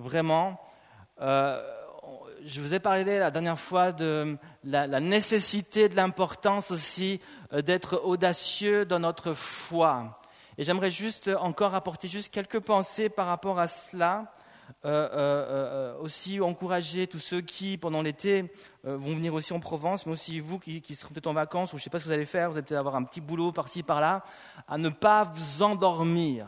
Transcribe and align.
vraiment. 0.00 0.60
Euh, 1.20 1.62
je 2.44 2.60
vous 2.60 2.72
ai 2.72 2.80
parlé 2.80 3.18
la 3.18 3.30
dernière 3.30 3.60
fois 3.60 3.92
de 3.92 4.36
la, 4.64 5.00
nécessité, 5.00 5.88
de 5.88 5.96
l'importance 5.96 6.70
aussi 6.70 7.20
euh, 7.52 7.60
d'être 7.60 8.00
audacieux 8.04 8.86
dans 8.86 8.98
notre 8.98 9.34
foi. 9.34 10.20
Et 10.58 10.64
j'aimerais 10.64 10.90
juste 10.90 11.30
encore 11.40 11.74
apporter 11.74 12.08
juste 12.08 12.32
quelques 12.32 12.60
pensées 12.60 13.08
par 13.08 13.26
rapport 13.26 13.58
à 13.58 13.68
cela. 13.68 14.32
Euh, 14.84 15.98
aussi 15.98 16.40
encourager 16.40 17.08
tous 17.08 17.18
ceux 17.18 17.40
qui, 17.40 17.76
pendant 17.76 18.02
l'été, 18.02 18.52
vont 18.84 19.16
venir 19.16 19.34
aussi 19.34 19.52
en 19.52 19.58
Provence, 19.58 20.06
mais 20.06 20.12
aussi 20.12 20.38
vous 20.38 20.60
qui, 20.60 20.80
qui 20.80 20.94
peut-être 20.94 21.26
en 21.26 21.32
vacances, 21.32 21.72
ou 21.72 21.76
je 21.76 21.80
ne 21.80 21.84
sais 21.84 21.90
pas 21.90 21.98
ce 21.98 22.04
que 22.04 22.08
vous 22.08 22.14
allez 22.14 22.24
faire, 22.24 22.50
vous 22.50 22.56
allez 22.56 22.64
peut-être 22.64 22.78
avoir 22.78 22.94
un 22.94 23.02
petit 23.02 23.20
boulot 23.20 23.50
par-ci, 23.50 23.82
par-là, 23.82 24.24
à 24.68 24.78
ne 24.78 24.88
pas 24.88 25.24
vous 25.24 25.62
endormir 25.62 26.46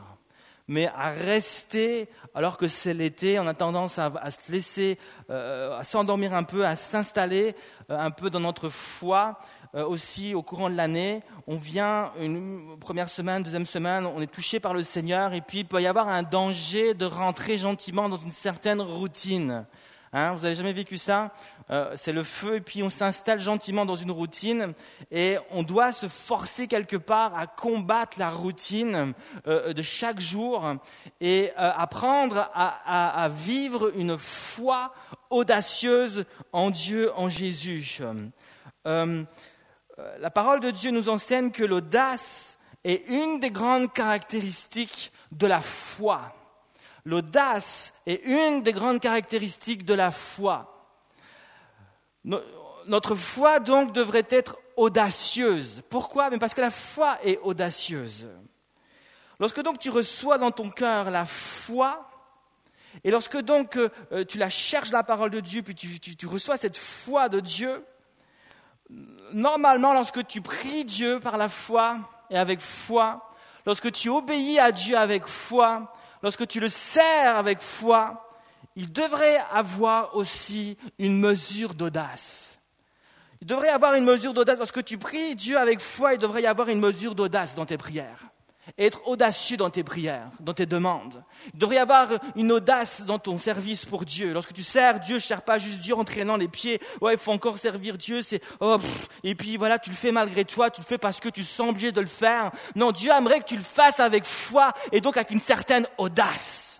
mais 0.69 0.89
à 0.97 1.11
rester 1.11 2.09
alors 2.35 2.57
que 2.57 2.69
c'est 2.69 2.95
l'été. 2.95 3.39
On 3.39 3.47
a 3.47 3.55
tendance 3.55 3.99
à, 3.99 4.31
se 4.31 4.51
laisser, 4.51 4.99
euh, 5.31 5.79
à 5.79 5.85
s'endormir 5.85 6.35
un 6.35 6.43
peu, 6.43 6.65
à 6.67 6.77
s'installer 6.77 7.55
euh, 7.91 7.99
un 7.99 8.11
peu 8.11 8.31
dans 8.31 8.41
notre 8.41 8.69
foi. 8.69 9.39
Euh, 9.75 9.87
aussi, 9.87 10.35
au 10.35 10.43
courant 10.43 10.69
de 10.69 10.77
l'année, 10.77 11.23
on 11.47 11.57
vient 11.57 12.13
une 12.21 12.79
première 12.79 13.09
semaine, 13.09 13.43
deuxième 13.43 13.65
semaine, 13.65 14.07
on 14.07 14.21
est 14.21 14.27
touché 14.27 14.61
par 14.61 14.75
le 14.75 14.83
Seigneur, 14.83 15.33
et 15.33 15.41
puis 15.41 15.61
il 15.61 15.65
peut 15.65 15.81
y 15.81 15.87
avoir 15.87 16.09
un 16.09 16.23
danger 16.23 16.93
de 16.93 17.07
rentrer 17.07 17.57
gentiment 17.57 18.11
dans 18.11 18.17
une 18.17 18.33
certaine 18.33 18.83
routine. 18.83 19.65
Hein, 20.13 20.33
vous 20.33 20.45
avez 20.45 20.55
jamais 20.55 20.75
vécu 20.75 20.99
ça? 20.99 21.33
Euh, 21.71 21.93
C'est 21.97 22.13
le 22.13 22.23
feu 22.23 22.57
et 22.57 22.61
puis 22.61 22.83
on 22.83 22.91
s'installe 22.91 23.41
gentiment 23.41 23.85
dans 23.85 23.97
une 23.97 24.11
routine 24.11 24.73
et 25.11 25.39
on 25.51 25.63
doit 25.63 25.93
se 25.93 26.09
forcer 26.09 26.67
quelque 26.67 26.97
part 26.97 27.37
à 27.37 27.47
combattre 27.47 28.19
la 28.19 28.31
routine 28.31 29.15
euh, 29.47 29.73
de 29.73 29.83
chaque 29.83 30.21
jour 30.21 30.75
et 31.21 31.51
euh, 31.59 31.73
apprendre 31.77 32.51
à, 32.55 33.29
vivre 33.29 33.93
une 33.97 34.19
foi 34.19 34.93
audacieuse 35.31 36.25
en 36.53 36.71
Dieu, 36.71 37.11
en 37.17 37.29
Jésus. 37.29 38.01
la 38.85 40.31
parole 40.31 40.61
de 40.61 40.71
Dieu 40.71 40.91
nous 40.91 41.09
enseigne 41.09 41.51
que 41.51 41.65
l'audace 41.65 42.59
est 42.85 43.09
une 43.09 43.41
des 43.41 43.51
grandes 43.51 43.93
caractéristiques 43.93 45.13
de 45.31 45.47
la 45.47 45.61
foi. 45.61 46.35
L'audace 47.05 47.95
est 48.07 48.25
une 48.25 48.63
des 48.63 48.73
grandes 48.73 49.01
caractéristiques 49.01 49.85
de 49.85 49.95
la 49.95 50.11
foi. 50.11 50.72
Notre 52.25 53.15
foi 53.15 53.59
donc 53.61 53.93
devrait 53.93 54.27
être 54.31 54.59
audacieuse. 54.77 55.83
Pourquoi? 55.89 56.31
Parce 56.39 56.55
que 56.55 56.61
la 56.61 56.71
foi 56.71 57.19
est 57.25 57.39
audacieuse. 57.43 58.29
Lorsque 59.41 59.63
donc 59.63 59.79
tu 59.79 59.91
reçois 59.91 60.39
dans 60.39 60.51
ton 60.51 60.71
cœur 60.71 61.11
la 61.11 61.27
foi, 61.27 62.09
et 63.05 63.11
lorsque 63.11 63.39
donc 63.39 63.77
euh, 63.77 64.25
tu 64.25 64.39
la 64.39 64.51
cherches 64.51 64.93
la 64.93 65.03
parole 65.03 65.31
de 65.31 65.41
Dieu, 65.41 65.63
puis 65.63 65.75
tu 65.75 66.27
reçois 66.27 66.57
cette 66.57 66.77
foi 66.77 67.29
de 67.29 67.41
Dieu, 67.41 67.85
normalement 69.33 69.95
lorsque 69.95 70.27
tu 70.27 70.43
pries 70.43 70.85
Dieu 70.85 71.19
par 71.21 71.39
la 71.39 71.49
foi 71.49 71.99
et 72.31 72.39
avec 72.39 72.61
foi, 72.61 73.33
lorsque 73.67 73.91
tu 73.93 74.09
obéis 74.09 74.59
à 74.59 74.73
Dieu 74.73 74.97
avec 74.97 75.27
foi, 75.27 75.93
lorsque 76.23 76.47
tu 76.47 76.61
le 76.61 76.69
sers 76.69 77.37
avec 77.37 77.61
foi, 77.61 78.32
il 78.77 78.93
devrait 78.93 79.39
avoir 79.53 80.17
aussi 80.17 80.77
une 80.99 81.19
mesure 81.19 81.75
d'audace. 81.75 82.59
Il 83.41 83.47
devrait 83.47 83.69
y 83.69 83.71
avoir 83.71 83.95
une 83.95 84.05
mesure 84.05 84.35
d'audace. 84.35 84.59
Lorsque 84.59 84.85
tu 84.85 84.99
pries 84.99 85.35
Dieu 85.35 85.59
avec 85.59 85.81
foi, 85.81 86.15
il 86.15 86.19
devrait 86.19 86.43
y 86.43 86.47
avoir 86.47 86.69
une 86.69 86.81
mesure 86.81 87.15
d'audace 87.15 87.55
dans 87.55 87.67
tes 87.67 87.77
prières 87.77 88.33
être 88.79 89.07
audacieux 89.09 89.57
dans 89.57 89.71
tes 89.71 89.83
prières, 89.83 90.31
dans 90.41 90.55
tes 90.55 90.67
demandes. 90.67 91.25
Il 91.53 91.59
devrait 91.59 91.77
y 91.77 91.79
avoir 91.79 92.09
une 92.37 92.53
audace 92.53 93.03
dans 93.03 93.19
ton 93.19 93.39
service 93.39 93.85
pour 93.85 94.05
Dieu. 94.05 94.33
Lorsque 94.33 94.53
tu 94.53 94.63
sers 94.63 95.01
Dieu, 95.01 95.19
je 95.19 95.25
ne 95.25 95.29
sers 95.29 95.43
pas 95.43 95.59
juste 95.59 95.81
Dieu 95.81 95.95
en 95.95 96.05
traînant 96.05 96.37
les 96.37 96.49
pieds. 96.49 96.81
Ouais, 97.01 97.15
il 97.15 97.19
faut 97.19 97.33
encore 97.33 97.59
servir 97.59 97.99
Dieu. 97.99 98.23
C'est 98.23 98.41
oh, 98.61 98.79
et 99.25 99.35
puis 99.35 99.57
voilà, 99.57 99.79
tu 99.79 99.91
le 99.91 99.97
fais 99.97 100.13
malgré 100.13 100.45
toi, 100.45 100.71
tu 100.71 100.81
le 100.81 100.87
fais 100.87 100.99
parce 100.99 101.21
que 101.21 101.29
tu 101.29 101.43
sens 101.43 101.71
obligé 101.71 101.93
de 101.93 102.01
le 102.01 102.07
faire. 102.07 102.51
Non, 102.77 102.93
Dieu 102.93 103.11
aimerait 103.11 103.41
que 103.41 103.47
tu 103.47 103.57
le 103.57 103.63
fasses 103.63 104.01
avec 104.01 104.25
foi 104.25 104.73
et 104.93 105.01
donc 105.01 105.17
avec 105.17 105.31
une 105.31 105.41
certaine 105.41 105.87
audace. 105.99 106.72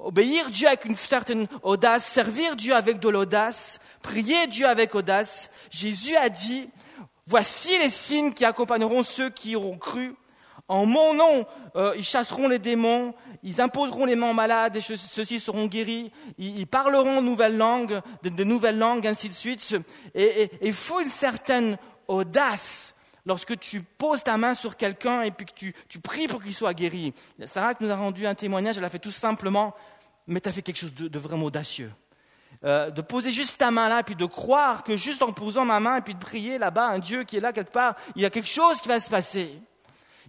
Obéir 0.00 0.50
Dieu 0.50 0.68
avec 0.68 0.84
une 0.84 0.96
certaine 0.96 1.46
audace, 1.62 2.04
servir 2.04 2.56
Dieu 2.56 2.74
avec 2.74 2.98
de 2.98 3.08
l'audace, 3.08 3.80
prier 4.02 4.46
Dieu 4.46 4.66
avec 4.66 4.94
audace. 4.94 5.50
Jésus 5.70 6.16
a 6.16 6.28
dit, 6.28 6.68
voici 7.26 7.78
les 7.78 7.90
signes 7.90 8.32
qui 8.32 8.44
accompagneront 8.44 9.02
ceux 9.02 9.30
qui 9.30 9.56
auront 9.56 9.78
cru. 9.78 10.14
En 10.68 10.84
mon 10.84 11.14
nom, 11.14 11.46
euh, 11.76 11.94
ils 11.96 12.04
chasseront 12.04 12.48
les 12.48 12.58
démons, 12.58 13.14
ils 13.42 13.60
imposeront 13.60 14.04
les 14.04 14.16
mains 14.16 14.32
malades 14.32 14.76
et 14.76 14.80
ceux-ci 14.80 15.38
seront 15.38 15.66
guéris, 15.66 16.10
ils, 16.38 16.66
parleront 16.66 17.22
nouvelles 17.22 17.56
langues, 17.56 18.00
de, 18.24 18.44
nouvelles 18.44 18.78
langues, 18.78 19.06
ainsi 19.06 19.28
de 19.28 19.34
suite. 19.34 19.76
Et 20.14 20.50
il 20.60 20.72
faut 20.72 21.00
une 21.00 21.08
certaine 21.08 21.78
audace 22.08 22.95
lorsque 23.26 23.58
tu 23.58 23.82
poses 23.82 24.22
ta 24.22 24.38
main 24.38 24.54
sur 24.54 24.76
quelqu'un 24.76 25.22
et 25.22 25.30
puis 25.30 25.44
que 25.44 25.52
tu, 25.52 26.00
pries 26.00 26.28
pour 26.28 26.42
qu'il 26.42 26.54
soit 26.54 26.72
guéri. 26.72 27.12
Sarah 27.44 27.74
nous 27.80 27.90
a 27.90 27.96
rendu 27.96 28.26
un 28.26 28.34
témoignage, 28.34 28.78
elle 28.78 28.84
a 28.84 28.90
fait 28.90 29.00
tout 29.00 29.10
simplement, 29.10 29.74
mais 30.26 30.40
tu 30.40 30.48
as 30.48 30.52
fait 30.52 30.62
quelque 30.62 30.78
chose 30.78 30.94
de, 30.94 31.18
vraiment 31.18 31.46
audacieux. 31.46 31.92
Euh, 32.64 32.90
de 32.90 33.02
poser 33.02 33.32
juste 33.32 33.58
ta 33.58 33.70
main 33.70 33.88
là, 33.88 34.00
et 34.00 34.02
puis 34.02 34.14
de 34.14 34.24
croire 34.24 34.82
que 34.82 34.96
juste 34.96 35.20
en 35.22 35.32
posant 35.32 35.66
ma 35.66 35.78
main 35.78 35.98
et 35.98 36.00
puis 36.00 36.14
de 36.14 36.18
prier 36.18 36.56
là-bas, 36.56 36.88
un 36.88 36.98
Dieu 36.98 37.24
qui 37.24 37.36
est 37.36 37.40
là 37.40 37.52
quelque 37.52 37.72
part, 37.72 37.96
il 38.14 38.22
y 38.22 38.24
a 38.24 38.30
quelque 38.30 38.48
chose 38.48 38.80
qui 38.80 38.88
va 38.88 38.98
se 38.98 39.10
passer. 39.10 39.60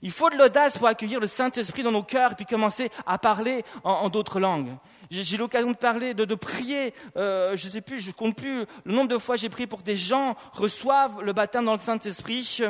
Il 0.02 0.12
faut 0.12 0.30
de 0.30 0.38
l'audace 0.38 0.78
pour 0.78 0.88
accueillir 0.88 1.20
le 1.20 1.28
Saint-Esprit 1.28 1.84
dans 1.84 1.92
nos 1.92 2.04
cœurs 2.04 2.34
et 2.34 2.36
puis 2.36 2.46
commencer 2.46 2.90
à 3.06 3.18
parler 3.18 3.64
en, 3.84 4.10
d'autres 4.10 4.40
langues. 4.40 4.76
J'ai 5.10 5.38
l'occasion 5.38 5.72
de 5.72 5.78
parler, 5.78 6.14
de, 6.14 6.36
prier, 6.36 6.94
euh, 7.16 7.56
je 7.56 7.70
sais 7.70 7.82
plus, 7.82 8.00
je 8.00 8.12
compte 8.12 8.36
plus 8.36 8.66
le 8.84 8.94
nombre 8.94 9.08
de 9.08 9.18
fois 9.18 9.38
j'ai 9.38 9.50
prié 9.50 9.66
pour 9.66 9.80
que 9.80 9.86
des 9.86 9.96
gens 9.96 10.36
reçoivent 10.52 11.22
le 11.24 11.32
baptême 11.32 11.66
dans 11.66 11.74
le 11.74 11.80
Saint-Esprit. 11.80 12.62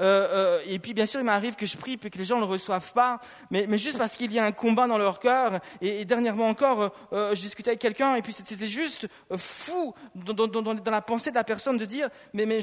Euh, 0.00 0.26
euh, 0.32 0.60
et 0.66 0.78
puis 0.78 0.94
bien 0.94 1.06
sûr, 1.06 1.20
il 1.20 1.24
m'arrive 1.24 1.54
que 1.54 1.66
je 1.66 1.76
prie 1.76 1.96
puis 1.96 2.10
que 2.10 2.18
les 2.18 2.24
gens 2.24 2.36
ne 2.36 2.40
le 2.40 2.46
reçoivent 2.46 2.92
pas, 2.92 3.20
mais, 3.50 3.66
juste 3.78 3.98
parce 3.98 4.14
qu'il 4.14 4.32
y 4.32 4.38
a 4.38 4.44
un 4.44 4.52
combat 4.52 4.86
dans 4.86 4.98
leur 4.98 5.20
cœur. 5.20 5.60
Et, 5.80 6.04
dernièrement 6.04 6.48
encore, 6.48 6.92
euh, 7.12 7.34
je 7.34 7.40
discutais 7.40 7.70
avec 7.70 7.80
quelqu'un 7.80 8.16
et 8.16 8.22
puis 8.22 8.32
c'était 8.32 8.68
juste 8.68 9.06
fou 9.36 9.94
dans, 10.14 10.74
la 10.90 11.02
pensée 11.02 11.30
de 11.30 11.36
la 11.36 11.44
personne 11.44 11.78
de 11.78 11.84
dire, 11.84 12.08
mais, 12.32 12.46
mais 12.46 12.60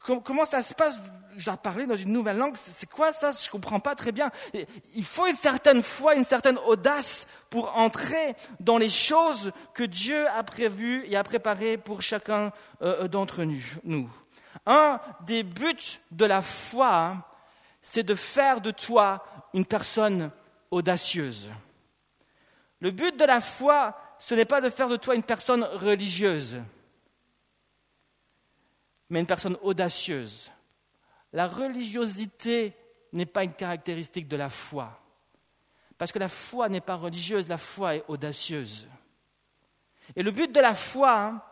comment 0.00 0.44
ça 0.44 0.62
se 0.62 0.74
passe 0.74 1.00
Je 1.36 1.44
dois 1.44 1.56
parler 1.56 1.86
dans 1.86 1.96
une 1.96 2.12
nouvelle 2.12 2.38
langue? 2.38 2.56
C'est 2.56 2.88
quoi 2.88 3.12
ça? 3.12 3.30
Je 3.32 3.46
ne 3.46 3.50
comprends 3.50 3.80
pas 3.80 3.94
très 3.94 4.12
bien. 4.12 4.30
Il 4.94 5.04
faut 5.04 5.26
une 5.26 5.36
certaine 5.36 5.82
foi, 5.82 6.14
une 6.14 6.24
certaine 6.24 6.58
audace 6.66 7.26
pour 7.50 7.76
entrer 7.76 8.34
dans 8.60 8.78
les 8.78 8.90
choses 8.90 9.52
que 9.74 9.84
Dieu 9.84 10.28
a 10.28 10.42
prévues 10.42 11.04
et 11.06 11.16
a 11.16 11.22
préparées 11.22 11.76
pour 11.76 12.02
chacun 12.02 12.52
euh, 12.82 13.04
euh, 13.04 13.08
d'entre 13.08 13.44
nous. 13.44 14.10
Un 14.66 15.00
des 15.26 15.42
buts 15.42 16.00
de 16.10 16.24
la 16.24 16.42
foi, 16.42 17.16
c'est 17.80 18.02
de 18.02 18.14
faire 18.14 18.60
de 18.60 18.70
toi 18.70 19.24
une 19.54 19.64
personne 19.64 20.30
audacieuse. 20.70 21.48
Le 22.80 22.90
but 22.90 23.16
de 23.16 23.24
la 23.24 23.40
foi, 23.40 23.96
ce 24.18 24.34
n'est 24.34 24.44
pas 24.44 24.60
de 24.60 24.70
faire 24.70 24.88
de 24.88 24.96
toi 24.96 25.14
une 25.14 25.22
personne 25.22 25.64
religieuse 25.64 26.58
mais 29.10 29.20
une 29.20 29.26
personne 29.26 29.56
audacieuse. 29.62 30.50
La 31.32 31.46
religiosité 31.46 32.74
n'est 33.12 33.26
pas 33.26 33.44
une 33.44 33.52
caractéristique 33.52 34.28
de 34.28 34.36
la 34.36 34.48
foi. 34.48 35.00
Parce 35.96 36.12
que 36.12 36.18
la 36.18 36.28
foi 36.28 36.68
n'est 36.68 36.80
pas 36.80 36.94
religieuse, 36.94 37.48
la 37.48 37.58
foi 37.58 37.96
est 37.96 38.04
audacieuse. 38.08 38.86
Et 40.16 40.22
le 40.22 40.30
but 40.30 40.52
de 40.54 40.60
la 40.60 40.74
foi, 40.74 41.18
hein, 41.18 41.42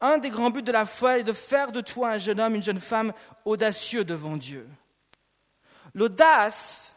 un 0.00 0.18
des 0.18 0.30
grands 0.30 0.50
buts 0.50 0.62
de 0.62 0.72
la 0.72 0.86
foi 0.86 1.18
est 1.18 1.24
de 1.24 1.32
faire 1.32 1.72
de 1.72 1.80
toi 1.80 2.10
un 2.10 2.18
jeune 2.18 2.40
homme, 2.40 2.54
une 2.54 2.62
jeune 2.62 2.80
femme 2.80 3.12
audacieux 3.44 4.04
devant 4.04 4.36
Dieu. 4.36 4.68
L'audace, 5.94 6.92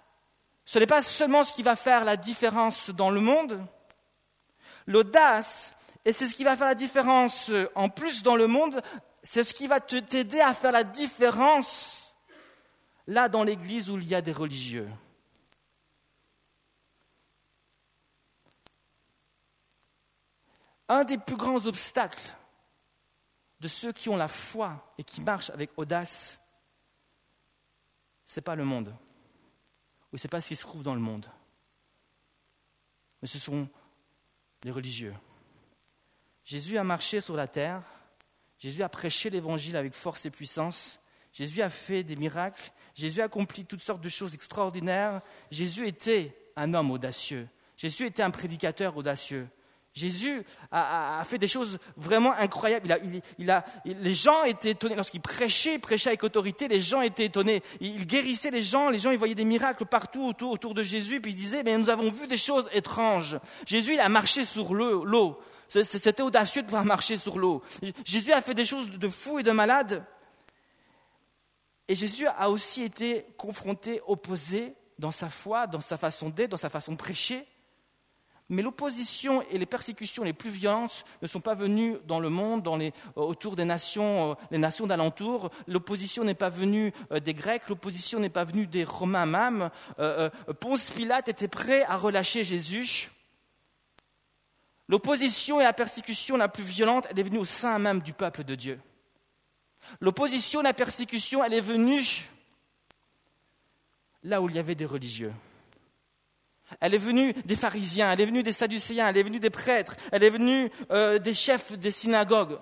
ce 0.65 0.79
n'est 0.79 0.87
pas 0.87 1.03
seulement 1.03 1.43
ce 1.43 1.53
qui 1.53 1.63
va 1.63 1.75
faire 1.75 2.05
la 2.05 2.17
différence 2.17 2.89
dans 2.89 3.09
le 3.09 3.21
monde. 3.21 3.63
L'audace, 4.87 5.73
et 6.05 6.11
c'est 6.11 6.27
ce 6.27 6.35
qui 6.35 6.43
va 6.43 6.57
faire 6.57 6.67
la 6.67 6.75
différence 6.75 7.51
en 7.75 7.89
plus 7.89 8.23
dans 8.23 8.35
le 8.35 8.47
monde, 8.47 8.81
c'est 9.23 9.43
ce 9.43 9.53
qui 9.53 9.67
va 9.67 9.79
t'aider 9.79 10.39
à 10.39 10.53
faire 10.53 10.71
la 10.71 10.83
différence 10.83 12.13
là 13.07 13.27
dans 13.27 13.43
l'église 13.43 13.89
où 13.89 13.97
il 13.97 14.07
y 14.07 14.15
a 14.15 14.21
des 14.21 14.31
religieux. 14.31 14.87
Un 20.87 21.03
des 21.03 21.17
plus 21.17 21.35
grands 21.35 21.65
obstacles 21.65 22.35
de 23.59 23.67
ceux 23.67 23.91
qui 23.91 24.09
ont 24.09 24.15
la 24.15 24.27
foi 24.27 24.93
et 24.97 25.03
qui 25.03 25.21
marchent 25.21 25.49
avec 25.49 25.71
audace, 25.77 26.39
ce 28.25 28.39
n'est 28.39 28.43
pas 28.43 28.55
le 28.55 28.63
monde, 28.63 28.95
ou 30.11 30.17
ce 30.17 30.25
n'est 30.25 30.29
pas 30.29 30.41
ce 30.41 30.49
qui 30.49 30.55
se 30.55 30.63
trouve 30.63 30.83
dans 30.83 30.95
le 30.95 31.01
monde, 31.01 31.29
mais 33.21 33.27
ce 33.27 33.37
sont 33.37 33.67
les 34.63 34.71
religieux. 34.71 35.13
Jésus 36.43 36.77
a 36.77 36.83
marché 36.83 37.21
sur 37.21 37.35
la 37.35 37.47
terre 37.47 37.83
Jésus 38.59 38.83
a 38.83 38.89
prêché 38.89 39.29
l'évangile 39.29 39.77
avec 39.77 39.93
force 39.93 40.25
et 40.25 40.29
puissance. 40.29 40.99
Jésus 41.31 41.61
a 41.61 41.69
fait 41.69 42.03
des 42.03 42.15
miracles. 42.15 42.71
Jésus 42.93 43.21
a 43.21 43.25
accompli 43.25 43.65
toutes 43.65 43.81
sortes 43.81 44.01
de 44.01 44.09
choses 44.09 44.33
extraordinaires. 44.33 45.21
Jésus 45.51 45.87
était 45.87 46.35
un 46.55 46.73
homme 46.73 46.91
audacieux. 46.91 47.47
Jésus 47.77 48.05
était 48.05 48.23
un 48.23 48.31
prédicateur 48.31 48.97
audacieux. 48.97 49.47
Jésus 49.93 50.43
a, 50.71 51.23
fait 51.25 51.37
des 51.37 51.47
choses 51.47 51.79
vraiment 51.97 52.33
incroyables. 52.33 52.95
Il 53.37 53.49
a, 53.49 53.65
les 53.85 54.13
gens 54.13 54.43
étaient 54.43 54.71
étonnés. 54.71 54.95
Lorsqu'il 54.95 55.21
prêchait, 55.21 55.75
il 55.75 55.79
prêchait 55.79 56.09
avec 56.09 56.23
autorité, 56.23 56.67
les 56.67 56.79
gens 56.79 57.01
étaient 57.01 57.25
étonnés. 57.25 57.63
Il, 57.81 58.05
guérissait 58.05 58.51
les 58.51 58.61
gens, 58.61 58.89
les 58.89 58.99
gens 58.99 59.11
ils 59.11 59.17
voyaient 59.17 59.35
des 59.35 59.45
miracles 59.45 59.85
partout 59.85 60.25
autour, 60.25 60.51
autour 60.51 60.73
de 60.73 60.83
Jésus, 60.83 61.21
puis 61.21 61.31
ils 61.31 61.35
disaient, 61.35 61.63
mais 61.63 61.77
nous 61.77 61.89
avons 61.89 62.11
vu 62.11 62.27
des 62.27 62.37
choses 62.37 62.69
étranges. 62.71 63.39
Jésus, 63.65 63.93
il 63.93 63.99
a 63.99 64.09
marché 64.09 64.45
sur 64.45 64.73
l'eau. 64.73 65.39
C'était 65.69 66.21
audacieux 66.21 66.61
de 66.61 66.67
pouvoir 66.67 66.85
marcher 66.85 67.17
sur 67.17 67.37
l'eau. 67.37 67.63
Jésus 68.03 68.33
a 68.33 68.41
fait 68.41 68.53
des 68.53 68.65
choses 68.65 68.89
de 68.89 69.09
fous 69.09 69.39
et 69.39 69.43
de 69.43 69.51
malades. 69.51 70.03
Et 71.87 71.95
Jésus 71.95 72.27
a 72.27 72.49
aussi 72.49 72.83
été 72.83 73.25
confronté, 73.37 74.01
opposé 74.05 74.75
dans 74.99 75.11
sa 75.11 75.29
foi, 75.29 75.67
dans 75.67 75.81
sa 75.81 75.97
façon 75.97 76.29
d'être, 76.29 76.51
dans 76.51 76.57
sa 76.57 76.69
façon 76.69 76.91
de 76.91 76.97
prêcher. 76.97 77.45
Mais 78.49 78.63
l'opposition 78.63 79.43
et 79.51 79.59
les 79.59 79.67
persécutions 79.67 80.23
les 80.23 80.33
plus 80.33 80.49
violentes 80.49 81.05
ne 81.21 81.27
sont 81.27 81.39
pas 81.39 81.53
venues 81.53 81.97
dans 82.07 82.19
le 82.19 82.29
monde, 82.29 82.67
euh, 82.67 82.91
autour 83.15 83.55
des 83.55 83.65
nations, 83.65 84.31
euh, 84.31 84.35
les 84.49 84.57
nations 84.57 84.87
d'alentour. 84.87 85.51
L'opposition 85.67 86.23
n'est 86.23 86.33
pas 86.33 86.49
venue 86.49 86.91
euh, 87.11 87.19
des 87.19 87.35
Grecs, 87.35 87.69
l'opposition 87.69 88.19
n'est 88.19 88.29
pas 88.29 88.43
venue 88.43 88.65
des 88.65 88.83
Romains 88.83 89.27
même. 89.27 89.69
Ponce 90.59 90.89
Pilate 90.89 91.29
était 91.29 91.47
prêt 91.47 91.83
à 91.83 91.97
relâcher 91.97 92.43
Jésus. 92.43 93.11
L'opposition 94.89 95.61
et 95.61 95.63
la 95.63 95.71
persécution 95.71 96.35
la 96.35 96.49
plus 96.49 96.63
violente, 96.63 97.07
elle 97.11 97.19
est 97.19 97.23
venue 97.23 97.37
au 97.37 97.45
sein 97.45 97.77
même 97.77 98.01
du 98.01 98.11
peuple 98.11 98.43
de 98.43 98.55
Dieu. 98.55 98.81
L'opposition 100.01 100.61
et 100.61 100.63
la 100.63 100.73
persécution, 100.73 101.43
elle 101.43 101.53
est 101.53 101.61
venue 101.61 102.27
là 104.23 104.41
où 104.41 104.49
il 104.49 104.55
y 104.55 104.59
avait 104.59 104.73
des 104.73 104.87
religieux. 104.87 105.31
Elle 106.79 106.95
est 106.95 106.99
venue 106.99 107.33
des 107.45 107.55
pharisiens, 107.55 108.11
elle 108.11 108.21
est 108.21 108.25
venue 108.25 108.41
des 108.41 108.51
sadducéens, 108.51 109.07
elle 109.07 109.17
est 109.17 109.23
venue 109.23 109.39
des 109.39 109.51
prêtres, 109.51 109.95
elle 110.11 110.23
est 110.23 110.29
venue 110.31 110.71
euh, 110.91 111.19
des 111.19 111.35
chefs 111.35 111.71
des 111.73 111.91
synagogues. 111.91 112.59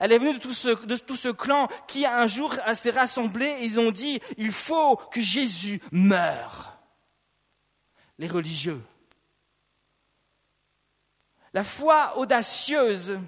Elle 0.00 0.12
est 0.12 0.18
venue 0.18 0.34
de 0.34 0.38
tout, 0.38 0.52
ce, 0.52 0.84
de 0.84 0.96
tout 0.98 1.16
ce 1.16 1.28
clan 1.28 1.68
qui 1.86 2.04
un 2.04 2.26
jour 2.26 2.54
s'est 2.74 2.90
rassemblé 2.90 3.46
et 3.46 3.64
ils 3.64 3.80
ont 3.80 3.90
dit 3.92 4.20
il 4.36 4.52
faut 4.52 4.96
que 4.96 5.22
Jésus 5.22 5.80
meure. 5.90 6.78
Les 8.18 8.28
religieux. 8.28 8.82
La 11.54 11.64
foi 11.64 12.16
audacieuse 12.18 13.18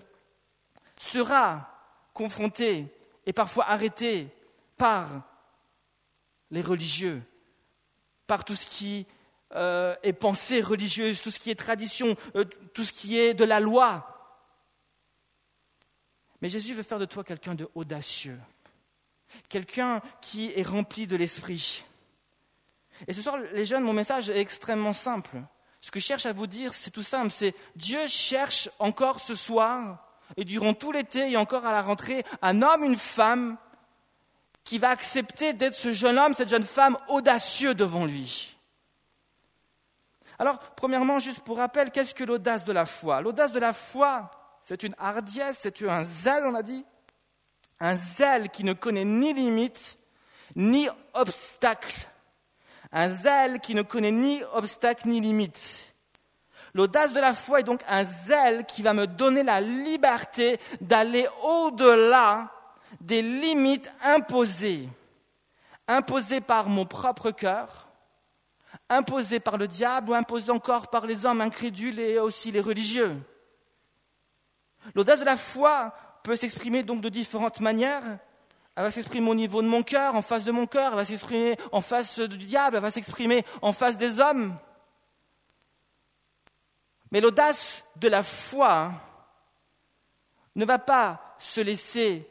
sera 0.96 1.70
confrontée 2.12 2.86
et 3.26 3.32
parfois 3.32 3.66
arrêtée 3.68 4.28
par 4.76 5.08
les 6.50 6.62
religieux, 6.62 7.22
par 8.26 8.44
tout 8.44 8.54
ce 8.54 8.66
qui 8.66 9.06
euh, 9.56 9.96
et 10.02 10.12
pensée 10.12 10.60
religieuse, 10.60 11.22
tout 11.22 11.30
ce 11.30 11.40
qui 11.40 11.50
est 11.50 11.56
tradition, 11.56 12.16
euh, 12.36 12.44
tout 12.72 12.84
ce 12.84 12.92
qui 12.92 13.18
est 13.18 13.34
de 13.34 13.44
la 13.44 13.58
loi. 13.58 14.06
Mais 16.40 16.48
Jésus 16.48 16.74
veut 16.74 16.82
faire 16.82 17.00
de 17.00 17.04
toi 17.04 17.24
quelqu'un 17.24 17.54
de 17.54 17.68
audacieux, 17.74 18.38
quelqu'un 19.48 20.00
qui 20.20 20.52
est 20.54 20.62
rempli 20.62 21.06
de 21.06 21.16
l'esprit. 21.16 21.84
Et 23.08 23.12
ce 23.12 23.22
soir, 23.22 23.38
les 23.38 23.66
jeunes, 23.66 23.82
mon 23.82 23.92
message 23.92 24.30
est 24.30 24.40
extrêmement 24.40 24.92
simple. 24.92 25.42
Ce 25.80 25.90
que 25.90 25.98
je 26.00 26.04
cherche 26.06 26.26
à 26.26 26.32
vous 26.32 26.46
dire, 26.46 26.74
c'est 26.74 26.90
tout 26.90 27.02
simple, 27.02 27.30
c'est 27.30 27.54
Dieu 27.76 28.06
cherche 28.06 28.68
encore 28.78 29.20
ce 29.20 29.34
soir, 29.34 30.06
et 30.36 30.44
durant 30.44 30.74
tout 30.74 30.92
l'été 30.92 31.30
et 31.30 31.36
encore 31.36 31.66
à 31.66 31.72
la 31.72 31.82
rentrée, 31.82 32.24
un 32.42 32.62
homme, 32.62 32.84
une 32.84 32.98
femme, 32.98 33.56
qui 34.64 34.78
va 34.78 34.90
accepter 34.90 35.52
d'être 35.52 35.74
ce 35.74 35.92
jeune 35.92 36.18
homme, 36.18 36.34
cette 36.34 36.48
jeune 36.48 36.62
femme 36.62 36.96
audacieux 37.08 37.74
devant 37.74 38.04
lui. 38.04 38.56
Alors, 40.38 40.58
premièrement, 40.76 41.18
juste 41.18 41.40
pour 41.40 41.58
rappel, 41.58 41.90
qu'est-ce 41.90 42.14
que 42.14 42.24
l'audace 42.24 42.64
de 42.64 42.72
la 42.72 42.86
foi? 42.86 43.20
L'audace 43.20 43.52
de 43.52 43.58
la 43.58 43.72
foi, 43.72 44.30
c'est 44.62 44.82
une 44.82 44.94
hardiesse, 44.98 45.58
c'est 45.62 45.82
un 45.82 46.04
zèle, 46.04 46.46
on 46.46 46.54
a 46.54 46.62
dit. 46.62 46.84
Un 47.80 47.96
zèle 47.96 48.50
qui 48.50 48.64
ne 48.64 48.72
connaît 48.72 49.04
ni 49.04 49.32
limite, 49.32 49.98
ni 50.56 50.88
obstacle. 51.14 52.09
Un 52.92 53.08
zèle 53.08 53.60
qui 53.60 53.74
ne 53.74 53.82
connaît 53.82 54.10
ni 54.10 54.42
obstacle, 54.54 55.08
ni 55.08 55.20
limite. 55.20 55.94
L'audace 56.74 57.12
de 57.12 57.20
la 57.20 57.34
foi 57.34 57.60
est 57.60 57.64
donc 57.64 57.82
un 57.88 58.04
zèle 58.04 58.64
qui 58.64 58.82
va 58.82 58.94
me 58.94 59.06
donner 59.06 59.42
la 59.42 59.60
liberté 59.60 60.58
d'aller 60.80 61.26
au-delà 61.42 62.50
des 63.00 63.22
limites 63.22 63.90
imposées. 64.02 64.88
Imposées 65.88 66.40
par 66.40 66.68
mon 66.68 66.86
propre 66.86 67.32
cœur, 67.32 67.88
imposée 68.88 69.40
par 69.40 69.56
le 69.56 69.66
diable 69.66 70.10
ou 70.10 70.14
imposée 70.14 70.52
encore 70.52 70.88
par 70.88 71.06
les 71.06 71.26
hommes 71.26 71.40
incrédules 71.40 71.98
et 71.98 72.18
aussi 72.18 72.52
les 72.52 72.60
religieux. 72.60 73.16
L'audace 74.94 75.20
de 75.20 75.24
la 75.24 75.36
foi 75.36 75.92
peut 76.22 76.36
s'exprimer 76.36 76.82
donc 76.82 77.00
de 77.00 77.08
différentes 77.08 77.60
manières. 77.60 78.18
Elle 78.76 78.84
va 78.84 78.90
s'exprimer 78.90 79.30
au 79.30 79.34
niveau 79.34 79.62
de 79.62 79.68
mon 79.68 79.82
cœur, 79.82 80.14
en 80.14 80.22
face 80.22 80.44
de 80.44 80.52
mon 80.52 80.66
cœur, 80.66 80.92
elle 80.92 80.98
va 80.98 81.04
s'exprimer 81.04 81.56
en 81.72 81.80
face 81.80 82.18
du 82.20 82.46
diable, 82.46 82.76
elle 82.76 82.82
va 82.82 82.90
s'exprimer 82.90 83.44
en 83.62 83.72
face 83.72 83.96
des 83.96 84.20
hommes. 84.20 84.56
Mais 87.10 87.20
l'audace 87.20 87.84
de 87.96 88.08
la 88.08 88.22
foi 88.22 88.92
ne 90.54 90.64
va 90.64 90.78
pas 90.78 91.36
se 91.38 91.60
laisser 91.60 92.28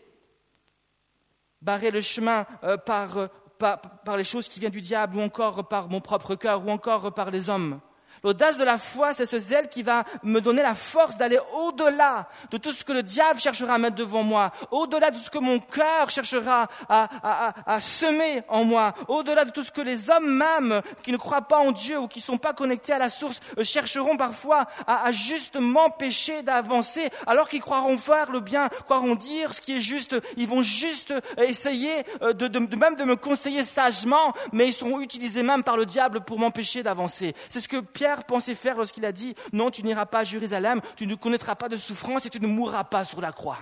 barrer 1.62 1.92
le 1.92 2.02
chemin 2.02 2.46
euh, 2.64 2.78
euh, 2.90 3.18
par, 3.58 4.18
les 4.18 4.24
choses 4.24 4.48
qui 4.48 4.60
viennent 4.60 4.72
du 4.72 4.82
diable 4.82 5.18
ou 5.18 5.22
encore 5.22 5.68
par 5.68 5.90
mon 5.90 6.00
propre 6.00 6.36
cœur 6.36 6.66
ou 6.66 6.70
encore 6.70 7.14
par 7.14 7.32
les 7.32 7.50
hommes. 7.50 7.82
L'audace 8.24 8.58
de 8.58 8.64
la 8.64 8.78
foi, 8.78 9.14
c'est 9.14 9.26
ce 9.26 9.40
zèle 9.40 9.70
qui 9.70 9.84
va 9.84 10.04
me 10.24 10.42
donner 10.42 10.62
la 10.62 10.76
force 10.76 11.18
d'aller 11.18 11.40
au-delà 11.54 12.28
de 12.52 12.58
tout 12.58 12.74
ce 12.74 12.84
que 12.84 12.94
le 12.94 13.04
diable 13.04 13.40
cherchera 13.40 13.76
à 13.76 13.78
mettre 13.78 13.96
devant 13.96 14.24
moi, 14.24 14.52
au-delà 14.72 15.12
de 15.12 15.18
ce 15.18 15.30
que 15.30 15.38
mon 15.38 15.60
cœur 15.60 16.10
cherchera 16.10 16.68
à, 16.90 17.80
semer 17.80 18.42
en 18.48 18.64
moi, 18.64 18.94
au-delà 19.08 19.46
de 19.46 19.52
tout 19.52 19.64
ce 19.64 19.72
que 19.72 19.82
les 19.82 20.10
hommes 20.10 20.30
même 20.30 20.82
qui 21.04 21.12
ne 21.12 21.18
croient 21.18 21.42
pas 21.42 21.60
en 21.60 21.72
Dieu 21.72 22.00
ou 22.00 22.08
qui 22.08 22.20
ne 22.20 22.24
sont 22.24 22.38
pas 22.38 22.54
connectés 22.54 22.94
à 22.94 23.00
la 23.00 23.10
source 23.10 23.40
euh, 23.58 23.64
chercheront 23.64 24.18
parfois 24.18 24.66
à, 24.88 25.12
juste 25.12 25.58
m'empêcher 25.58 26.42
d'avancer, 26.44 27.10
alors 27.26 27.50
qu'ils 27.50 27.62
croiront 27.62 27.98
faire 27.98 28.32
le 28.32 28.40
bien, 28.40 28.70
croiront 28.86 29.16
dire 29.16 29.54
ce 29.54 29.62
qui 29.62 29.78
est 29.78 29.82
juste, 29.82 30.16
ils 30.38 30.48
vont 30.48 30.64
juste 30.64 31.14
essayer 31.38 31.92
euh, 32.22 32.34
de, 32.34 32.48
de 32.48 32.76
même 32.76 32.96
de 32.96 33.04
me 33.04 33.16
conseiller 33.16 33.64
sagement, 33.64 34.34
mais 34.52 34.68
ils 34.68 34.74
seront 34.74 35.00
utilisés 35.00 35.44
même 35.44 35.64
par 35.64 35.78
le 35.78 35.86
diable 35.86 36.22
pour 36.22 36.40
m'empêcher 36.40 36.84
d'avancer. 36.84 37.34
C'est 37.50 37.62
ce 37.62 37.68
que 37.68 37.78
Pierre 37.78 38.09
pensait 38.18 38.56
faire 38.56 38.78
lorsqu'il 38.78 39.06
a 39.06 39.12
dit 39.12 39.36
Non, 39.54 39.72
tu 39.72 39.84
n'iras 39.84 40.06
pas 40.06 40.20
à 40.20 40.24
Jérusalem, 40.24 40.82
tu 40.96 41.08
ne 41.08 41.16
connaîtras 41.16 41.56
pas 41.56 41.70
de 41.70 41.78
souffrance 41.78 42.26
et 42.26 42.30
tu 42.30 42.40
ne 42.40 42.48
mourras 42.48 42.84
pas 42.84 43.06
sur 43.06 43.22
la 43.22 43.32
croix. 43.32 43.60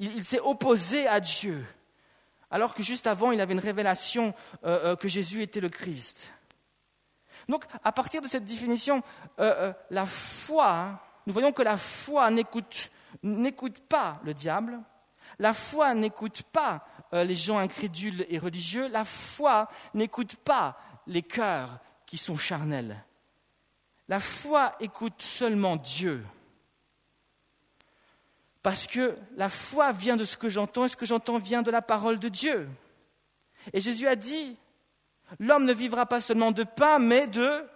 Il, 0.00 0.24
s'est 0.24 0.40
opposé 0.40 1.08
à 1.08 1.18
Dieu, 1.18 1.64
alors 2.50 2.72
que 2.72 2.84
juste 2.84 3.08
avant, 3.08 3.32
il 3.32 3.40
avait 3.40 3.52
une 3.52 3.58
révélation 3.58 4.32
euh, 4.64 4.92
euh, 4.92 4.96
que 4.96 5.08
Jésus 5.08 5.42
était 5.42 5.60
le 5.60 5.68
Christ. 5.68 6.32
Donc, 7.48 7.64
à 7.82 7.90
partir 7.90 8.22
de 8.22 8.28
cette 8.28 8.44
définition, 8.44 9.02
euh, 9.40 9.72
la 9.90 10.06
foi, 10.06 11.00
nous 11.26 11.32
voyons 11.32 11.52
que 11.52 11.62
la 11.62 11.76
foi 11.76 12.30
n'écoute, 12.30 12.90
n'écoute 13.24 13.80
pas 13.80 14.20
le 14.22 14.34
diable, 14.34 14.78
la 15.40 15.52
foi 15.52 15.94
n'écoute 15.94 16.42
pas 16.42 16.86
les 17.12 17.34
gens 17.34 17.58
incrédules 17.58 18.26
et 18.28 18.38
religieux, 18.38 18.86
la 18.88 19.04
foi 19.04 19.68
n'écoute 19.94 20.36
pas 20.36 20.78
les 21.06 21.22
cœurs 21.22 21.80
qui 22.06 22.18
sont 22.18 22.36
charnels. 22.36 23.02
La 24.08 24.20
foi 24.20 24.74
écoute 24.80 25.20
seulement 25.20 25.76
Dieu. 25.76 26.24
Parce 28.62 28.86
que 28.86 29.16
la 29.36 29.48
foi 29.48 29.92
vient 29.92 30.16
de 30.16 30.24
ce 30.24 30.36
que 30.36 30.48
j'entends 30.50 30.86
et 30.86 30.88
ce 30.88 30.96
que 30.96 31.06
j'entends 31.06 31.38
vient 31.38 31.62
de 31.62 31.70
la 31.70 31.82
parole 31.82 32.18
de 32.18 32.28
Dieu. 32.28 32.68
Et 33.72 33.80
Jésus 33.80 34.08
a 34.08 34.16
dit, 34.16 34.56
l'homme 35.38 35.64
ne 35.64 35.72
vivra 35.74 36.06
pas 36.06 36.20
seulement 36.20 36.52
de 36.52 36.64
pain, 36.64 36.98
mais 36.98 37.26
de 37.26 37.68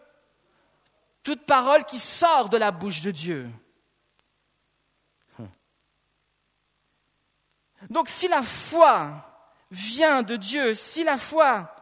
toute 1.23 1.45
parole 1.47 1.85
qui 1.85 1.99
sort 1.99 2.49
de 2.49 2.57
la 2.57 2.71
bouche 2.73 3.03
de 3.03 3.11
Dieu. 3.11 3.49
Donc 7.91 8.09
si 8.09 8.29
la 8.29 8.43
foi 8.43 9.29
vient 9.71 10.23
de 10.23 10.37
Dieu, 10.37 10.75
si 10.75 11.05
la 11.05 11.19
foi 11.19 11.75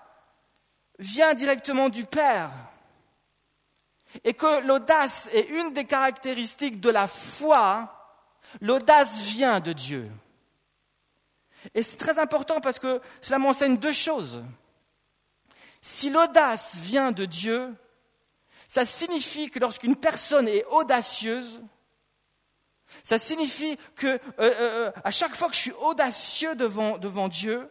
vient 0.98 1.34
directement 1.34 1.88
du 1.88 2.04
Père, 2.04 2.50
et 4.24 4.34
que 4.34 4.66
l'audace 4.66 5.28
est 5.32 5.48
une 5.48 5.72
des 5.72 5.84
caractéristiques 5.84 6.80
de 6.80 6.90
la 6.90 7.08
foi, 7.08 8.18
l'audace 8.60 9.20
vient 9.22 9.60
de 9.60 9.72
Dieu. 9.72 10.10
Et 11.74 11.82
c'est 11.82 11.96
très 11.96 12.18
important 12.18 12.60
parce 12.60 12.78
que 12.78 13.00
cela 13.20 13.38
m'enseigne 13.38 13.76
deux 13.76 13.92
choses. 13.92 14.42
Si 15.82 16.10
l'audace 16.10 16.74
vient 16.76 17.12
de 17.12 17.24
Dieu, 17.24 17.74
ça 18.68 18.84
signifie 18.84 19.50
que 19.50 19.58
lorsqu'une 19.58 19.96
personne 19.96 20.48
est 20.48 20.64
audacieuse, 20.66 21.60
ça 23.04 23.18
signifie 23.18 23.76
que 23.94 24.06
euh, 24.06 24.18
euh, 24.38 24.54
euh, 24.60 24.92
à 25.04 25.10
chaque 25.10 25.34
fois 25.34 25.48
que 25.48 25.54
je 25.54 25.60
suis 25.60 25.72
audacieux 25.72 26.54
devant, 26.54 26.98
devant 26.98 27.28
Dieu, 27.28 27.70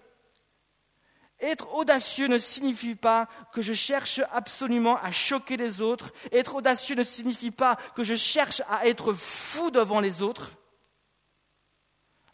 Être 1.42 1.74
audacieux 1.76 2.28
ne 2.28 2.38
signifie 2.38 2.96
pas 2.96 3.28
que 3.54 3.62
je 3.62 3.74
cherche 3.74 4.20
absolument 4.34 4.98
à 5.02 5.12
choquer 5.12 5.56
les 5.56 5.80
autres. 5.80 6.12
Être 6.34 6.56
audacieux 6.56 6.96
ne 6.96 7.04
signifie 7.04 7.52
pas 7.52 7.78
que 7.96 8.04
je 8.04 8.16
cherche 8.16 8.62
à 8.70 8.88
être 8.88 9.14
fou 9.14 9.72
devant 9.72 10.02
les 10.02 10.22
autres. 10.22 10.52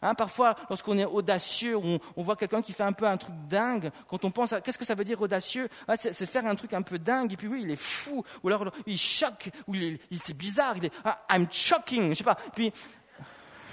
Hein, 0.02 0.14
parfois, 0.14 0.56
lorsqu'on 0.68 0.98
est 0.98 1.04
audacieux, 1.04 1.76
on, 1.76 1.98
voit 2.16 2.36
quelqu'un 2.36 2.62
qui 2.62 2.72
fait 2.72 2.82
un 2.82 2.92
peu 2.92 3.06
un 3.06 3.16
truc 3.16 3.34
dingue. 3.48 3.90
Quand 4.08 4.24
on 4.24 4.30
pense 4.30 4.52
à 4.52 4.60
qu'est-ce 4.60 4.78
que 4.78 4.84
ça 4.84 4.94
veut 4.94 5.04
dire 5.04 5.20
audacieux, 5.20 5.68
ah, 5.88 5.96
c'est, 5.96 6.26
faire 6.26 6.46
un 6.46 6.54
truc 6.54 6.74
un 6.74 6.82
peu 6.82 6.98
dingue. 6.98 7.32
Et 7.32 7.36
puis 7.36 7.48
oui, 7.48 7.60
il 7.62 7.70
est 7.70 7.80
fou, 7.80 8.24
ou 8.42 8.48
alors 8.48 8.70
il 8.86 8.98
choque, 8.98 9.50
ou 9.68 9.74
il, 9.74 9.98
c'est 10.12 10.36
bizarre. 10.36 10.76
Il 10.76 10.86
est 10.86 10.92
ah, 11.04 11.24
I'm 11.30 11.46
shocking, 11.50 12.10
je 12.10 12.14
sais 12.14 12.24
pas. 12.24 12.36
Puis, 12.54 12.72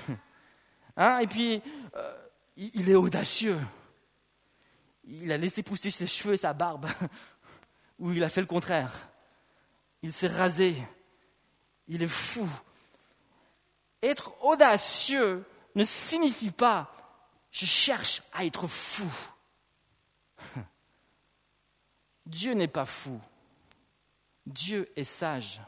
hein, 0.98 1.20
et 1.20 1.28
puis 1.28 1.62
euh, 1.96 2.13
il 2.56 2.90
est 2.90 2.96
audacieux 2.96 3.58
il 5.05 5.31
a 5.31 5.38
laissé 5.38 5.63
pousser 5.63 5.91
ses 5.91 6.07
cheveux 6.07 6.33
et 6.33 6.38
sa 6.38 6.53
barbe, 6.53 6.88
ou 8.00 8.12
il 8.12 8.24
a 8.24 8.29
fait 8.29 8.41
le 8.41 8.48
contraire. 8.48 8.91
Il 10.01 10.12
s'est 10.13 10.27
rasé. 10.27 10.75
Il 11.88 12.01
est 12.01 12.07
fou. 12.07 12.48
Être 14.01 14.33
audacieux 14.43 15.45
ne 15.75 15.83
signifie 15.83 16.51
pas 16.51 16.93
je 17.53 17.67
cherche 17.67 18.24
à 18.33 18.43
être 18.45 18.67
fou. 18.67 19.10
Dieu 22.25 22.53
n'est 22.53 22.67
pas 22.67 22.86
fou. 22.86 23.22
Dieu 24.48 24.91
est 24.95 25.03
sage. 25.03 25.62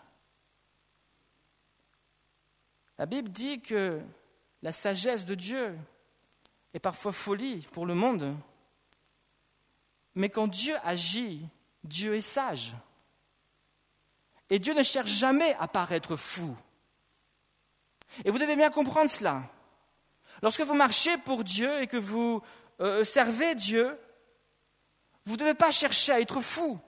La 2.98 3.06
Bible 3.06 3.30
dit 3.30 3.62
que 3.62 4.01
la 4.63 4.72
sagesse 4.72 5.25
de 5.25 5.36
Dieu 5.36 5.77
est 6.74 6.80
parfois 6.80 7.13
folie 7.13 7.60
pour 7.72 7.86
le 7.86 7.94
monde. 7.94 8.36
Mais 10.16 10.30
quand 10.30 10.48
Dieu 10.48 10.76
agit, 10.84 11.46
Dieu 11.84 12.16
est 12.16 12.22
sage. 12.22 12.74
Et 14.50 14.60
Dieu 14.60 14.74
ne 14.74 14.84
cherche 14.84 15.12
jamais 15.12 15.56
à 15.60 15.68
paraître 15.68 16.16
fou. 16.16 16.56
Et 18.24 18.32
vous 18.32 18.40
devez 18.40 18.56
bien 18.56 18.70
comprendre 18.70 19.10
cela. 19.10 19.44
Lorsque 20.42 20.62
vous 20.62 20.74
marchez 20.76 21.18
pour 21.20 21.44
Dieu 21.44 21.82
et 21.82 21.88
que 21.88 21.98
vous 21.98 22.42
euh, 22.80 23.04
servez 23.04 23.56
Dieu, 23.56 23.98
vous 25.26 25.34
ne 25.34 25.40
devez 25.40 25.54
pas 25.54 25.72
chercher 25.72 26.14
à 26.14 26.22
être 26.22 26.42
fou. 26.42 26.80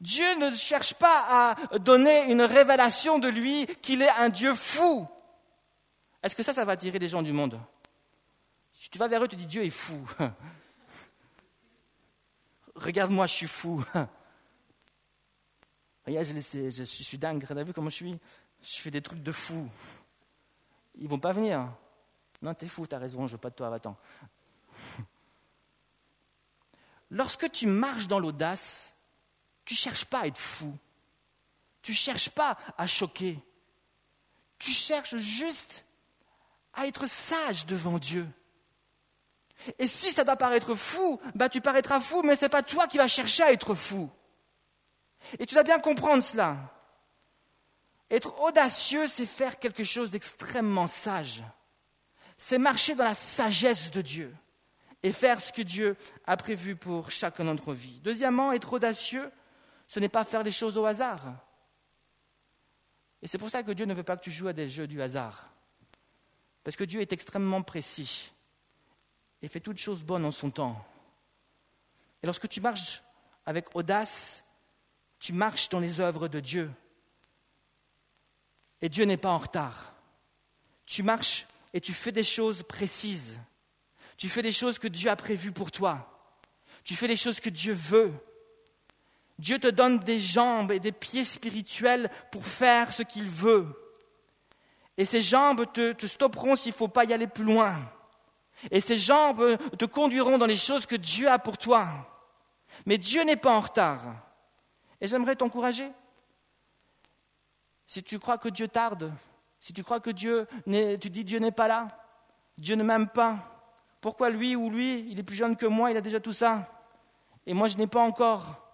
Dieu 0.00 0.36
ne 0.36 0.54
cherche 0.54 0.94
pas 0.94 1.26
à 1.28 1.78
donner 1.78 2.30
une 2.30 2.42
révélation 2.42 3.18
de 3.18 3.28
lui 3.28 3.66
qu'il 3.82 4.02
est 4.02 4.10
un 4.10 4.28
Dieu 4.28 4.54
fou. 4.54 5.06
Est-ce 6.22 6.36
que 6.36 6.42
ça, 6.42 6.54
ça 6.54 6.64
va 6.64 6.72
attirer 6.72 6.98
les 6.98 7.08
gens 7.08 7.22
du 7.22 7.32
monde? 7.32 7.60
Si 8.78 8.88
tu 8.88 8.98
vas 8.98 9.08
vers 9.08 9.24
eux, 9.24 9.28
tu 9.28 9.36
dis 9.36 9.46
Dieu 9.46 9.64
est 9.64 9.70
fou. 9.70 9.98
Regarde-moi, 12.74 13.26
je 13.26 13.34
suis 13.34 13.46
fou. 13.46 13.84
Regarde, 16.06 16.26
je, 16.26 16.70
je, 16.70 16.84
suis 16.84 17.18
dingue. 17.18 17.44
Tu 17.46 17.52
as 17.52 17.64
vu 17.64 17.72
comment 17.72 17.90
je 17.90 17.96
suis? 17.96 18.18
Je 18.62 18.78
fais 18.80 18.90
des 18.90 19.02
trucs 19.02 19.22
de 19.22 19.32
fou. 19.32 19.68
Ils 20.96 21.08
vont 21.08 21.18
pas 21.18 21.32
venir. 21.32 21.68
Non, 22.42 22.54
t'es 22.54 22.66
fou, 22.66 22.86
t'as 22.86 22.98
raison, 22.98 23.26
je 23.26 23.32
veux 23.32 23.38
pas 23.38 23.50
de 23.50 23.54
toi, 23.54 23.68
va-t'en. 23.70 23.96
Lorsque 27.10 27.50
tu 27.50 27.66
marches 27.66 28.06
dans 28.06 28.18
l'audace, 28.18 28.92
tu 29.64 29.74
cherches 29.74 30.04
pas 30.04 30.20
à 30.20 30.26
être 30.26 30.38
fou. 30.38 30.76
Tu 31.82 31.92
cherches 31.92 32.30
pas 32.30 32.56
à 32.78 32.86
choquer. 32.86 33.38
Tu 34.58 34.70
cherches 34.70 35.16
juste 35.16 35.84
à 36.74 36.86
être 36.86 37.06
sage 37.06 37.66
devant 37.66 37.98
Dieu. 37.98 38.26
Et 39.78 39.86
si 39.86 40.10
ça 40.10 40.24
doit 40.24 40.36
paraître 40.36 40.74
fou, 40.74 41.20
bah 41.34 41.48
tu 41.48 41.60
paraîtras 41.60 42.00
fou, 42.00 42.22
mais 42.22 42.36
ce 42.36 42.44
n'est 42.44 42.50
pas 42.50 42.62
toi 42.62 42.86
qui 42.86 42.98
vas 42.98 43.08
chercher 43.08 43.42
à 43.42 43.52
être 43.52 43.74
fou. 43.74 44.10
Et 45.38 45.46
tu 45.46 45.54
dois 45.54 45.64
bien 45.64 45.78
comprendre 45.78 46.22
cela. 46.22 46.56
Être 48.10 48.40
audacieux, 48.40 49.06
c'est 49.06 49.26
faire 49.26 49.58
quelque 49.58 49.84
chose 49.84 50.10
d'extrêmement 50.10 50.86
sage. 50.86 51.44
C'est 52.36 52.58
marcher 52.58 52.94
dans 52.94 53.04
la 53.04 53.14
sagesse 53.14 53.90
de 53.90 54.00
Dieu 54.00 54.34
et 55.02 55.12
faire 55.12 55.40
ce 55.40 55.52
que 55.52 55.62
Dieu 55.62 55.96
a 56.26 56.36
prévu 56.36 56.74
pour 56.74 57.10
chacun 57.10 57.44
d'entre 57.44 57.72
vie. 57.72 58.00
Deuxièmement, 58.02 58.52
être 58.52 58.72
audacieux, 58.72 59.30
ce 59.88 60.00
n'est 60.00 60.08
pas 60.08 60.24
faire 60.24 60.42
les 60.42 60.50
choses 60.50 60.76
au 60.76 60.86
hasard. 60.86 61.36
Et 63.22 63.28
c'est 63.28 63.38
pour 63.38 63.50
ça 63.50 63.62
que 63.62 63.72
Dieu 63.72 63.84
ne 63.86 63.94
veut 63.94 64.02
pas 64.02 64.16
que 64.16 64.24
tu 64.24 64.30
joues 64.30 64.48
à 64.48 64.52
des 64.52 64.68
jeux 64.68 64.86
du 64.86 65.02
hasard. 65.02 65.50
Parce 66.64 66.76
que 66.76 66.84
Dieu 66.84 67.00
est 67.00 67.12
extrêmement 67.12 67.62
précis 67.62 68.32
et 69.42 69.48
fait 69.48 69.60
toutes 69.60 69.78
choses 69.78 70.02
bonnes 70.02 70.24
en 70.24 70.32
son 70.32 70.50
temps. 70.50 70.84
Et 72.22 72.26
lorsque 72.26 72.48
tu 72.48 72.60
marches 72.60 73.02
avec 73.46 73.74
audace, 73.74 74.44
tu 75.18 75.32
marches 75.32 75.68
dans 75.68 75.80
les 75.80 76.00
œuvres 76.00 76.28
de 76.28 76.40
Dieu. 76.40 76.70
Et 78.82 78.88
Dieu 78.88 79.04
n'est 79.04 79.16
pas 79.16 79.30
en 79.30 79.38
retard. 79.38 79.94
Tu 80.86 81.02
marches 81.02 81.46
et 81.72 81.80
tu 81.80 81.92
fais 81.92 82.12
des 82.12 82.24
choses 82.24 82.62
précises. 82.62 83.36
Tu 84.16 84.28
fais 84.28 84.42
des 84.42 84.52
choses 84.52 84.78
que 84.78 84.88
Dieu 84.88 85.10
a 85.10 85.16
prévues 85.16 85.52
pour 85.52 85.70
toi. 85.70 86.06
Tu 86.84 86.94
fais 86.96 87.06
les 87.06 87.16
choses 87.16 87.40
que 87.40 87.50
Dieu 87.50 87.72
veut. 87.72 88.12
Dieu 89.38 89.58
te 89.58 89.68
donne 89.68 89.98
des 90.00 90.20
jambes 90.20 90.72
et 90.72 90.80
des 90.80 90.92
pieds 90.92 91.24
spirituels 91.24 92.10
pour 92.30 92.44
faire 92.44 92.92
ce 92.92 93.02
qu'il 93.02 93.24
veut. 93.24 93.66
Et 94.96 95.06
ces 95.06 95.22
jambes 95.22 95.64
te, 95.72 95.92
te 95.92 96.06
stopperont 96.06 96.56
s'il 96.56 96.72
ne 96.72 96.76
faut 96.76 96.88
pas 96.88 97.04
y 97.04 97.14
aller 97.14 97.26
plus 97.26 97.44
loin. 97.44 97.78
Et 98.70 98.80
ces 98.80 98.98
jambes 98.98 99.56
te 99.78 99.84
conduiront 99.84 100.38
dans 100.38 100.46
les 100.46 100.56
choses 100.56 100.86
que 100.86 100.96
Dieu 100.96 101.28
a 101.28 101.38
pour 101.38 101.58
toi. 101.58 101.88
Mais 102.86 102.98
Dieu 102.98 103.22
n'est 103.22 103.36
pas 103.36 103.56
en 103.56 103.60
retard. 103.60 104.02
Et 105.00 105.08
j'aimerais 105.08 105.36
t'encourager. 105.36 105.90
Si 107.86 108.02
tu 108.02 108.18
crois 108.18 108.38
que 108.38 108.48
Dieu 108.48 108.68
tarde, 108.68 109.12
si 109.58 109.72
tu 109.72 109.82
crois 109.82 110.00
que 110.00 110.10
Dieu 110.10 110.46
tu 111.00 111.10
dis 111.10 111.24
Dieu 111.24 111.38
n'est 111.38 111.50
pas 111.50 111.68
là, 111.68 111.88
Dieu 112.56 112.76
ne 112.76 112.82
m'aime 112.82 113.08
pas, 113.08 113.38
pourquoi 114.00 114.30
lui 114.30 114.54
ou 114.56 114.70
lui, 114.70 115.06
il 115.10 115.18
est 115.18 115.22
plus 115.22 115.36
jeune 115.36 115.56
que 115.56 115.66
moi, 115.66 115.90
il 115.90 115.96
a 115.96 116.00
déjà 116.00 116.20
tout 116.20 116.32
ça, 116.32 116.70
et 117.46 117.54
moi 117.54 117.68
je 117.68 117.76
n'ai 117.76 117.86
pas 117.86 118.00
encore 118.00 118.66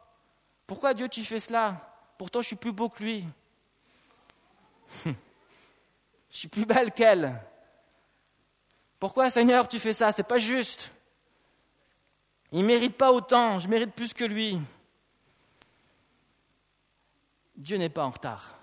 Pourquoi 0.66 0.94
Dieu 0.94 1.08
tu 1.08 1.24
fais 1.24 1.40
cela? 1.40 1.94
Pourtant 2.18 2.40
je 2.40 2.48
suis 2.48 2.56
plus 2.56 2.72
beau 2.72 2.88
que 2.88 3.02
lui. 3.02 3.24
je 5.04 5.12
suis 6.28 6.48
plus 6.48 6.66
belle 6.66 6.92
qu'elle. 6.92 7.40
Pourquoi, 9.06 9.30
Seigneur, 9.30 9.68
tu 9.68 9.78
fais 9.78 9.92
ça? 9.92 10.10
C'est 10.10 10.26
pas 10.26 10.38
juste. 10.38 10.90
Il 12.50 12.62
ne 12.62 12.66
mérite 12.66 12.96
pas 12.96 13.12
autant, 13.12 13.60
je 13.60 13.68
mérite 13.68 13.94
plus 13.94 14.12
que 14.12 14.24
lui. 14.24 14.58
Dieu 17.56 17.76
n'est 17.76 17.88
pas 17.88 18.04
en 18.04 18.10
retard. 18.10 18.58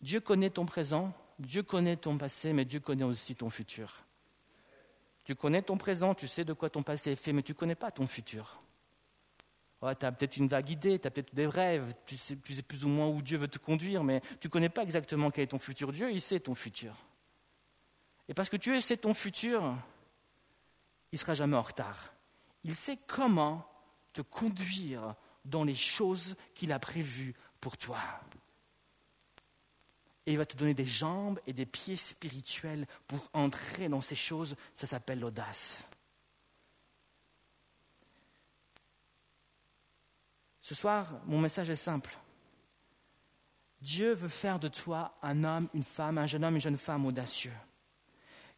Dieu 0.00 0.18
connaît 0.18 0.50
ton 0.50 0.66
présent, 0.66 1.12
Dieu 1.38 1.62
connaît 1.62 1.94
ton 1.94 2.18
passé, 2.18 2.52
mais 2.52 2.64
Dieu 2.64 2.80
connaît 2.80 3.04
aussi 3.04 3.36
ton 3.36 3.50
futur. 3.50 4.04
Tu 5.22 5.36
connais 5.36 5.62
ton 5.62 5.78
présent, 5.78 6.16
tu 6.16 6.26
sais 6.26 6.44
de 6.44 6.52
quoi 6.52 6.68
ton 6.68 6.82
passé 6.82 7.12
est 7.12 7.16
fait, 7.16 7.32
mais 7.32 7.44
tu 7.44 7.52
ne 7.52 7.56
connais 7.56 7.76
pas 7.76 7.92
ton 7.92 8.08
futur. 8.08 8.60
tu 9.80 9.86
as 9.86 10.10
peut-être 10.10 10.38
une 10.38 10.48
vague 10.48 10.70
idée, 10.70 10.98
tu 10.98 11.06
as 11.06 11.12
peut-être 11.12 11.32
des 11.36 11.46
rêves, 11.46 11.94
tu 12.04 12.16
sais, 12.16 12.34
tu 12.34 12.52
sais 12.52 12.62
plus 12.62 12.84
ou 12.84 12.88
moins 12.88 13.06
où 13.06 13.22
Dieu 13.22 13.38
veut 13.38 13.46
te 13.46 13.58
conduire, 13.58 14.02
mais 14.02 14.22
tu 14.40 14.48
ne 14.48 14.50
connais 14.50 14.70
pas 14.70 14.82
exactement 14.82 15.30
quel 15.30 15.44
est 15.44 15.46
ton 15.52 15.60
futur. 15.60 15.92
Dieu, 15.92 16.10
il 16.10 16.20
sait 16.20 16.40
ton 16.40 16.56
futur. 16.56 16.96
Et 18.28 18.34
parce 18.34 18.48
que 18.48 18.56
Dieu 18.56 18.80
sait 18.80 18.96
ton 18.96 19.14
futur, 19.14 19.76
il 21.12 21.16
ne 21.16 21.18
sera 21.18 21.34
jamais 21.34 21.56
en 21.56 21.62
retard. 21.62 22.12
Il 22.64 22.74
sait 22.74 22.98
comment 23.06 23.68
te 24.12 24.22
conduire 24.22 25.14
dans 25.44 25.64
les 25.64 25.74
choses 25.74 26.34
qu'il 26.54 26.72
a 26.72 26.78
prévues 26.78 27.34
pour 27.60 27.76
toi. 27.76 28.00
Et 30.26 30.32
il 30.32 30.38
va 30.38 30.46
te 30.46 30.56
donner 30.56 30.74
des 30.74 30.86
jambes 30.86 31.38
et 31.46 31.52
des 31.52 31.66
pieds 31.66 31.96
spirituels 31.96 32.86
pour 33.06 33.30
entrer 33.32 33.88
dans 33.88 34.00
ces 34.00 34.16
choses. 34.16 34.56
Ça 34.74 34.88
s'appelle 34.88 35.20
l'audace. 35.20 35.84
Ce 40.60 40.74
soir, 40.74 41.20
mon 41.26 41.40
message 41.40 41.70
est 41.70 41.76
simple. 41.76 42.18
Dieu 43.80 44.14
veut 44.14 44.28
faire 44.28 44.58
de 44.58 44.66
toi 44.66 45.16
un 45.22 45.44
homme, 45.44 45.68
une 45.74 45.84
femme, 45.84 46.18
un 46.18 46.26
jeune 46.26 46.44
homme, 46.44 46.56
une 46.56 46.60
jeune 46.60 46.76
femme 46.76 47.06
audacieux. 47.06 47.52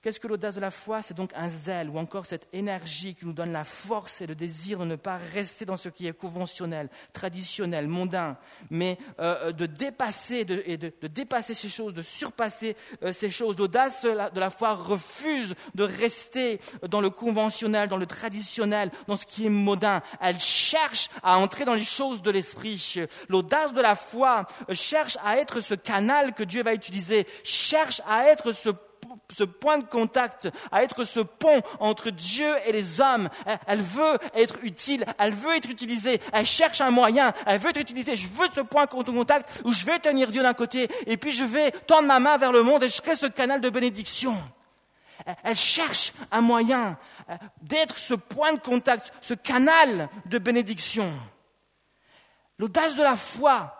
Qu'est-ce 0.08 0.20
que 0.20 0.26
l'audace 0.26 0.54
de 0.54 0.60
la 0.60 0.70
foi? 0.70 1.02
C'est 1.02 1.12
donc 1.12 1.32
un 1.34 1.50
zèle 1.50 1.90
ou 1.90 1.98
encore 1.98 2.24
cette 2.24 2.48
énergie 2.54 3.14
qui 3.14 3.26
nous 3.26 3.34
donne 3.34 3.52
la 3.52 3.64
force 3.64 4.22
et 4.22 4.26
le 4.26 4.34
désir 4.34 4.78
de 4.78 4.86
ne 4.86 4.96
pas 4.96 5.18
rester 5.34 5.66
dans 5.66 5.76
ce 5.76 5.90
qui 5.90 6.06
est 6.06 6.14
conventionnel, 6.14 6.88
traditionnel, 7.12 7.88
mondain, 7.88 8.38
mais 8.70 8.96
euh, 9.20 9.52
de 9.52 9.66
dépasser 9.66 10.46
de, 10.46 10.62
et 10.64 10.78
de, 10.78 10.90
dépasser 11.08 11.52
ces 11.52 11.68
choses, 11.68 11.92
de 11.92 12.00
surpasser 12.00 12.74
euh, 13.02 13.12
ces 13.12 13.30
choses. 13.30 13.58
L'audace 13.58 14.04
de 14.04 14.40
la 14.40 14.48
foi 14.48 14.72
refuse 14.72 15.54
de 15.74 15.84
rester 15.84 16.58
dans 16.88 17.02
le 17.02 17.10
conventionnel, 17.10 17.90
dans 17.90 17.98
le 17.98 18.06
traditionnel, 18.06 18.90
dans 19.08 19.18
ce 19.18 19.26
qui 19.26 19.44
est 19.44 19.50
mondain. 19.50 20.00
Elle 20.22 20.40
cherche 20.40 21.10
à 21.22 21.36
entrer 21.36 21.66
dans 21.66 21.74
les 21.74 21.84
choses 21.84 22.22
de 22.22 22.30
l'esprit. 22.30 23.04
L'audace 23.28 23.74
de 23.74 23.82
la 23.82 23.94
foi 23.94 24.46
cherche 24.72 25.18
à 25.22 25.36
être 25.36 25.60
ce 25.60 25.74
canal 25.74 26.32
que 26.32 26.44
Dieu 26.44 26.62
va 26.62 26.72
utiliser, 26.72 27.26
cherche 27.44 28.00
à 28.08 28.24
être 28.24 28.52
ce 28.52 28.70
ce 29.36 29.44
point 29.44 29.78
de 29.78 29.84
contact, 29.84 30.50
à 30.72 30.82
être 30.82 31.04
ce 31.04 31.20
pont 31.20 31.60
entre 31.80 32.10
Dieu 32.10 32.48
et 32.66 32.72
les 32.72 33.00
hommes. 33.00 33.28
Elle 33.66 33.82
veut 33.82 34.18
être 34.34 34.56
utile, 34.62 35.04
elle 35.18 35.34
veut 35.34 35.56
être 35.56 35.70
utilisée, 35.70 36.20
elle 36.32 36.46
cherche 36.46 36.80
un 36.80 36.90
moyen, 36.90 37.32
elle 37.46 37.58
veut 37.58 37.70
être 37.70 37.80
utilisée. 37.80 38.16
Je 38.16 38.28
veux 38.28 38.46
ce 38.54 38.60
point 38.60 38.86
de 38.86 38.90
contact 38.90 39.60
où 39.64 39.72
je 39.72 39.84
vais 39.84 39.98
tenir 39.98 40.30
Dieu 40.30 40.42
d'un 40.42 40.54
côté 40.54 40.88
et 41.06 41.16
puis 41.16 41.32
je 41.32 41.44
vais 41.44 41.70
tendre 41.70 42.06
ma 42.08 42.20
main 42.20 42.38
vers 42.38 42.52
le 42.52 42.62
monde 42.62 42.82
et 42.82 42.88
je 42.88 42.94
serai 42.94 43.16
ce 43.16 43.26
canal 43.26 43.60
de 43.60 43.70
bénédiction. 43.70 44.36
Elle 45.42 45.56
cherche 45.56 46.12
un 46.30 46.40
moyen 46.40 46.96
euh, 47.28 47.36
d'être 47.62 47.98
ce 47.98 48.14
point 48.14 48.52
de 48.52 48.60
contact, 48.60 49.12
ce 49.20 49.34
canal 49.34 50.08
de 50.26 50.38
bénédiction. 50.38 51.12
L'audace 52.58 52.94
de 52.96 53.02
la 53.02 53.16
foi 53.16 53.74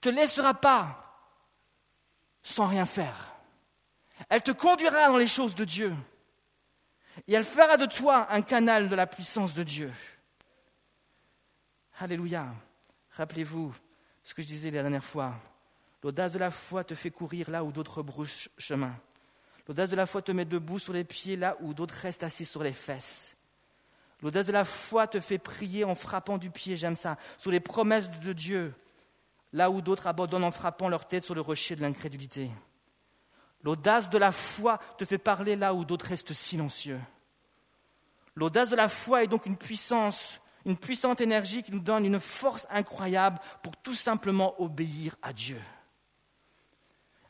te 0.00 0.08
laissera 0.08 0.54
pas 0.54 1.00
sans 2.42 2.66
rien 2.66 2.86
faire. 2.86 3.29
Elle 4.30 4.42
te 4.42 4.52
conduira 4.52 5.08
dans 5.08 5.18
les 5.18 5.26
choses 5.26 5.56
de 5.56 5.64
Dieu. 5.64 5.92
Et 7.26 7.34
elle 7.34 7.44
fera 7.44 7.76
de 7.76 7.84
toi 7.84 8.28
un 8.30 8.42
canal 8.42 8.88
de 8.88 8.94
la 8.94 9.06
puissance 9.06 9.54
de 9.54 9.64
Dieu. 9.64 9.92
Alléluia. 11.98 12.46
Rappelez-vous 13.10 13.74
ce 14.22 14.32
que 14.32 14.40
je 14.40 14.46
disais 14.46 14.70
la 14.70 14.82
dernière 14.82 15.04
fois. 15.04 15.34
L'audace 16.02 16.32
de 16.32 16.38
la 16.38 16.52
foi 16.52 16.84
te 16.84 16.94
fait 16.94 17.10
courir 17.10 17.50
là 17.50 17.64
où 17.64 17.72
d'autres 17.72 18.02
brouchent 18.02 18.48
chemin. 18.56 18.94
L'audace 19.66 19.90
de 19.90 19.96
la 19.96 20.06
foi 20.06 20.22
te 20.22 20.32
met 20.32 20.44
debout 20.44 20.78
sur 20.78 20.92
les 20.92 21.04
pieds 21.04 21.36
là 21.36 21.56
où 21.60 21.74
d'autres 21.74 21.94
restent 21.94 22.22
assis 22.22 22.44
sur 22.44 22.62
les 22.62 22.72
fesses. 22.72 23.36
L'audace 24.22 24.46
de 24.46 24.52
la 24.52 24.64
foi 24.64 25.08
te 25.08 25.18
fait 25.18 25.38
prier 25.38 25.84
en 25.84 25.94
frappant 25.96 26.38
du 26.38 26.50
pied, 26.50 26.76
j'aime 26.76 26.96
ça, 26.96 27.18
sur 27.36 27.50
les 27.50 27.60
promesses 27.60 28.10
de 28.10 28.32
Dieu, 28.32 28.74
là 29.52 29.70
où 29.70 29.82
d'autres 29.82 30.06
abandonnent 30.06 30.44
en 30.44 30.52
frappant 30.52 30.88
leur 30.88 31.06
tête 31.06 31.24
sur 31.24 31.34
le 31.34 31.40
rocher 31.40 31.74
de 31.74 31.82
l'incrédulité. 31.82 32.50
L'audace 33.62 34.08
de 34.08 34.18
la 34.18 34.32
foi 34.32 34.78
te 34.98 35.04
fait 35.04 35.18
parler 35.18 35.56
là 35.56 35.74
où 35.74 35.84
d'autres 35.84 36.06
restent 36.06 36.32
silencieux. 36.32 37.00
L'audace 38.34 38.68
de 38.68 38.76
la 38.76 38.88
foi 38.88 39.24
est 39.24 39.28
donc 39.28 39.46
une 39.46 39.56
puissance, 39.56 40.40
une 40.64 40.76
puissante 40.76 41.20
énergie 41.20 41.62
qui 41.62 41.72
nous 41.72 41.80
donne 41.80 42.06
une 42.06 42.20
force 42.20 42.66
incroyable 42.70 43.38
pour 43.62 43.76
tout 43.76 43.94
simplement 43.94 44.60
obéir 44.60 45.16
à 45.20 45.32
Dieu. 45.32 45.60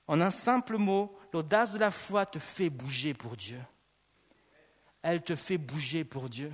En 0.07 0.21
un 0.21 0.31
simple 0.31 0.77
mot, 0.77 1.17
l'audace 1.33 1.73
de 1.73 1.79
la 1.79 1.91
foi 1.91 2.27
te 2.27 2.39
fait 2.39 2.71
bouger 2.71 3.15
pour 3.15 3.37
Dieu. 3.37 3.61
Elle 5.03 5.23
te 5.23 5.35
fait 5.37 5.59
bouger 5.59 6.05
pour 6.05 6.29
Dieu. 6.29 6.53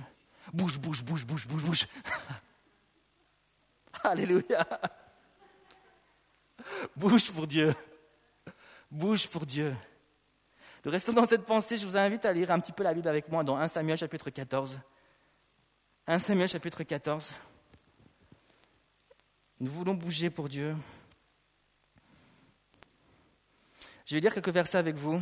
Bouge, 0.53 0.79
bouge, 0.79 1.03
bouge, 1.03 1.25
bouge, 1.25 1.47
bouge, 1.47 1.63
bouge. 1.63 1.87
Alléluia. 4.03 4.65
Bouge 6.95 7.31
pour 7.31 7.47
Dieu. 7.47 7.75
Bouge 8.89 9.27
pour 9.27 9.45
Dieu. 9.45 9.75
Nous 10.85 10.91
restons 10.91 11.11
dans 11.11 11.25
cette 11.25 11.45
pensée. 11.45 11.77
Je 11.77 11.85
vous 11.85 11.97
invite 11.97 12.23
à 12.25 12.31
lire 12.31 12.51
un 12.51 12.59
petit 12.59 12.71
peu 12.71 12.83
la 12.83 12.93
Bible 12.93 13.07
avec 13.07 13.27
moi 13.29 13.43
dans 13.43 13.57
1 13.57 13.67
Samuel 13.67 13.97
chapitre 13.97 14.29
14. 14.29 14.79
1 16.07 16.19
Samuel 16.19 16.47
chapitre 16.47 16.83
14. 16.83 17.39
Nous 19.59 19.71
voulons 19.71 19.93
bouger 19.93 20.29
pour 20.29 20.47
Dieu. 20.47 20.75
Je 24.05 24.15
vais 24.15 24.21
lire 24.21 24.33
quelques 24.33 24.49
versets 24.49 24.77
avec 24.77 24.95
vous. 24.95 25.21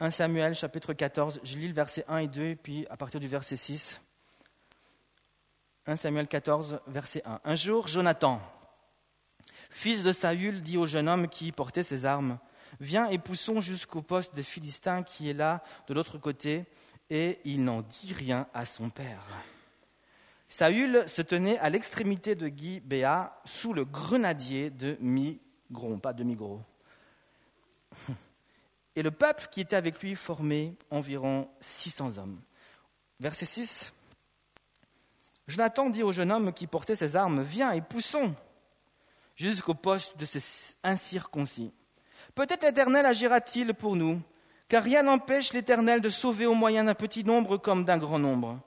1 0.00 0.10
Samuel 0.10 0.54
chapitre 0.54 0.92
14, 0.92 1.40
je 1.42 1.56
lis 1.56 1.68
le 1.68 1.74
verset 1.74 2.04
1 2.08 2.18
et 2.18 2.26
2, 2.26 2.56
puis 2.56 2.86
à 2.90 2.96
partir 2.96 3.20
du 3.20 3.28
verset 3.28 3.56
6. 3.56 4.00
1 5.86 5.96
Samuel 5.96 6.26
14, 6.26 6.80
verset 6.88 7.22
1. 7.24 7.40
Un 7.44 7.54
jour, 7.54 7.86
Jonathan, 7.86 8.42
fils 9.76 10.02
de 10.02 10.10
Saül, 10.10 10.62
dit 10.62 10.78
au 10.78 10.86
jeune 10.86 11.06
homme 11.06 11.28
qui 11.28 11.52
portait 11.52 11.82
ses 11.82 12.06
armes, 12.06 12.38
Viens 12.80 13.08
et 13.08 13.18
poussons 13.18 13.60
jusqu'au 13.60 14.02
poste 14.02 14.34
de 14.34 14.42
Philistin 14.42 15.02
qui 15.02 15.30
est 15.30 15.34
là, 15.34 15.62
de 15.86 15.94
l'autre 15.94 16.18
côté, 16.18 16.64
et 17.10 17.38
il 17.44 17.62
n'en 17.62 17.82
dit 17.82 18.12
rien 18.12 18.48
à 18.54 18.66
son 18.66 18.90
père. 18.90 19.22
Saül 20.48 21.04
se 21.06 21.22
tenait 21.22 21.58
à 21.58 21.68
l'extrémité 21.68 22.34
de 22.34 22.48
Guy 22.48 22.80
Béa, 22.80 23.38
sous 23.44 23.72
le 23.72 23.84
grenadier 23.84 24.70
de 24.70 24.96
Migron, 25.00 25.98
pas 25.98 26.12
de 26.12 26.24
Migros. 26.24 26.62
Et 28.96 29.02
le 29.02 29.10
peuple 29.10 29.48
qui 29.50 29.60
était 29.60 29.76
avec 29.76 30.00
lui 30.00 30.14
formait 30.14 30.74
environ 30.90 31.50
600 31.60 32.16
hommes. 32.16 32.40
Verset 33.20 33.46
6. 33.46 33.92
Jonathan 35.48 35.90
dit 35.90 36.02
au 36.02 36.12
jeune 36.12 36.32
homme 36.32 36.52
qui 36.52 36.66
portait 36.66 36.96
ses 36.96 37.14
armes 37.14 37.42
Viens 37.42 37.72
et 37.72 37.82
poussons 37.82 38.34
jusqu'au 39.36 39.74
poste 39.74 40.16
de 40.18 40.26
ces 40.26 40.74
incirconcis. 40.82 41.72
Peut-être 42.34 42.64
l'Éternel 42.64 43.06
agira-t-il 43.06 43.74
pour 43.74 43.96
nous, 43.96 44.20
car 44.68 44.82
rien 44.82 45.04
n'empêche 45.04 45.52
l'Éternel 45.52 46.00
de 46.00 46.10
sauver 46.10 46.46
au 46.46 46.54
moyen 46.54 46.84
d'un 46.84 46.94
petit 46.94 47.24
nombre 47.24 47.56
comme 47.56 47.84
d'un 47.84 47.98
grand 47.98 48.18
nombre. 48.18 48.58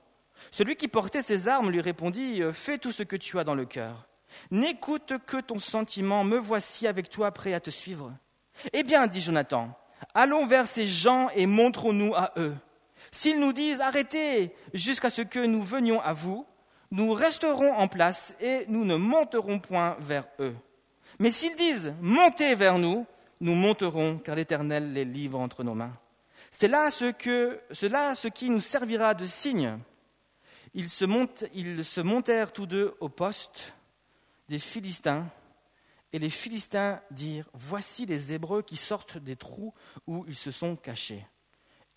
Celui 0.50 0.76
qui 0.76 0.88
portait 0.88 1.22
ses 1.22 1.48
armes 1.48 1.70
lui 1.70 1.80
répondit 1.80 2.42
Fais 2.52 2.78
tout 2.78 2.92
ce 2.92 3.02
que 3.02 3.16
tu 3.16 3.38
as 3.38 3.44
dans 3.44 3.54
le 3.54 3.66
cœur. 3.66 4.08
N'écoute 4.50 5.14
que 5.26 5.36
ton 5.36 5.58
sentiment, 5.58 6.24
me 6.24 6.38
voici 6.38 6.86
avec 6.86 7.10
toi 7.10 7.30
prêt 7.32 7.52
à 7.52 7.60
te 7.60 7.70
suivre. 7.70 8.12
Eh 8.72 8.82
bien, 8.82 9.06
dit 9.06 9.20
Jonathan, 9.20 9.76
Allons 10.14 10.46
vers 10.46 10.66
ces 10.66 10.86
gens 10.86 11.28
et 11.34 11.46
montrons-nous 11.46 12.14
à 12.14 12.32
eux. 12.36 12.54
S'ils 13.12 13.40
nous 13.40 13.52
disent 13.52 13.80
arrêtez 13.80 14.54
jusqu'à 14.72 15.10
ce 15.10 15.22
que 15.22 15.40
nous 15.40 15.62
venions 15.62 16.00
à 16.00 16.12
vous, 16.12 16.46
nous 16.90 17.12
resterons 17.12 17.72
en 17.72 17.88
place 17.88 18.34
et 18.40 18.64
nous 18.68 18.84
ne 18.84 18.96
monterons 18.96 19.58
point 19.58 19.96
vers 20.00 20.26
eux. 20.40 20.54
Mais 21.18 21.30
s'ils 21.30 21.56
disent 21.56 21.94
montez 22.00 22.54
vers 22.54 22.78
nous, 22.78 23.06
nous 23.40 23.54
monterons 23.54 24.18
car 24.18 24.34
l'Éternel 24.34 24.92
les 24.92 25.04
livre 25.04 25.38
entre 25.38 25.64
nos 25.64 25.74
mains. 25.74 25.92
C'est 26.50 26.68
là 26.68 26.90
ce, 26.90 27.12
que, 27.12 27.60
ce 27.72 28.28
qui 28.28 28.50
nous 28.50 28.60
servira 28.60 29.14
de 29.14 29.26
signe. 29.26 29.78
Ils 30.74 30.90
se 30.90 32.00
montèrent 32.00 32.52
tous 32.52 32.66
deux 32.66 32.94
au 33.00 33.08
poste 33.08 33.74
des 34.48 34.58
Philistins 34.58 35.26
et 36.12 36.18
les 36.18 36.30
Philistins 36.30 37.00
dirent, 37.10 37.48
Voici 37.52 38.06
les 38.06 38.32
Hébreux 38.32 38.62
qui 38.62 38.76
sortent 38.76 39.18
des 39.18 39.36
trous 39.36 39.72
où 40.06 40.24
ils 40.26 40.36
se 40.36 40.50
sont 40.50 40.76
cachés. 40.76 41.24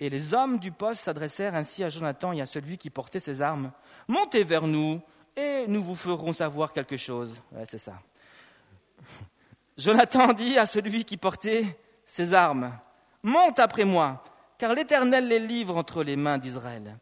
Et 0.04 0.10
les 0.10 0.34
hommes 0.34 0.60
du 0.60 0.74
poste 0.74 1.02
s'adressèrent 1.02 1.56
ainsi 1.56 1.82
à 1.82 1.88
Jonathan 1.88 2.34
et 2.34 2.42
à 2.42 2.46
celui 2.46 2.78
qui 2.78 2.90
portait 2.90 3.22
ses 3.22 3.42
armes. 3.42 3.72
Montez 4.10 4.44
vers 4.44 4.68
nous 4.68 5.02
et 5.34 5.64
nous 5.70 5.82
vous 5.82 5.96
ferons 5.96 6.34
savoir 6.34 6.74
quelque 6.74 6.98
chose. 6.98 7.34
C'est 7.70 7.78
ça. 7.78 7.94
Jonathan 9.78 10.34
dit 10.34 10.58
à 10.58 10.66
celui 10.66 11.06
qui 11.06 11.16
portait 11.16 11.80
ses 12.06 12.34
armes, 12.34 12.78
Monte 13.24 13.60
après 13.60 13.86
moi, 13.86 14.22
car 14.58 14.74
l'Éternel 14.74 15.30
les 15.30 15.40
livre 15.40 15.78
entre 15.78 16.04
les 16.04 16.18
mains 16.18 16.38
d'Israël. 16.38 16.98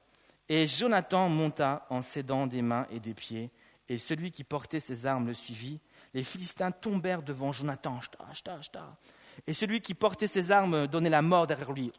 Et 0.47 0.67
Jonathan 0.67 1.27
monta 1.27 1.87
en 1.89 2.03
s'aidant 2.03 2.45
des 2.45 2.61
mains 2.61 2.85
et 2.91 2.99
des 2.99 3.15
pieds, 3.15 3.49
et 3.89 3.97
celui 3.97 4.29
qui 4.29 4.43
portait 4.43 4.79
ses 4.79 5.07
armes 5.07 5.25
le 5.25 5.33
suivit 5.33 5.79
les 6.13 6.23
Philistins 6.23 6.71
tombèrent 6.71 7.23
devant 7.23 7.51
Jonathan. 7.51 7.99
Et 9.47 9.53
celui 9.53 9.81
qui 9.81 9.93
portait 9.93 10.27
ses 10.27 10.51
armes 10.51 10.85
donnait 10.87 11.09
la 11.09 11.21
mort 11.21 11.47
derrière 11.47 11.71
lui. 11.71 11.91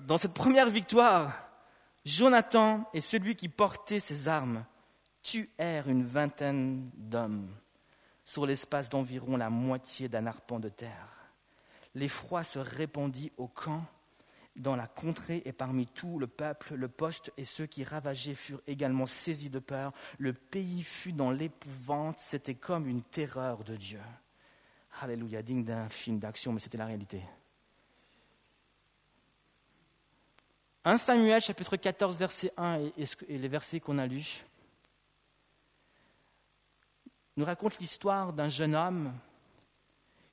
Dans 0.00 0.16
cette 0.16 0.34
première 0.34 0.70
victoire, 0.70 1.32
Jonathan 2.04 2.88
et 2.94 3.00
celui 3.00 3.34
qui 3.34 3.48
portait 3.48 3.98
ses 3.98 4.28
armes 4.28 4.64
tuèrent 5.22 5.88
une 5.88 6.04
vingtaine 6.04 6.90
d'hommes 6.94 7.48
sur 8.24 8.46
l'espace 8.46 8.88
d'environ 8.88 9.36
la 9.36 9.50
moitié 9.50 10.08
d'un 10.08 10.26
arpent 10.26 10.60
de 10.60 10.68
terre. 10.68 11.08
L'effroi 11.94 12.44
se 12.44 12.58
répandit 12.58 13.32
au 13.36 13.48
camp 13.48 13.84
dans 14.54 14.76
la 14.76 14.86
contrée 14.86 15.42
et 15.44 15.52
parmi 15.52 15.86
tout 15.86 16.18
le 16.18 16.26
peuple, 16.26 16.74
le 16.74 16.88
poste 16.88 17.32
et 17.36 17.44
ceux 17.44 17.66
qui 17.66 17.84
ravageaient 17.84 18.34
furent 18.34 18.62
également 18.66 19.06
saisis 19.06 19.50
de 19.50 19.58
peur. 19.58 19.92
Le 20.18 20.32
pays 20.32 20.82
fut 20.82 21.12
dans 21.12 21.30
l'épouvante, 21.30 22.20
c'était 22.20 22.54
comme 22.54 22.86
une 22.86 23.02
terreur 23.02 23.64
de 23.64 23.76
Dieu. 23.76 24.00
Alléluia, 25.00 25.42
digne 25.42 25.64
d'un 25.64 25.88
film 25.88 26.18
d'action, 26.18 26.52
mais 26.52 26.60
c'était 26.60 26.78
la 26.78 26.86
réalité. 26.86 27.22
1 30.88 30.96
Samuel 30.96 31.42
chapitre 31.42 31.76
14 31.76 32.16
verset 32.16 32.50
1 32.56 32.78
et 33.28 33.36
les 33.36 33.48
versets 33.48 33.78
qu'on 33.78 33.98
a 33.98 34.06
lus 34.06 34.46
nous 37.36 37.44
raconte 37.44 37.78
l'histoire 37.78 38.32
d'un 38.32 38.48
jeune 38.48 38.74
homme 38.74 39.12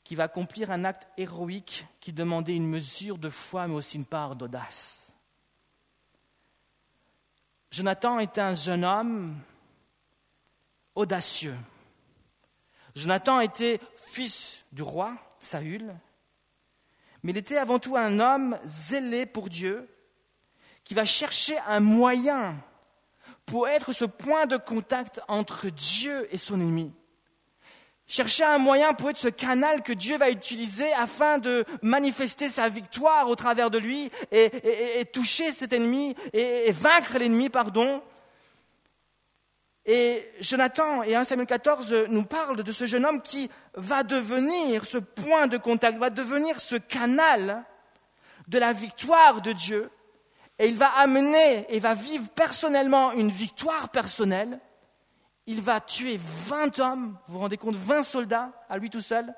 qui 0.05 0.15
va 0.15 0.23
accomplir 0.23 0.71
un 0.71 0.85
acte 0.85 1.09
héroïque 1.17 1.85
qui 1.99 2.13
demandait 2.13 2.55
une 2.55 2.69
mesure 2.69 3.17
de 3.17 3.29
foi, 3.29 3.67
mais 3.67 3.73
aussi 3.73 3.97
une 3.97 4.05
part 4.05 4.37
d'audace. 4.37 5.13
Jonathan 7.69 8.19
était 8.19 8.39
un 8.39 8.53
jeune 8.53 8.85
homme 8.85 9.37
audacieux. 10.95 11.57
Jonathan 12.95 13.41
était 13.41 13.81
fils 13.97 14.63
du 14.71 14.83
roi 14.83 15.17
Saül, 15.41 15.93
mais 17.23 17.33
il 17.33 17.37
était 17.37 17.57
avant 17.57 17.77
tout 17.77 17.97
un 17.97 18.21
homme 18.21 18.57
zélé 18.63 19.25
pour 19.25 19.49
Dieu, 19.49 19.89
qui 20.85 20.93
va 20.93 21.03
chercher 21.03 21.57
un 21.67 21.81
moyen 21.81 22.55
pour 23.45 23.67
être 23.67 23.91
ce 23.91 24.05
point 24.05 24.45
de 24.45 24.55
contact 24.55 25.19
entre 25.27 25.67
Dieu 25.67 26.27
et 26.31 26.37
son 26.37 26.61
ennemi. 26.61 26.93
chercher 28.07 28.43
un 28.43 28.59
moyen 28.59 28.93
pour 28.93 29.09
être 29.09 29.17
ce 29.17 29.27
canal 29.27 29.81
que 29.81 29.91
Dieu 29.91 30.17
va 30.17 30.29
utiliser 30.29 30.91
afin 30.93 31.39
de 31.39 31.65
manifester 31.81 32.49
sa 32.49 32.69
victoire 32.69 33.27
au 33.29 33.35
travers 33.35 33.71
de 33.71 33.79
lui 33.79 34.11
et, 34.31 35.05
toucher 35.11 35.51
cet 35.51 35.73
ennemi 35.73 36.15
et, 36.33 36.71
vaincre 36.71 37.17
l'ennemi, 37.17 37.49
pardon. 37.49 38.03
Et 39.87 40.23
Jonathan 40.39 41.01
et 41.01 41.15
1 41.15 41.23
Samuel 41.23 41.47
14 41.47 42.05
nous 42.09 42.25
parlent 42.25 42.61
de 42.61 42.71
ce 42.71 42.85
jeune 42.85 43.05
homme 43.05 43.21
qui 43.21 43.49
va 43.73 44.03
devenir 44.03 44.85
ce 44.85 44.99
point 44.99 45.47
de 45.47 45.57
contact, 45.57 45.97
va 45.97 46.11
devenir 46.11 46.59
ce 46.59 46.75
canal 46.75 47.63
de 48.47 48.59
la 48.59 48.73
victoire 48.73 49.41
de 49.41 49.51
Dieu. 49.51 49.89
Et 50.57 50.67
il 50.67 50.77
va 50.77 50.89
amener 50.97 51.65
et 51.73 51.79
va 51.79 51.95
vivre 51.95 52.29
personnellement 52.29 53.11
une 53.11 53.29
victoire 53.29 53.89
personnelle 53.89 54.59
il 55.47 55.61
va 55.61 55.79
tuer 55.79 56.19
20 56.19 56.79
hommes, 56.79 57.17
vous 57.25 57.33
vous 57.33 57.39
rendez 57.39 57.57
compte, 57.57 57.75
20 57.75 58.03
soldats 58.03 58.51
à 58.69 58.77
lui 58.77 58.89
tout 58.89 59.01
seul, 59.01 59.33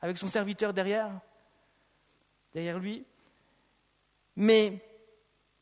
avec 0.00 0.18
son 0.18 0.28
serviteur 0.28 0.72
derrière, 0.72 1.10
derrière 2.52 2.78
lui. 2.78 3.04
Mais 4.36 4.84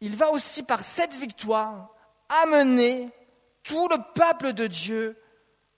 il 0.00 0.16
va 0.16 0.30
aussi, 0.30 0.62
par 0.62 0.82
cette 0.82 1.14
victoire, 1.14 1.90
amener 2.28 3.10
tout 3.62 3.88
le 3.88 3.96
peuple 4.14 4.52
de 4.52 4.66
Dieu 4.66 5.16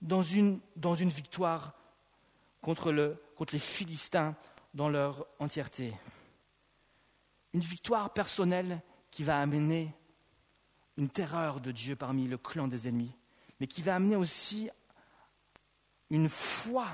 dans 0.01 0.23
une, 0.23 0.61
dans 0.77 0.95
une 0.95 1.11
victoire 1.11 1.75
contre, 2.63 2.93
le, 2.93 3.23
contre 3.37 3.55
les 3.55 3.61
Philistins 3.61 4.35
dans 4.75 4.89
leur 4.89 5.27
entièreté. 5.39 5.95
Une 7.53 7.61
victoire 7.61 8.13
personnelle 8.13 8.81
qui 9.11 9.25
va 9.25 9.41
amener 9.41 9.95
une 10.97 11.09
terreur 11.09 11.61
de 11.61 11.73
Dieu 11.73 11.97
parmi 11.97 12.29
le 12.29 12.39
clan 12.39 12.69
des 12.69 12.89
ennemis 12.89 13.15
mais 13.61 13.67
qui 13.67 13.83
va 13.83 13.97
amener 13.97 14.17
aussi 14.17 14.71
une 16.11 16.29
foi 16.29 16.87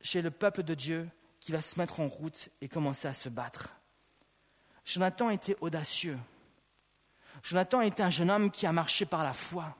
chez 0.00 0.22
le 0.22 0.30
peuple 0.30 0.62
de 0.62 0.74
Dieu 0.74 1.08
qui 1.40 1.52
va 1.52 1.60
se 1.60 1.78
mettre 1.78 2.00
en 2.00 2.08
route 2.08 2.48
et 2.60 2.68
commencer 2.68 3.08
à 3.08 3.14
se 3.14 3.28
battre. 3.28 3.74
Jonathan 4.84 5.30
était 5.30 5.56
audacieux. 5.60 6.18
Jonathan 7.42 7.80
était 7.80 8.02
un 8.02 8.10
jeune 8.10 8.30
homme 8.30 8.50
qui 8.50 8.66
a 8.66 8.72
marché 8.72 9.04
par 9.04 9.24
la 9.24 9.32
foi. 9.32 9.76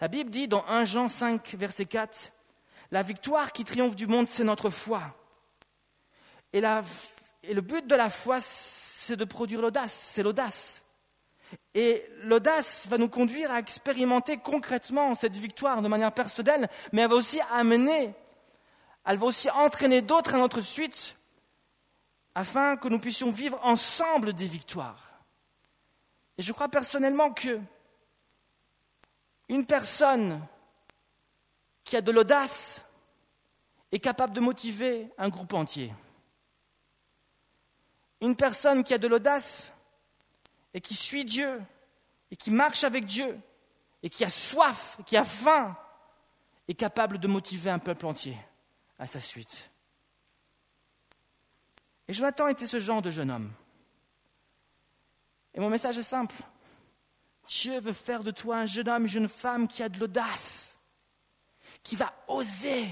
La 0.00 0.08
Bible 0.08 0.30
dit 0.30 0.48
dans 0.48 0.66
1 0.66 0.84
Jean 0.84 1.08
5, 1.08 1.54
verset 1.54 1.86
4, 1.86 2.32
La 2.90 3.02
victoire 3.02 3.52
qui 3.52 3.64
triomphe 3.64 3.96
du 3.96 4.06
monde, 4.06 4.28
c'est 4.28 4.44
notre 4.44 4.70
foi. 4.70 5.02
Et, 6.52 6.62
et 7.42 7.54
le 7.54 7.60
but 7.62 7.86
de 7.86 7.94
la 7.94 8.10
foi, 8.10 8.40
c'est 9.06 9.16
de 9.16 9.24
produire 9.24 9.62
l'audace, 9.62 9.92
c'est 9.92 10.22
l'audace. 10.22 10.82
Et 11.74 12.04
l'audace 12.22 12.88
va 12.88 12.98
nous 12.98 13.08
conduire 13.08 13.52
à 13.52 13.60
expérimenter 13.60 14.36
concrètement 14.38 15.14
cette 15.14 15.36
victoire 15.36 15.80
de 15.80 15.88
manière 15.88 16.12
personnelle, 16.12 16.68
mais 16.92 17.02
elle 17.02 17.10
va 17.10 17.14
aussi 17.14 17.40
amener, 17.52 18.12
elle 19.04 19.18
va 19.18 19.26
aussi 19.26 19.48
entraîner 19.50 20.02
d'autres 20.02 20.34
à 20.34 20.38
notre 20.38 20.60
suite, 20.60 21.16
afin 22.34 22.76
que 22.76 22.88
nous 22.88 22.98
puissions 22.98 23.30
vivre 23.30 23.60
ensemble 23.62 24.32
des 24.32 24.46
victoires. 24.46 25.22
Et 26.36 26.42
je 26.42 26.52
crois 26.52 26.68
personnellement 26.68 27.32
que 27.32 27.60
une 29.48 29.64
personne 29.64 30.40
qui 31.84 31.96
a 31.96 32.00
de 32.00 32.10
l'audace 32.10 32.82
est 33.92 34.00
capable 34.00 34.34
de 34.34 34.40
motiver 34.40 35.08
un 35.16 35.28
groupe 35.28 35.54
entier. 35.54 35.92
Une 38.26 38.34
personne 38.34 38.82
qui 38.82 38.92
a 38.92 38.98
de 38.98 39.06
l'audace 39.06 39.72
et 40.74 40.80
qui 40.80 40.94
suit 40.94 41.24
Dieu 41.24 41.62
et 42.32 42.34
qui 42.34 42.50
marche 42.50 42.82
avec 42.82 43.04
Dieu 43.04 43.38
et 44.02 44.10
qui 44.10 44.24
a 44.24 44.28
soif, 44.28 44.98
qui 45.06 45.16
a 45.16 45.22
faim, 45.22 45.76
est 46.66 46.74
capable 46.74 47.18
de 47.18 47.28
motiver 47.28 47.70
un 47.70 47.78
peuple 47.78 48.04
entier 48.04 48.36
à 48.98 49.06
sa 49.06 49.20
suite. 49.20 49.70
Et 52.08 52.12
Jonathan 52.12 52.48
était 52.48 52.66
ce 52.66 52.80
genre 52.80 53.00
de 53.00 53.12
jeune 53.12 53.30
homme. 53.30 53.52
Et 55.54 55.60
mon 55.60 55.70
message 55.70 55.96
est 55.96 56.02
simple. 56.02 56.34
Dieu 57.46 57.78
veut 57.78 57.92
faire 57.92 58.24
de 58.24 58.32
toi 58.32 58.56
un 58.56 58.66
jeune 58.66 58.88
homme, 58.88 59.02
une 59.02 59.08
jeune 59.08 59.28
femme 59.28 59.68
qui 59.68 59.84
a 59.84 59.88
de 59.88 60.00
l'audace, 60.00 60.76
qui 61.84 61.94
va 61.94 62.12
oser 62.26 62.88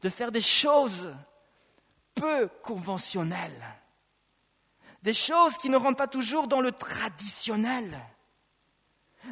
de 0.00 0.08
faire 0.08 0.32
des 0.32 0.40
choses 0.40 1.14
peu 2.14 2.48
conventionnelles 2.62 3.81
des 5.02 5.14
choses 5.14 5.58
qui 5.58 5.68
ne 5.68 5.76
rentrent 5.76 5.96
pas 5.96 6.08
toujours 6.08 6.46
dans 6.46 6.60
le 6.60 6.72
traditionnel, 6.72 7.98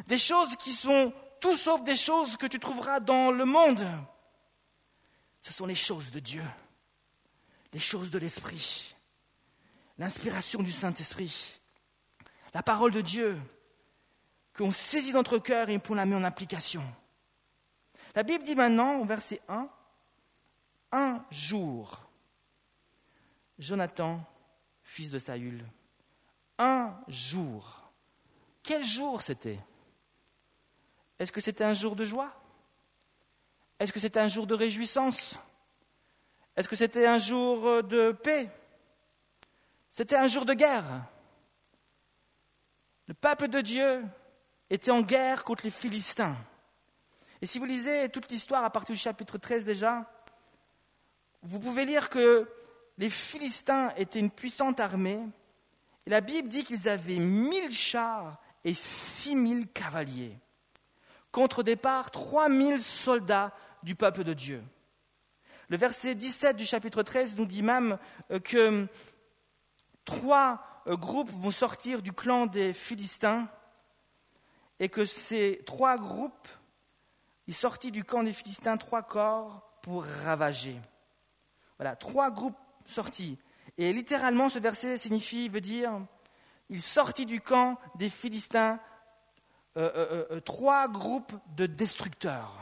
des 0.07 0.17
choses 0.17 0.55
qui 0.57 0.71
sont 0.71 1.13
tout 1.39 1.55
sauf 1.55 1.83
des 1.83 1.95
choses 1.95 2.37
que 2.37 2.45
tu 2.45 2.59
trouveras 2.59 2.99
dans 2.99 3.31
le 3.31 3.45
monde. 3.45 3.85
Ce 5.41 5.51
sont 5.51 5.65
les 5.65 5.75
choses 5.75 6.11
de 6.11 6.19
Dieu, 6.19 6.43
les 7.73 7.79
choses 7.79 8.11
de 8.11 8.19
l'Esprit, 8.19 8.95
l'inspiration 9.97 10.61
du 10.61 10.71
Saint-Esprit, 10.71 11.59
la 12.53 12.61
parole 12.61 12.91
de 12.91 13.01
Dieu 13.01 13.39
qu'on 14.55 14.71
saisit 14.71 15.13
dans 15.13 15.19
notre 15.19 15.39
cœur 15.39 15.69
et 15.69 15.79
qu'on 15.79 15.95
la 15.95 16.05
met 16.05 16.15
en 16.15 16.23
application. 16.23 16.83
La 18.13 18.23
Bible 18.23 18.43
dit 18.43 18.55
maintenant, 18.55 18.97
au 18.97 19.05
verset 19.05 19.41
1, 19.47 19.69
un 20.91 21.25
jour, 21.31 22.01
Jonathan 23.57 24.21
fils 24.91 25.09
de 25.09 25.19
Saül. 25.19 25.63
Un 26.57 26.93
jour. 27.07 27.89
Quel 28.61 28.83
jour 28.83 29.21
c'était? 29.21 29.57
Est-ce 31.17 31.31
que 31.31 31.39
c'était 31.39 31.63
un 31.63 31.73
jour 31.73 31.95
de 31.95 32.03
joie? 32.03 32.29
Est-ce 33.79 33.93
que 33.93 34.01
c'était 34.01 34.19
un 34.19 34.27
jour 34.27 34.45
de 34.45 34.53
réjouissance? 34.53 35.39
Est-ce 36.57 36.67
que 36.67 36.75
c'était 36.75 37.07
un 37.07 37.17
jour 37.17 37.83
de 37.83 38.11
paix? 38.11 38.51
C'était 39.89 40.17
un 40.17 40.27
jour 40.27 40.43
de 40.43 40.53
guerre. 40.53 41.05
Le 43.07 43.13
peuple 43.13 43.47
de 43.47 43.61
Dieu 43.61 44.03
était 44.69 44.91
en 44.91 45.03
guerre 45.03 45.45
contre 45.45 45.63
les 45.63 45.71
Philistins. 45.71 46.35
Et 47.41 47.45
si 47.45 47.59
vous 47.59 47.65
lisez 47.65 48.09
toute 48.09 48.29
l'histoire 48.29 48.65
à 48.65 48.69
partir 48.69 48.93
du 48.93 49.01
chapitre 49.01 49.37
13 49.37 49.63
déjà, 49.63 50.05
vous 51.43 51.61
pouvez 51.61 51.85
lire 51.85 52.09
que 52.09 52.45
les 53.01 53.09
Philistins 53.09 53.91
étaient 53.97 54.19
une 54.19 54.29
puissante 54.29 54.79
armée. 54.79 55.19
Et 56.05 56.09
la 56.11 56.21
Bible 56.21 56.47
dit 56.47 56.63
qu'ils 56.63 56.87
avaient 56.87 57.17
mille 57.17 57.71
chars 57.71 58.39
et 58.63 58.75
six 58.75 59.35
mille 59.35 59.67
cavaliers. 59.67 60.37
Contre 61.31 61.63
départ, 61.63 62.11
trois 62.11 62.47
mille 62.47 62.79
soldats 62.79 63.55
du 63.81 63.95
peuple 63.95 64.23
de 64.23 64.33
Dieu. 64.33 64.63
Le 65.69 65.77
verset 65.77 66.13
17 66.13 66.55
du 66.55 66.63
chapitre 66.63 67.01
13 67.01 67.37
nous 67.37 67.47
dit 67.47 67.63
même 67.63 67.97
euh, 68.29 68.39
que 68.39 68.87
trois 70.05 70.61
euh, 70.85 70.95
groupes 70.95 71.31
vont 71.31 71.49
sortir 71.49 72.03
du 72.03 72.13
clan 72.13 72.45
des 72.45 72.71
Philistins 72.71 73.49
et 74.79 74.89
que 74.89 75.05
ces 75.05 75.63
trois 75.65 75.97
groupes, 75.97 76.47
ils 77.47 77.55
sortis 77.55 77.91
du 77.91 78.03
camp 78.03 78.21
des 78.21 78.33
Philistins, 78.33 78.77
trois 78.77 79.01
corps 79.01 79.79
pour 79.81 80.05
ravager. 80.23 80.79
Voilà, 81.79 81.95
trois 81.95 82.29
groupes 82.29 82.60
sorti. 82.85 83.37
Et 83.77 83.93
littéralement, 83.93 84.49
ce 84.49 84.59
verset 84.59 84.97
signifie, 84.97 85.49
veut 85.49 85.61
dire, 85.61 86.05
il 86.69 86.81
sortit 86.81 87.25
du 87.25 87.41
camp 87.41 87.79
des 87.95 88.09
Philistins 88.09 88.79
euh, 89.77 89.89
euh, 89.95 90.25
euh, 90.31 90.39
trois 90.41 90.87
groupes 90.89 91.33
de 91.55 91.65
destructeurs. 91.65 92.57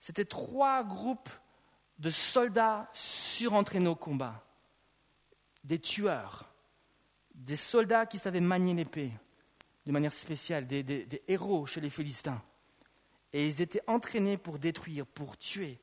C'était 0.00 0.26
trois 0.26 0.84
groupes 0.84 1.30
de 1.98 2.10
soldats 2.10 2.90
surentraînés 2.92 3.88
au 3.88 3.94
combat, 3.94 4.44
des 5.64 5.78
tueurs, 5.78 6.52
des 7.34 7.56
soldats 7.56 8.04
qui 8.04 8.18
savaient 8.18 8.40
manier 8.40 8.74
l'épée 8.74 9.12
de 9.86 9.92
manière 9.92 10.12
spéciale, 10.12 10.66
des, 10.66 10.82
des 10.82 11.22
héros 11.28 11.66
chez 11.66 11.80
les 11.80 11.90
Philistins. 11.90 12.42
Et 13.32 13.46
ils 13.46 13.60
étaient 13.60 13.82
entraînés 13.86 14.36
pour 14.36 14.58
détruire, 14.58 15.06
pour 15.06 15.36
tuer. 15.36 15.78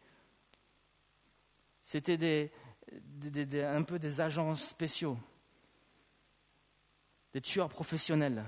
C'était 1.81 2.17
des, 2.17 2.51
un 2.91 3.83
peu 3.83 3.99
des 3.99 4.21
agents 4.21 4.55
spéciaux, 4.55 5.17
des 7.33 7.41
tueurs 7.41 7.69
professionnels. 7.69 8.43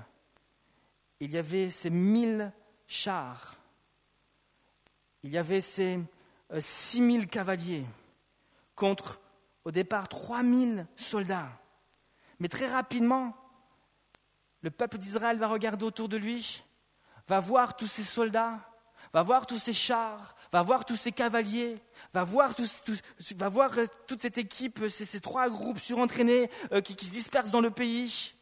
Il 1.20 1.30
y 1.30 1.38
avait 1.38 1.70
ces 1.70 1.90
mille 1.90 2.52
chars, 2.86 3.56
il 5.22 5.30
y 5.30 5.38
avait 5.38 5.60
ces 5.60 6.00
euh, 6.52 6.60
six 6.60 7.00
mille 7.00 7.26
cavaliers 7.26 7.86
contre 8.74 9.20
au 9.64 9.70
départ 9.70 10.08
trois 10.08 10.42
mille 10.42 10.86
soldats. 10.96 11.48
Mais 12.38 12.48
très 12.48 12.66
rapidement, 12.66 13.34
le 14.60 14.70
peuple 14.70 14.98
d'Israël 14.98 15.38
va 15.38 15.48
regarder 15.48 15.84
autour 15.84 16.08
de 16.08 16.16
lui, 16.16 16.62
va 17.28 17.40
voir 17.40 17.76
tous 17.76 17.86
ces 17.86 18.04
soldats, 18.04 18.60
va 19.12 19.22
voir 19.22 19.46
tous 19.46 19.58
ces 19.58 19.72
chars, 19.72 20.34
va 20.54 20.62
voir 20.62 20.84
tous 20.84 20.94
ces 20.94 21.10
cavaliers, 21.10 21.82
va 22.12 22.22
voir, 22.22 22.54
va 23.34 23.48
voir 23.48 23.76
euh, 23.76 23.86
toute 24.06 24.22
cette 24.22 24.38
équipe, 24.38 24.82
euh, 24.82 24.88
ces, 24.88 25.20
trois 25.20 25.48
groupes 25.48 25.80
surentraînés 25.80 26.48
euh, 26.70 26.80
qui, 26.80 26.94
qui, 26.94 27.06
se 27.06 27.10
dispersent 27.10 27.50
dans 27.50 27.60
le 27.60 27.72
pays. 27.72 28.34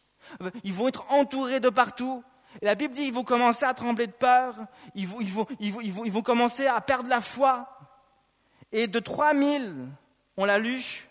Ils 0.62 0.74
vont 0.74 0.88
être 0.88 1.10
entourés 1.10 1.58
de 1.58 1.70
partout. 1.70 2.22
Et 2.60 2.66
la 2.66 2.74
Bible 2.74 2.92
dit 2.92 3.04
qu'ils 3.04 3.14
vont 3.14 3.24
commencer 3.24 3.64
à 3.64 3.72
trembler 3.72 4.08
de 4.08 4.12
peur, 4.12 4.54
ils 4.94 5.08
vont, 5.08 5.20
ils 5.22 5.32
vont, 5.32 5.46
ils 5.58 5.72
vont, 5.72 5.80
ils 5.80 5.90
vont, 5.90 6.04
ils 6.04 6.12
vont 6.12 6.20
commencer 6.20 6.66
à 6.66 6.82
perdre 6.82 7.08
la 7.08 7.22
foi. 7.22 7.78
Et 8.72 8.88
de 8.88 8.98
3000, 8.98 9.88
on 10.36 10.44
l'a 10.44 10.58
lu, 10.58 11.08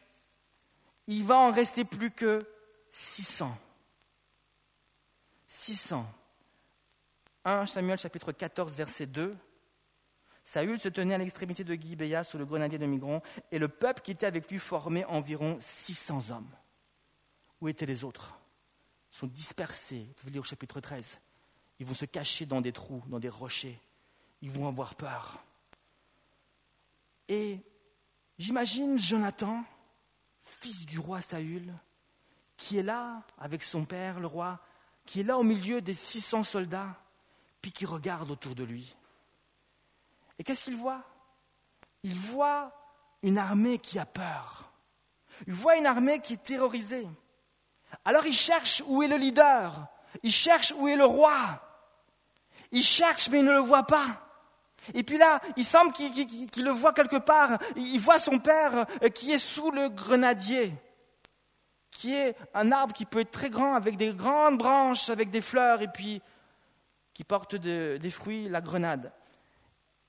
il 1.07 1.25
va 1.25 1.37
en 1.37 1.51
rester 1.51 1.83
plus 1.83 2.11
que 2.11 2.47
600. 2.89 3.57
600. 5.47 6.05
1 7.43 7.65
Samuel 7.65 7.97
chapitre 7.97 8.31
14 8.31 8.75
verset 8.75 9.07
2. 9.07 9.35
Saül 10.51 10.81
se 10.81 10.89
tenait 10.89 11.13
à 11.13 11.17
l'extrémité 11.17 11.63
de 11.63 11.73
Gibéa 11.75 12.25
sous 12.25 12.37
le 12.37 12.45
grenadier 12.45 12.77
de 12.77 12.85
Migron, 12.85 13.21
et 13.51 13.57
le 13.57 13.69
peuple 13.69 14.01
qui 14.01 14.11
était 14.11 14.25
avec 14.25 14.51
lui 14.51 14.59
formait 14.59 15.05
environ 15.05 15.57
600 15.61 16.29
hommes. 16.29 16.51
Où 17.61 17.69
étaient 17.69 17.85
les 17.85 18.03
autres? 18.03 18.37
Ils 19.13 19.17
sont 19.17 19.27
dispersés. 19.27 20.05
Vous 20.21 20.29
lire 20.29 20.41
au 20.41 20.43
chapitre 20.43 20.81
13. 20.81 21.19
Ils 21.79 21.85
vont 21.85 21.93
se 21.93 22.03
cacher 22.03 22.45
dans 22.45 22.59
des 22.59 22.73
trous, 22.73 23.01
dans 23.07 23.19
des 23.19 23.29
rochers. 23.29 23.79
Ils 24.41 24.51
vont 24.51 24.67
avoir 24.67 24.95
peur. 24.95 25.41
Et 27.29 27.61
j'imagine 28.37 28.97
Jonathan, 28.97 29.63
fils 30.41 30.85
du 30.85 30.99
roi 30.99 31.21
Saül, 31.21 31.73
qui 32.57 32.77
est 32.77 32.83
là 32.83 33.23
avec 33.37 33.63
son 33.63 33.85
père, 33.85 34.19
le 34.19 34.27
roi, 34.27 34.59
qui 35.05 35.21
est 35.21 35.23
là 35.23 35.37
au 35.37 35.43
milieu 35.43 35.79
des 35.79 35.93
600 35.93 36.43
soldats, 36.43 37.01
puis 37.61 37.71
qui 37.71 37.85
regarde 37.85 38.29
autour 38.31 38.53
de 38.53 38.65
lui. 38.65 38.97
Et 40.39 40.43
qu'est-ce 40.43 40.63
qu'il 40.63 40.75
voit? 40.75 41.01
Il 42.03 42.15
voit 42.15 42.71
une 43.23 43.37
armée 43.37 43.77
qui 43.77 43.99
a 43.99 44.05
peur. 44.05 44.71
Il 45.47 45.53
voit 45.53 45.77
une 45.77 45.85
armée 45.85 46.19
qui 46.19 46.33
est 46.33 46.43
terrorisée. 46.43 47.07
Alors 48.05 48.25
il 48.25 48.33
cherche 48.33 48.83
où 48.87 49.03
est 49.03 49.07
le 49.07 49.17
leader. 49.17 49.87
Il 50.23 50.31
cherche 50.31 50.73
où 50.77 50.87
est 50.87 50.95
le 50.95 51.05
roi. 51.05 51.35
Il 52.71 52.83
cherche 52.83 53.29
mais 53.29 53.39
il 53.39 53.45
ne 53.45 53.51
le 53.51 53.59
voit 53.59 53.83
pas. 53.83 54.05
Et 54.93 55.03
puis 55.03 55.17
là, 55.17 55.39
il 55.57 55.65
semble 55.65 55.93
qu'il 55.93 56.63
le 56.63 56.71
voit 56.71 56.93
quelque 56.93 57.17
part. 57.17 57.59
Il 57.75 57.99
voit 57.99 58.19
son 58.19 58.39
père 58.39 58.85
euh, 59.03 59.09
qui 59.09 59.31
est 59.31 59.37
sous 59.37 59.69
le 59.69 59.89
grenadier, 59.89 60.73
qui 61.91 62.15
est 62.15 62.35
un 62.55 62.71
arbre 62.71 62.93
qui 62.93 63.05
peut 63.05 63.19
être 63.19 63.31
très 63.31 63.51
grand, 63.51 63.75
avec 63.75 63.95
des 63.95 64.09
grandes 64.09 64.57
branches, 64.57 65.09
avec 65.09 65.29
des 65.29 65.41
fleurs, 65.41 65.81
et 65.83 65.87
puis 65.87 66.21
qui 67.13 67.23
porte 67.23 67.55
des 67.55 68.09
fruits, 68.09 68.49
la 68.49 68.61
grenade. 68.61 69.11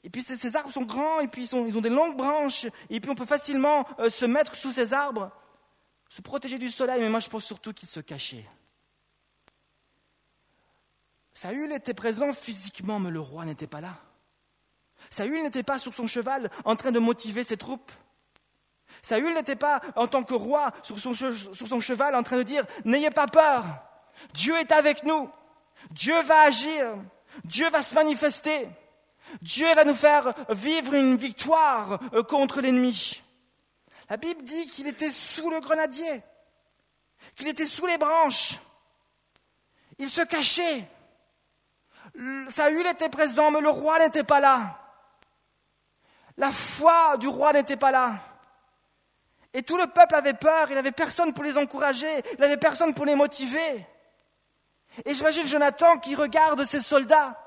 Et 0.05 0.11
puis 0.11 0.23
ces, 0.23 0.57
arbres 0.57 0.73
sont 0.73 0.83
grands, 0.83 1.21
et 1.21 1.29
puis 1.29 1.45
ils, 1.45 1.77
ont 1.77 1.81
des 1.81 1.91
longues 1.91 2.17
branches, 2.17 2.67
et 2.91 3.01
puis 3.01 3.11
on 3.11 3.15
peut 3.15 3.27
facilement 3.27 3.87
euh, 4.01 4.11
se 4.11 4.25
mettre 4.25 4.57
sous 4.57 4.73
ces 4.73 4.93
arbres, 4.93 5.31
se 6.09 6.21
protéger 6.23 6.59
du 6.59 6.71
soleil, 6.71 7.01
mais 7.01 7.09
moi 7.09 7.21
je 7.21 7.29
pense 7.29 7.45
surtout 7.45 7.73
qu'ils 7.73 7.89
se 7.89 8.01
cachaient. 8.01 8.45
Saül 11.35 11.73
était 11.73 11.95
présent 11.95 12.33
physiquement, 12.33 12.99
mais 12.99 13.11
le 13.11 13.21
roi 13.21 13.45
n'était 13.45 13.67
pas 13.67 13.81
là. 13.81 13.97
Saül 15.09 15.43
n'était 15.43 15.63
pas 15.63 15.79
sur 15.79 15.95
son 15.95 16.07
cheval 16.07 16.51
en 16.65 16.77
train 16.77 16.93
de 16.93 16.99
motiver 16.99 17.45
ses 17.45 17.57
troupes. 17.57 17.93
Saül 19.03 19.33
n'était 19.35 19.57
pas, 19.57 19.81
en 19.97 20.07
tant 20.07 20.23
que 20.25 20.35
roi, 20.35 20.73
sur 20.83 20.99
son, 20.99 21.15
sur 21.15 21.69
son 21.69 21.81
cheval 21.81 22.15
en 22.15 22.23
train 22.23 22.37
de 22.37 22.43
dire 22.43 22.65
N'ayez 22.85 23.11
pas 23.11 23.27
peur, 23.27 23.65
Dieu 24.35 24.57
est 24.59 24.73
avec 24.73 25.05
nous, 25.05 25.31
Dieu 25.91 26.21
va 26.23 26.43
agir, 26.43 26.97
Dieu 27.45 27.71
va 27.71 27.83
se 27.83 27.95
manifester. 27.95 28.69
Dieu 29.41 29.73
va 29.75 29.85
nous 29.85 29.95
faire 29.95 30.35
vivre 30.51 30.95
une 30.95 31.17
victoire 31.17 31.99
euh, 32.13 32.23
contre 32.23 32.61
l'ennemi. 32.61 33.23
La 34.11 34.17
Bible 34.17 34.45
dit 34.45 34.67
qu'il 34.67 34.87
était 34.89 35.11
sous 35.11 35.49
le 35.51 35.61
grenadier, 35.61 36.23
qu'il 37.35 37.49
était 37.49 37.67
sous 37.67 37.87
les 37.87 37.99
branches. 37.99 38.59
Il 39.99 40.11
se 40.11 40.21
cachait. 40.23 40.85
Saül 42.51 42.87
était 42.87 43.09
présent, 43.09 43.51
mais 43.51 43.61
le 43.61 43.71
roi 43.71 43.99
n'était 44.01 44.25
pas 44.25 44.41
là. 44.41 44.79
La 46.37 46.51
foi 46.51 47.17
du 47.17 47.29
roi 47.29 47.53
n'était 47.53 47.77
pas 47.77 47.91
là. 47.91 48.19
Et 49.55 49.63
tout 49.63 49.77
le 49.77 49.87
peuple 49.87 50.15
avait 50.15 50.35
peur, 50.35 50.71
il 50.71 50.75
n'avait 50.75 50.93
personne 50.93 51.33
pour 51.35 51.45
les 51.45 51.59
encourager, 51.59 52.11
il 52.33 52.41
n'avait 52.41 52.57
personne 52.57 52.95
pour 52.95 53.05
les 53.05 53.15
motiver. 53.15 53.87
Et 55.05 55.15
j'imagine 55.15 55.47
Jonathan 55.47 55.99
qui 55.99 56.15
regarde 56.15 56.65
ses 56.65 56.81
soldats 56.81 57.39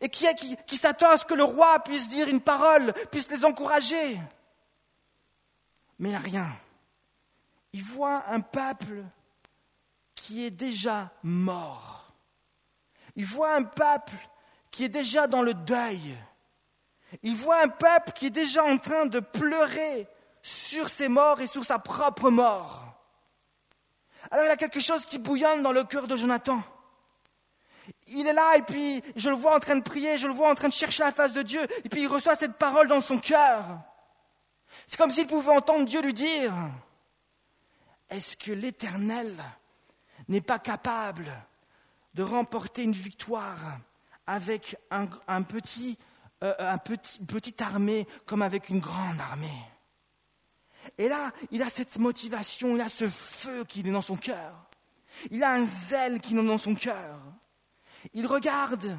et 0.00 0.08
qui, 0.08 0.76
s'attend 0.76 1.10
à 1.10 1.16
ce 1.16 1.24
que 1.24 1.34
le 1.34 1.44
roi 1.44 1.78
puisse 1.80 2.08
dire 2.08 2.28
une 2.28 2.40
parole, 2.40 2.92
puisse 3.10 3.30
les 3.30 3.44
encourager? 3.44 4.20
Mais 5.98 6.10
il 6.10 6.12
n'a 6.12 6.18
rien. 6.18 6.52
Il 7.72 7.82
voit 7.82 8.24
un 8.28 8.40
peuple 8.40 9.04
qui 10.14 10.44
est 10.44 10.50
déjà 10.50 11.10
mort. 11.22 12.12
Il 13.16 13.24
voit 13.24 13.54
un 13.54 13.64
peuple 13.64 14.14
qui 14.70 14.84
est 14.84 14.88
déjà 14.88 15.26
dans 15.26 15.42
le 15.42 15.54
deuil. 15.54 16.16
Il 17.22 17.34
voit 17.34 17.62
un 17.62 17.68
peuple 17.68 18.12
qui 18.12 18.26
est 18.26 18.30
déjà 18.30 18.64
en 18.64 18.78
train 18.78 19.06
de 19.06 19.20
pleurer 19.20 20.06
sur 20.42 20.88
ses 20.88 21.08
morts 21.08 21.40
et 21.40 21.46
sur 21.46 21.64
sa 21.64 21.78
propre 21.78 22.30
mort. 22.30 22.84
Alors 24.30 24.44
il 24.44 24.48
y 24.48 24.52
a 24.52 24.56
quelque 24.56 24.80
chose 24.80 25.06
qui 25.06 25.18
bouillonne 25.18 25.62
dans 25.62 25.72
le 25.72 25.84
cœur 25.84 26.06
de 26.06 26.16
Jonathan 26.16 26.62
il 28.10 28.26
est 28.26 28.32
là 28.32 28.56
et 28.56 28.62
puis 28.62 29.02
je 29.16 29.30
le 29.30 29.36
vois 29.36 29.54
en 29.54 29.60
train 29.60 29.76
de 29.76 29.82
prier, 29.82 30.16
je 30.16 30.26
le 30.26 30.32
vois 30.32 30.50
en 30.50 30.54
train 30.54 30.68
de 30.68 30.72
chercher 30.72 31.02
la 31.02 31.12
face 31.12 31.32
de 31.32 31.42
Dieu 31.42 31.60
et 31.84 31.88
puis 31.88 32.02
il 32.02 32.06
reçoit 32.06 32.36
cette 32.36 32.56
parole 32.56 32.88
dans 32.88 33.00
son 33.00 33.18
cœur. 33.18 33.64
C'est 34.86 34.96
comme 34.96 35.10
s'il 35.10 35.26
pouvait 35.26 35.52
entendre 35.52 35.84
Dieu 35.84 36.00
lui 36.00 36.14
dire, 36.14 36.52
est-ce 38.08 38.36
que 38.36 38.52
l'Éternel 38.52 39.34
n'est 40.28 40.40
pas 40.40 40.58
capable 40.58 41.30
de 42.14 42.22
remporter 42.22 42.84
une 42.84 42.92
victoire 42.92 43.78
avec 44.26 44.76
euh, 44.92 45.14
une 46.40 47.26
petite 47.26 47.60
armée 47.60 48.06
comme 48.26 48.42
avec 48.42 48.68
une 48.68 48.80
grande 48.80 49.20
armée? 49.20 49.62
Et 50.96 51.08
là, 51.08 51.32
il 51.50 51.62
a 51.62 51.68
cette 51.68 51.98
motivation, 51.98 52.74
il 52.74 52.80
a 52.80 52.88
ce 52.88 53.08
feu 53.08 53.64
qui 53.64 53.80
est 53.80 53.90
dans 53.90 54.00
son 54.00 54.16
cœur. 54.16 54.54
Il 55.30 55.42
a 55.42 55.52
un 55.52 55.66
zèle 55.66 56.20
qui 56.20 56.34
est 56.36 56.42
dans 56.42 56.58
son 56.58 56.74
cœur. 56.74 57.20
Il 58.14 58.26
regarde 58.26 58.98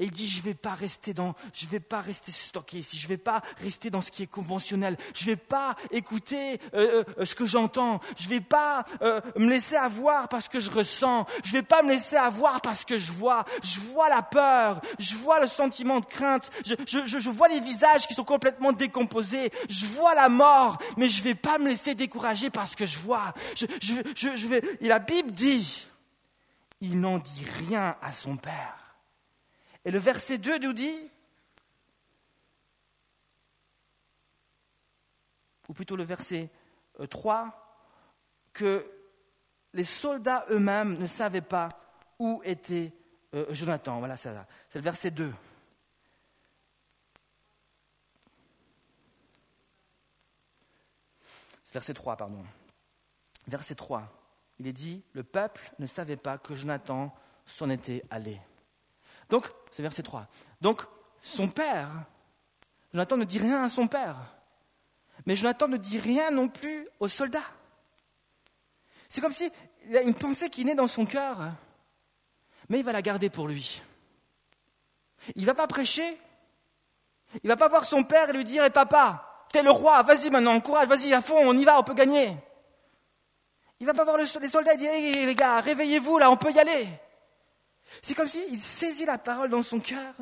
et 0.00 0.04
il 0.04 0.10
dit 0.10 0.28
je 0.28 0.38
ne 0.38 0.44
vais 0.44 0.54
pas 0.54 0.74
rester 0.74 1.14
dans, 1.14 1.34
je 1.52 1.66
vais 1.66 1.80
pas 1.80 2.00
rester 2.00 2.32
stocké. 2.32 2.78
Ici, 2.78 2.96
je 2.96 3.04
ne 3.04 3.10
vais 3.10 3.18
pas 3.18 3.42
rester 3.58 3.90
dans 3.90 4.00
ce 4.00 4.10
qui 4.10 4.22
est 4.22 4.26
conventionnel, 4.26 4.96
je 5.14 5.24
ne 5.24 5.30
vais 5.30 5.36
pas 5.36 5.76
écouter 5.90 6.58
euh, 6.74 7.04
euh, 7.18 7.24
ce 7.24 7.34
que 7.34 7.46
j'entends, 7.46 8.00
je 8.18 8.24
ne 8.24 8.30
vais 8.30 8.40
pas 8.40 8.84
euh, 9.02 9.20
me 9.36 9.48
laisser 9.48 9.76
avoir 9.76 10.28
parce 10.28 10.48
que 10.48 10.58
je 10.58 10.70
ressens, 10.70 11.26
je 11.44 11.50
ne 11.50 11.58
vais 11.58 11.62
pas 11.62 11.82
me 11.82 11.90
laisser 11.90 12.16
avoir 12.16 12.60
parce 12.62 12.84
que 12.84 12.98
je 12.98 13.12
vois, 13.12 13.44
je 13.62 13.78
vois 13.78 14.08
la 14.08 14.22
peur, 14.22 14.80
je 14.98 15.14
vois 15.14 15.40
le 15.40 15.46
sentiment 15.46 16.00
de 16.00 16.06
crainte, 16.06 16.50
je, 16.64 16.74
je 16.86 17.30
vois 17.30 17.48
les 17.48 17.60
visages 17.60 18.06
qui 18.06 18.14
sont 18.14 18.24
complètement 18.24 18.72
décomposés, 18.72 19.50
je 19.68 19.86
vois 19.86 20.14
la 20.14 20.28
mort, 20.28 20.78
mais 20.96 21.08
je 21.08 21.18
ne 21.18 21.24
vais 21.24 21.34
pas 21.34 21.58
me 21.58 21.68
laisser 21.68 21.94
décourager 21.94 22.48
parce 22.50 22.74
que 22.74 22.86
je 22.86 22.98
vois. 22.98 23.34
Je, 23.54 23.66
je 24.14 24.46
vais, 24.46 24.62
et 24.80 24.88
la 24.88 24.98
Bible 24.98 25.32
dit 25.32 25.89
il 26.80 27.00
n'en 27.00 27.18
dit 27.18 27.44
rien 27.44 27.96
à 28.00 28.12
son 28.12 28.36
père. 28.36 28.96
Et 29.84 29.90
le 29.90 29.98
verset 29.98 30.38
2 30.38 30.58
nous 30.58 30.72
dit, 30.72 31.10
ou 35.68 35.74
plutôt 35.74 35.96
le 35.96 36.04
verset 36.04 36.50
3, 37.08 37.44
euh, 37.44 37.50
que 38.52 38.90
les 39.72 39.84
soldats 39.84 40.44
eux-mêmes 40.50 40.98
ne 40.98 41.06
savaient 41.06 41.40
pas 41.40 41.68
où 42.18 42.42
était 42.44 42.92
euh, 43.34 43.46
Jonathan. 43.50 43.98
Voilà, 43.98 44.16
c'est 44.16 44.34
le 44.74 44.80
verset 44.80 45.10
2. 45.10 45.32
Verset 51.72 51.94
3, 51.94 52.16
pardon. 52.16 52.44
Verset 53.46 53.76
3 53.76 54.19
il 54.60 54.66
est 54.66 54.74
dit, 54.74 55.02
le 55.14 55.24
peuple 55.24 55.72
ne 55.78 55.86
savait 55.86 56.18
pas 56.18 56.36
que 56.36 56.54
Jonathan 56.54 57.14
s'en 57.46 57.70
était 57.70 58.04
allé. 58.10 58.38
Donc, 59.30 59.50
c'est 59.72 59.80
verset 59.80 60.02
3. 60.02 60.28
Donc, 60.60 60.82
son 61.22 61.48
père, 61.48 61.88
Jonathan 62.92 63.16
ne 63.16 63.24
dit 63.24 63.38
rien 63.38 63.64
à 63.64 63.70
son 63.70 63.88
père. 63.88 64.16
Mais 65.24 65.34
Jonathan 65.34 65.66
ne 65.66 65.78
dit 65.78 65.98
rien 65.98 66.30
non 66.30 66.48
plus 66.48 66.86
aux 67.00 67.08
soldats. 67.08 67.50
C'est 69.08 69.22
comme 69.22 69.32
s'il 69.32 69.50
y 69.88 69.96
a 69.96 70.02
une 70.02 70.12
pensée 70.12 70.50
qui 70.50 70.62
naît 70.66 70.74
dans 70.74 70.88
son 70.88 71.06
cœur, 71.06 71.38
mais 72.68 72.80
il 72.80 72.84
va 72.84 72.92
la 72.92 73.00
garder 73.00 73.30
pour 73.30 73.48
lui. 73.48 73.80
Il 75.36 75.40
ne 75.40 75.46
va 75.46 75.54
pas 75.54 75.66
prêcher. 75.68 76.18
Il 77.32 77.40
ne 77.44 77.48
va 77.48 77.56
pas 77.56 77.68
voir 77.68 77.86
son 77.86 78.04
père 78.04 78.28
et 78.28 78.34
lui 78.34 78.44
dire 78.44 78.62
Eh 78.62 78.70
papa, 78.70 79.46
t'es 79.52 79.62
le 79.62 79.70
roi, 79.70 80.02
vas-y 80.02 80.28
maintenant, 80.28 80.52
encourage, 80.52 80.86
vas-y 80.86 81.14
à 81.14 81.22
fond, 81.22 81.38
on 81.38 81.56
y 81.56 81.64
va, 81.64 81.78
on 81.78 81.82
peut 81.82 81.94
gagner. 81.94 82.36
Il 83.80 83.86
va 83.86 83.94
pas 83.94 84.04
voir 84.04 84.18
les 84.18 84.26
soldats 84.26 84.74
et 84.74 84.76
dire 84.76 84.92
hey, 84.92 85.26
les 85.26 85.34
gars, 85.34 85.60
réveillez-vous 85.60 86.18
là, 86.18 86.30
on 86.30 86.36
peut 86.36 86.52
y 86.52 86.58
aller. 86.58 86.86
C'est 88.02 88.14
comme 88.14 88.28
s'il 88.28 88.60
saisit 88.60 89.06
la 89.06 89.18
parole 89.18 89.48
dans 89.48 89.62
son 89.62 89.80
cœur 89.80 90.14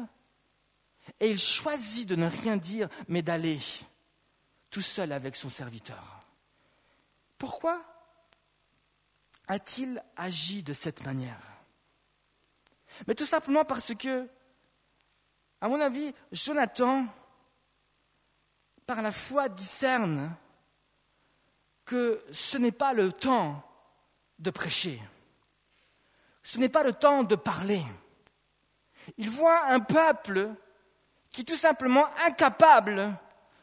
et 1.20 1.30
il 1.30 1.38
choisit 1.38 2.08
de 2.08 2.16
ne 2.16 2.28
rien 2.28 2.56
dire, 2.56 2.88
mais 3.08 3.22
d'aller 3.22 3.58
tout 4.70 4.80
seul 4.80 5.12
avec 5.12 5.36
son 5.36 5.50
serviteur. 5.50 6.22
Pourquoi 7.36 7.82
a-t-il 9.48 10.02
agi 10.16 10.62
de 10.62 10.72
cette 10.72 11.04
manière? 11.04 11.40
Mais 13.06 13.14
tout 13.14 13.26
simplement 13.26 13.64
parce 13.64 13.94
que, 13.94 14.28
à 15.60 15.68
mon 15.68 15.80
avis, 15.80 16.12
Jonathan, 16.32 17.06
par 18.86 19.02
la 19.02 19.12
foi, 19.12 19.48
discerne 19.48 20.34
que 21.88 22.22
ce 22.32 22.58
n'est 22.58 22.70
pas 22.70 22.92
le 22.92 23.10
temps 23.10 23.62
de 24.38 24.50
prêcher. 24.50 25.02
Ce 26.42 26.58
n'est 26.58 26.68
pas 26.68 26.82
le 26.82 26.92
temps 26.92 27.22
de 27.22 27.34
parler. 27.34 27.82
Il 29.16 29.30
voit 29.30 29.64
un 29.64 29.80
peuple 29.80 30.50
qui 31.30 31.40
est 31.40 31.44
tout 31.44 31.56
simplement 31.56 32.04
incapable 32.26 33.16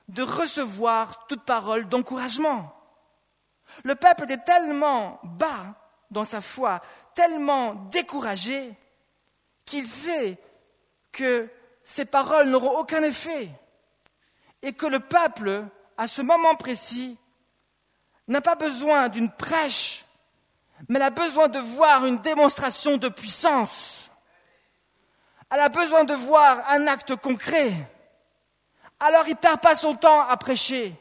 de 0.07 0.23
recevoir 0.23 1.27
toute 1.27 1.43
parole 1.43 1.87
d'encouragement. 1.87 2.75
Le 3.83 3.93
peuple 3.93 4.23
était 4.23 4.43
tellement 4.43 5.19
bas 5.21 5.75
dans 6.09 6.25
sa 6.25 6.41
foi, 6.41 6.81
tellement 7.13 7.75
découragé, 7.91 8.75
qu'il 9.65 9.87
sait 9.87 10.39
que 11.11 11.47
ces 11.83 12.05
paroles 12.05 12.49
n'auront 12.49 12.79
aucun 12.79 13.03
effet 13.03 13.51
et 14.63 14.73
que 14.73 14.87
le 14.87 14.99
peuple, 14.99 15.65
à 15.95 16.07
ce 16.07 16.23
moment 16.23 16.55
précis, 16.55 17.19
n'a 18.27 18.41
pas 18.41 18.55
besoin 18.55 19.09
d'une 19.09 19.31
prêche, 19.31 20.05
mais 20.89 20.97
elle 20.97 21.03
a 21.03 21.09
besoin 21.09 21.47
de 21.47 21.59
voir 21.59 22.05
une 22.05 22.19
démonstration 22.19 22.97
de 22.97 23.09
puissance. 23.09 24.09
Elle 25.51 25.59
a 25.59 25.69
besoin 25.69 26.03
de 26.03 26.13
voir 26.13 26.69
un 26.69 26.87
acte 26.87 27.15
concret. 27.15 27.71
Alors 28.99 29.27
il 29.27 29.31
ne 29.31 29.35
perd 29.35 29.61
pas 29.61 29.75
son 29.75 29.95
temps 29.95 30.21
à 30.27 30.35
prêcher. 30.37 30.95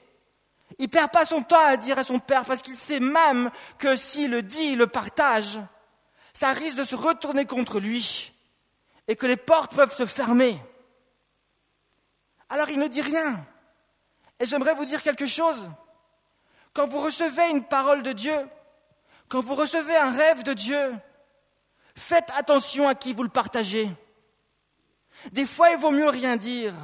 Il 0.78 0.84
ne 0.84 0.90
perd 0.90 1.10
pas 1.10 1.24
son 1.24 1.42
temps 1.42 1.64
à 1.64 1.76
dire 1.76 1.98
à 1.98 2.04
son 2.04 2.18
père 2.18 2.44
parce 2.44 2.62
qu'il 2.62 2.76
sait 2.76 3.00
même 3.00 3.50
que 3.78 3.96
s'il 3.96 4.30
le 4.30 4.42
dit, 4.42 4.76
le 4.76 4.86
partage, 4.86 5.58
ça 6.32 6.52
risque 6.52 6.76
de 6.76 6.84
se 6.84 6.94
retourner 6.94 7.46
contre 7.46 7.80
lui 7.80 8.32
et 9.08 9.16
que 9.16 9.26
les 9.26 9.36
portes 9.36 9.74
peuvent 9.74 9.94
se 9.94 10.06
fermer. 10.06 10.60
Alors 12.48 12.68
il 12.70 12.78
ne 12.78 12.88
dit 12.88 13.02
rien. 13.02 13.44
Et 14.40 14.46
j'aimerais 14.46 14.74
vous 14.74 14.84
dire 14.84 15.02
quelque 15.02 15.26
chose. 15.26 15.70
Quand 16.74 16.88
vous 16.88 17.00
recevez 17.00 17.50
une 17.50 17.64
parole 17.64 18.02
de 18.02 18.12
Dieu, 18.12 18.36
quand 19.28 19.40
vous 19.40 19.54
recevez 19.54 19.96
un 19.96 20.10
rêve 20.10 20.42
de 20.42 20.52
Dieu, 20.52 20.94
faites 21.94 22.30
attention 22.34 22.88
à 22.88 22.96
qui 22.96 23.14
vous 23.14 23.22
le 23.22 23.28
partagez. 23.28 23.90
Des 25.30 25.46
fois, 25.46 25.70
il 25.70 25.78
vaut 25.78 25.92
mieux 25.92 26.08
rien 26.08 26.36
dire 26.36 26.74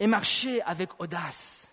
et 0.00 0.08
marcher 0.08 0.60
avec 0.62 1.00
audace. 1.00 1.68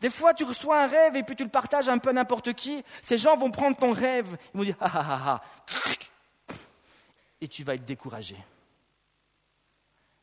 Des 0.00 0.10
fois, 0.10 0.34
tu 0.34 0.44
reçois 0.44 0.82
un 0.82 0.86
rêve 0.86 1.16
et 1.16 1.22
puis 1.22 1.36
tu 1.36 1.44
le 1.44 1.50
partages 1.50 1.88
un 1.88 1.98
peu 1.98 2.10
n'importe 2.12 2.54
qui. 2.54 2.82
Ces 3.02 3.18
gens 3.18 3.36
vont 3.36 3.50
prendre 3.50 3.76
ton 3.76 3.92
rêve. 3.92 4.36
Ils 4.54 4.58
vont 4.58 4.64
dire 4.64 4.76
ah 4.80 4.90
ah 4.92 5.06
ah 5.08 5.42
ah. 6.50 6.54
Et 7.40 7.48
tu 7.48 7.64
vas 7.64 7.74
être 7.74 7.84
découragé. 7.84 8.36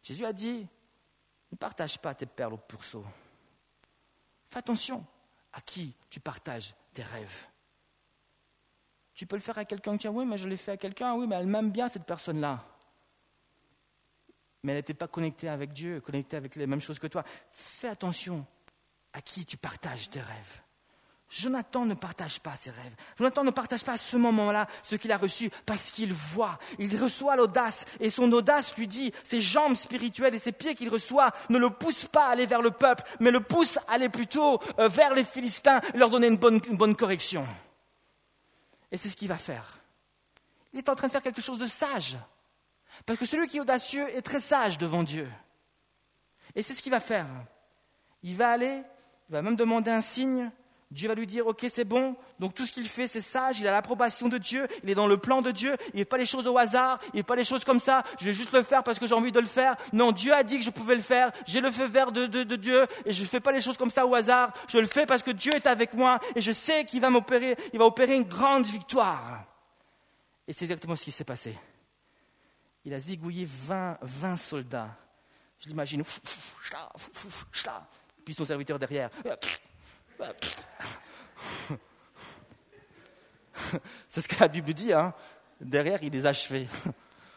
Jésus 0.04 0.26
a 0.26 0.34
dit 0.34 0.68
ne 1.52 1.58
partage 1.58 1.98
pas 2.00 2.14
tes 2.14 2.26
perles 2.26 2.54
au 2.54 2.58
pourceau. 2.58 3.04
Fais 4.50 4.60
attention 4.60 5.06
à 5.56 5.62
qui 5.62 5.96
tu 6.10 6.20
partages 6.20 6.76
tes 6.94 7.02
rêves. 7.02 7.48
Tu 9.14 9.26
peux 9.26 9.38
le 9.38 9.42
faire 9.42 9.58
à 9.58 9.66
quelqu'un 9.66 9.98
qui 9.98 10.08
oui, 10.10 10.26
mais 10.26 10.38
je 10.38 10.48
l'ai 10.48 10.58
fait 10.58 10.74
à 10.74 10.78
quelqu'un, 10.78 11.16
oui, 11.16 11.26
mais 11.26 11.36
elle 11.36 11.48
m'aime 11.48 11.72
bien 11.72 11.88
cette 11.88 12.04
personne-là. 12.04 12.64
Mais 14.62 14.74
elle 14.74 14.80
n'était 14.80 14.94
pas 14.94 15.08
connectée 15.08 15.48
avec 15.48 15.72
Dieu, 15.72 16.02
connectée 16.02 16.36
avec 16.36 16.56
les 16.56 16.68
mêmes 16.68 16.82
choses 16.82 17.00
que 17.00 17.08
toi. 17.08 17.24
Fais 17.52 17.88
attention 17.88 18.46
à 19.14 19.22
qui 19.22 19.46
tu 19.46 19.56
partages 19.56 20.10
tes 20.10 20.20
rêves. 20.20 20.62
Jonathan 21.30 21.86
ne 21.86 21.96
partage 21.96 22.40
pas 22.40 22.56
ses 22.56 22.70
rêves. 22.70 22.96
Jonathan 23.18 23.44
ne 23.44 23.52
partage 23.52 23.84
pas 23.84 23.94
à 23.94 23.98
ce 23.98 24.16
moment-là 24.16 24.68
ce 24.84 24.96
qu'il 24.96 25.12
a 25.12 25.18
reçu 25.18 25.50
parce 25.66 25.90
qu'il 25.90 26.14
voit. 26.14 26.60
Il 26.78 27.02
reçoit 27.02 27.36
l'audace 27.36 27.86
et 28.00 28.10
son 28.10 28.32
audace 28.32 28.76
lui 28.78 28.88
dit, 28.88 29.12
ses 29.24 29.42
jambes 29.42 29.76
spirituelles 29.76 30.36
et 30.36 30.40
ses 30.40 30.52
pieds 30.52 30.76
qu'il 30.76 30.90
reçoit 30.90 31.32
ne 31.50 31.58
le 31.58 31.70
poussent 31.70 32.08
pas 32.08 32.28
à 32.28 32.32
aller 32.32 32.46
vers 32.46 32.62
le 32.62 32.72
peuple, 32.72 33.04
mais 33.20 33.32
le 33.32 33.40
poussent 33.40 33.78
à 33.88 33.94
aller 33.94 34.10
plutôt 34.10 34.62
euh, 34.80 34.88
vers 34.88 35.14
les 35.14 35.24
Philistins 35.24 35.82
leur 35.96 36.10
donner 36.10 36.28
une 36.28 36.38
bonne, 36.38 36.62
une 36.68 36.78
bonne 36.78 36.96
correction. 36.96 37.48
Et 38.92 38.98
c'est 38.98 39.10
ce 39.10 39.16
qu'il 39.16 39.28
va 39.28 39.38
faire. 39.38 39.80
Il 40.74 40.80
est 40.80 40.90
en 40.90 40.96
train 40.96 41.08
de 41.08 41.12
faire 41.12 41.24
quelque 41.24 41.42
chose 41.42 41.60
de 41.60 41.68
sage. 41.68 42.18
Parce 43.06 43.20
que 43.20 43.26
celui 43.26 43.48
qui 43.48 43.58
est 43.58 43.62
audacieux 43.62 44.08
est 44.16 44.22
très 44.22 44.40
sage 44.40 44.78
devant 44.78 45.04
Dieu. 45.04 45.30
Et 46.54 46.62
c'est 46.62 46.74
ce 46.74 46.84
qu'il 46.84 46.92
va 46.92 47.00
faire. 47.00 47.26
Il 48.22 48.36
va 48.36 48.52
aller 48.52 48.84
il 49.30 49.34
va 49.34 49.42
même 49.42 49.56
demander 49.56 49.92
un 49.92 50.02
signe. 50.02 50.52
Dieu 50.92 51.08
va 51.08 51.16
lui 51.16 51.28
dire, 51.28 51.48
ok, 51.48 51.66
c'est 51.68 51.84
bon. 51.84 52.16
Donc 52.40 52.54
tout 52.54 52.66
ce 52.66 52.72
qu'il 52.72 52.88
fait, 52.88 53.08
c'est 53.08 53.22
sage. 53.22 53.60
Il 53.60 53.68
a 53.68 53.72
l'approbation 53.72 54.30
de 54.30 54.38
Dieu. 54.38 54.68
Il 54.84 54.90
est 54.90 54.96
dans 54.96 55.08
le 55.08 55.18
plan 55.18 55.42
de 55.42 55.52
Dieu. 55.52 55.76
Il 55.94 55.98
ne 55.98 56.00
fait 56.00 56.06
pas 56.06 56.18
les 56.18 56.26
choses 56.26 56.48
au 56.48 56.58
hasard. 56.58 57.00
Il 57.14 57.18
ne 57.18 57.20
fait 57.20 57.24
pas 57.24 57.36
les 57.36 57.44
choses 57.44 57.66
comme 57.66 57.80
ça. 57.80 58.04
Je 58.20 58.26
vais 58.26 58.34
juste 58.34 58.54
le 58.54 58.64
faire 58.64 58.84
parce 58.84 59.00
que 59.00 59.08
j'ai 59.08 59.16
envie 59.16 59.32
de 59.32 59.40
le 59.40 59.48
faire. 59.48 59.76
Non, 59.94 60.12
Dieu 60.12 60.34
a 60.34 60.44
dit 60.44 60.58
que 60.58 60.64
je 60.64 60.70
pouvais 60.70 60.96
le 60.96 61.02
faire. 61.02 61.32
J'ai 61.46 61.60
le 61.60 61.72
feu 61.72 61.86
vert 61.86 62.12
de, 62.12 62.28
de 62.28 62.56
Dieu. 62.56 62.86
Et 63.06 63.14
je 63.14 63.24
ne 63.24 63.28
fais 63.28 63.40
pas 63.40 63.52
les 63.52 63.62
choses 63.62 63.78
comme 63.78 63.90
ça 63.90 64.06
au 64.06 64.14
hasard. 64.14 64.54
Je 64.68 64.78
le 64.78 64.88
fais 64.88 65.06
parce 65.06 65.24
que 65.24 65.32
Dieu 65.32 65.54
est 65.54 65.68
avec 65.68 65.94
moi. 65.94 66.20
Et 66.36 66.42
je 66.42 66.52
sais 66.52 66.86
qu'il 66.86 67.02
va 67.02 67.10
m'opérer. 67.10 67.58
Il 67.74 67.80
va 67.80 67.86
opérer 67.86 68.16
une 68.16 68.24
grande 68.24 68.66
victoire. 68.66 69.44
Et 70.48 70.54
c'est 70.54 70.66
exactement 70.66 70.96
ce 70.96 71.04
qui 71.04 71.12
s'est 71.12 71.24
passé. 71.24 71.58
Il 72.86 72.94
a 72.94 73.00
zigouillé 73.00 73.48
20, 73.50 73.98
20 74.02 74.38
soldats. 74.38 74.96
Je 75.60 75.70
l'imagine 75.70 76.04
puis 78.24 78.34
son 78.34 78.46
serviteur 78.46 78.80
derrière. 78.80 79.10
C'est 84.10 84.22
ce 84.22 84.28
que 84.28 84.40
la 84.40 84.48
Bible 84.48 84.74
dit, 84.74 84.94
hein. 84.94 85.14
Derrière, 85.60 86.04
il 86.04 86.12
les 86.12 86.26
a 86.26 86.30
achevés. 86.30 86.68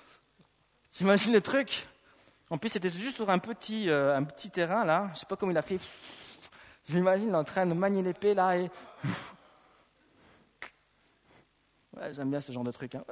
T'imagines 0.90 1.32
le 1.32 1.40
truc? 1.40 1.86
En 2.50 2.58
plus, 2.58 2.70
c'était 2.70 2.90
juste 2.90 3.16
sur 3.16 3.30
un 3.30 3.38
petit, 3.38 3.90
euh, 3.90 4.16
un 4.16 4.24
petit 4.24 4.50
terrain, 4.50 4.84
là. 4.84 5.10
Je 5.14 5.20
sais 5.20 5.26
pas 5.26 5.36
comment 5.36 5.52
il 5.52 5.58
a 5.58 5.62
fait. 5.62 5.78
J'imagine 6.88 7.34
en 7.34 7.44
train 7.44 7.66
de 7.66 7.74
manier 7.74 8.02
l'épée, 8.02 8.34
là, 8.34 8.56
et... 8.56 8.70
Ouais, 11.96 12.14
j'aime 12.14 12.30
bien 12.30 12.38
ce 12.38 12.52
genre 12.52 12.62
de 12.62 12.70
truc. 12.70 12.94
Hein. 12.94 13.04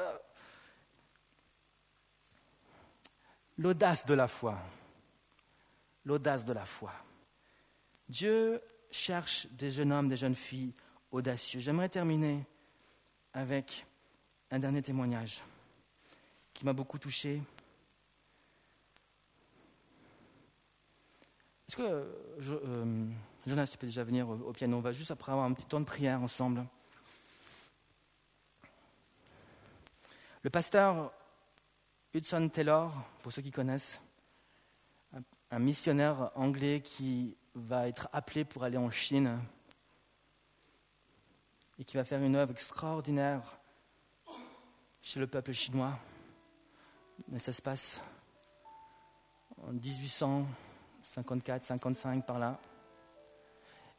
L'audace 3.58 4.06
de 4.06 4.14
la 4.14 4.28
foi. 4.28 4.56
L'audace 6.04 6.44
de 6.44 6.52
la 6.52 6.64
foi. 6.64 6.92
Dieu 8.08 8.62
cherche 8.90 9.46
des 9.52 9.70
jeunes 9.70 9.92
hommes, 9.92 10.08
des 10.08 10.16
jeunes 10.16 10.34
filles 10.34 10.72
audacieux. 11.10 11.60
J'aimerais 11.60 11.88
terminer 11.88 12.44
avec 13.32 13.86
un 14.50 14.58
dernier 14.58 14.82
témoignage 14.82 15.42
qui 16.54 16.64
m'a 16.64 16.72
beaucoup 16.72 16.98
touché. 16.98 17.42
Est-ce 21.68 21.76
que 21.76 21.82
euh, 21.82 23.06
Jonas, 23.46 23.66
tu 23.66 23.76
peux 23.78 23.86
déjà 23.86 24.04
venir 24.04 24.28
au, 24.28 24.52
piano? 24.52 24.76
On 24.76 24.80
va 24.80 24.92
juste 24.92 25.10
après 25.10 25.32
avoir 25.32 25.46
un 25.46 25.52
petit 25.52 25.66
temps 25.66 25.80
de 25.80 25.84
prière 25.84 26.22
ensemble. 26.22 26.64
Le 30.42 30.50
pasteur 30.50 31.12
Hudson 32.14 32.48
Taylor, 32.48 32.92
pour 33.22 33.32
ceux 33.32 33.42
qui 33.42 33.50
connaissent, 33.50 34.00
un 35.50 35.58
missionnaire 35.58 36.30
anglais 36.34 36.80
qui 36.80 37.36
va 37.56 37.88
être 37.88 38.08
appelé 38.12 38.44
pour 38.44 38.62
aller 38.64 38.76
en 38.76 38.90
Chine 38.90 39.40
et 41.78 41.84
qui 41.84 41.96
va 41.96 42.04
faire 42.04 42.22
une 42.22 42.36
œuvre 42.36 42.52
extraordinaire 42.52 43.58
chez 45.00 45.18
le 45.20 45.26
peuple 45.26 45.52
chinois. 45.52 45.98
Mais 47.28 47.38
ça 47.38 47.52
se 47.52 47.62
passe 47.62 48.02
en 49.62 49.72
1854-55 49.72 52.22
par 52.22 52.38
là. 52.38 52.60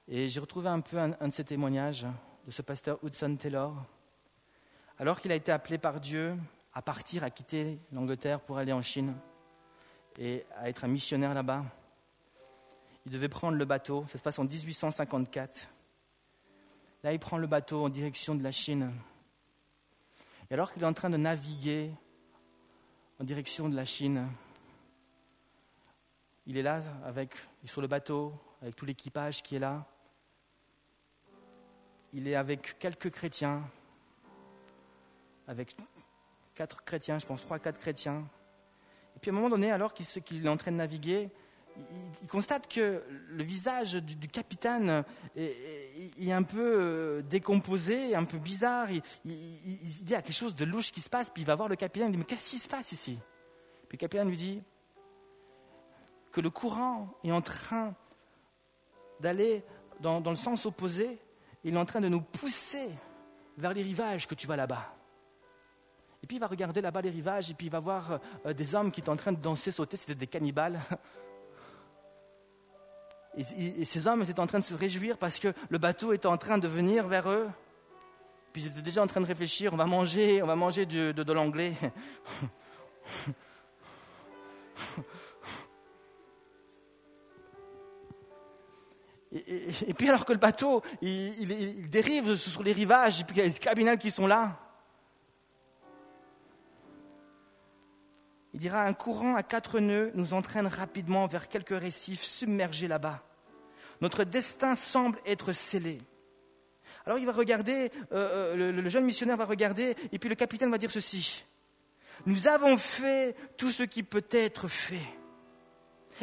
Et 0.07 0.29
j'ai 0.29 0.39
retrouvé 0.39 0.69
un 0.69 0.81
peu 0.81 0.99
un, 0.99 1.17
un, 1.19 1.27
de 1.27 1.33
ces 1.33 1.43
témoignages 1.43 2.05
de 2.45 2.51
ce 2.51 2.61
pasteur 2.61 3.03
Hudson 3.03 3.35
Taylor. 3.35 3.73
Alors 4.99 5.19
qu'il 5.19 5.31
a 5.31 5.35
été 5.35 5.51
appelé 5.51 5.79
par 5.79 5.99
Dieu 5.99 6.37
à 6.73 6.83
partir, 6.83 7.23
à 7.23 7.31
quitter 7.31 7.79
l'Angleterre 7.91 8.39
pour 8.39 8.59
aller 8.59 8.71
en 8.71 8.83
Chine 8.83 9.15
et 10.19 10.45
à 10.55 10.69
être 10.69 10.85
un 10.85 10.87
missionnaire 10.87 11.33
là-bas, 11.33 11.65
il 13.07 13.11
devait 13.11 13.29
prendre 13.29 13.57
le 13.57 13.63
bateau, 13.63 14.05
ça 14.09 14.17
se 14.17 14.21
passe 14.21 14.37
en 14.37 14.43
1854. 14.43 15.69
Là, 17.03 17.13
il 17.13 17.19
prend 17.19 17.37
le 17.37 17.47
bateau 17.47 17.85
en 17.85 17.87
direction 17.87 18.35
de 18.35 18.43
la 18.43 18.51
Chine. 18.51 18.91
Et 20.49 20.53
alors 20.53 20.73
qu'il 20.73 20.83
est 20.83 20.85
en 20.85 20.91
train 20.91 21.09
de 21.09 21.15
naviguer 21.15 21.89
en 23.21 23.23
direction 23.23 23.69
de 23.69 23.77
la 23.77 23.85
Chine, 23.85 24.27
il 26.47 26.57
est 26.57 26.61
là 26.61 26.83
avec, 27.05 27.33
sur 27.63 27.79
le 27.79 27.87
bateau, 27.87 28.33
avec 28.61 28.75
tout 28.75 28.85
l'équipage 28.85 29.41
qui 29.41 29.55
est 29.55 29.59
là. 29.59 29.85
Il 32.11 32.27
est 32.27 32.35
avec 32.35 32.77
quelques 32.77 33.09
chrétiens, 33.09 33.63
avec 35.47 35.77
quatre 36.55 36.83
chrétiens, 36.83 37.19
je 37.19 37.25
pense 37.25 37.39
trois, 37.39 37.59
quatre 37.59 37.79
chrétiens. 37.79 38.27
Et 39.15 39.19
puis 39.21 39.31
à 39.31 39.33
un 39.33 39.37
moment 39.37 39.49
donné, 39.49 39.71
alors 39.71 39.93
qu'il 39.93 40.45
est 40.45 40.49
en 40.49 40.57
train 40.57 40.73
de 40.73 40.77
naviguer, 40.77 41.31
il, 42.21 42.27
constate 42.27 42.67
que 42.67 43.03
le 43.29 43.43
visage 43.43 43.93
du, 43.93 44.27
capitaine 44.27 45.03
est, 45.35 46.31
un 46.31 46.43
peu 46.43 46.59
euh, 46.59 47.21
décomposé, 47.21 48.15
un 48.15 48.25
peu 48.25 48.37
bizarre. 48.37 48.91
Il, 48.91 49.01
il, 49.25 50.03
dit 50.03 50.15
à 50.15 50.21
quelque 50.21 50.35
chose 50.35 50.55
de 50.55 50.65
louche 50.65 50.91
qui 50.91 51.01
se 51.01 51.09
passe, 51.09 51.29
puis 51.29 51.43
il 51.43 51.45
va 51.45 51.55
voir 51.55 51.69
le 51.69 51.75
capitaine, 51.75 52.09
il 52.09 52.11
dit, 52.11 52.17
mais 52.17 52.25
qu'est-ce 52.25 52.49
qui 52.49 52.59
se 52.59 52.67
passe 52.67 52.91
ici? 52.91 53.17
Puis 53.87 53.97
le 53.97 53.99
capitaine 53.99 54.27
lui 54.27 54.37
dit 54.37 54.61
que 56.31 56.41
le 56.41 56.49
courant 56.49 57.09
est 57.23 57.31
en 57.31 57.41
train 57.41 57.95
d'aller 59.19 59.63
dans, 59.99 60.19
le 60.19 60.35
sens 60.35 60.65
opposé, 60.65 61.19
il 61.63 61.73
est 61.73 61.77
en 61.77 61.85
train 61.85 62.01
de 62.01 62.09
nous 62.09 62.21
pousser 62.21 62.89
vers 63.57 63.73
les 63.73 63.81
rivages 63.81 64.27
que 64.27 64.35
tu 64.35 64.45
vois 64.45 64.55
là-bas. 64.55 64.93
Et 66.21 66.27
puis 66.27 66.37
il 66.37 66.39
va 66.39 66.47
regarder 66.47 66.81
là-bas 66.81 67.01
les 67.01 67.09
rivages 67.09 67.49
et 67.49 67.53
puis 67.53 67.67
il 67.67 67.71
va 67.71 67.79
voir 67.79 68.19
euh, 68.45 68.53
des 68.53 68.75
hommes 68.75 68.91
qui 68.91 68.99
étaient 68.99 69.09
en 69.09 69.15
train 69.15 69.31
de 69.31 69.41
danser, 69.41 69.71
sauter, 69.71 69.97
c'était 69.97 70.15
des 70.15 70.27
cannibales. 70.27 70.79
Et, 73.37 73.85
ces 73.85 74.07
hommes 74.07 74.23
étaient 74.23 74.39
en 74.39 74.47
train 74.47 74.59
de 74.59 74.63
se 74.63 74.73
réjouir 74.73 75.17
parce 75.17 75.39
que 75.39 75.53
le 75.69 75.77
bateau 75.77 76.11
était 76.11 76.25
en 76.27 76.37
train 76.37 76.57
de 76.57 76.67
venir 76.67 77.07
vers 77.07 77.29
eux. 77.29 77.47
Puis 78.51 78.63
ils 78.63 78.67
étaient 78.69 78.81
déjà 78.81 79.03
en 79.03 79.07
train 79.07 79.21
de 79.21 79.27
réfléchir, 79.27 79.73
on 79.73 79.77
va 79.77 79.85
manger, 79.85 80.41
on 80.41 80.47
va 80.47 80.55
manger 80.55 80.87
de, 80.87 81.31
l'anglais. 81.31 81.73
Et, 89.31 89.93
puis 89.93 90.09
alors 90.09 90.25
que 90.25 90.31
le 90.31 90.39
bateau, 90.39 90.81
il, 91.01 91.89
dérive 91.89 92.35
sur 92.35 92.63
les 92.63 92.73
rivages, 92.73 93.21
et 93.21 93.23
puis 93.23 93.35
il 93.35 93.39
y 93.39 93.41
a 93.41 93.45
les 93.45 93.53
cabinets 93.53 93.97
qui 93.97 94.09
sont 94.09 94.25
là. 94.25 94.57
Il 98.53 98.59
dira, 98.59 98.83
un 98.83 98.93
courant 98.93 99.35
à 99.35 99.43
quatre 99.43 99.79
nœuds 99.79 100.11
nous 100.15 100.33
entraîne 100.33 100.65
rapidement 100.65 101.27
vers 101.27 101.49
quelques 101.49 101.77
récifs 101.77 102.23
submergés 102.23 102.87
là-bas. 102.87 103.26
Notre 104.01 104.23
destin 104.23 104.75
semble 104.75 105.19
être 105.25 105.53
scellé. 105.53 105.99
Alors 107.05 107.19
il 107.19 107.25
va 107.25 107.31
regarder, 107.31 107.89
euh, 108.11 108.53
euh, 108.55 108.71
le, 108.73 108.89
jeune 108.89 109.05
missionnaire 109.05 109.37
va 109.37 109.45
regarder, 109.45 109.95
et 110.11 110.19
puis 110.19 110.29
le 110.29 110.35
capitaine 110.35 110.69
va 110.69 110.77
dire 110.77 110.91
ceci. 110.91 111.45
Nous 112.25 112.47
avons 112.47 112.77
fait 112.77 113.35
tout 113.57 113.69
ce 113.69 113.83
qui 113.83 114.03
peut 114.03 114.25
être 114.31 114.67
fait. 114.67 115.07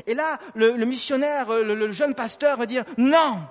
Et 0.07 0.15
là, 0.15 0.39
le, 0.55 0.77
missionnaire, 0.85 1.51
euh, 1.51 1.75
le, 1.75 1.93
jeune 1.93 2.15
pasteur 2.15 2.59
va 2.59 2.67
dire, 2.67 2.85
non, 2.99 3.47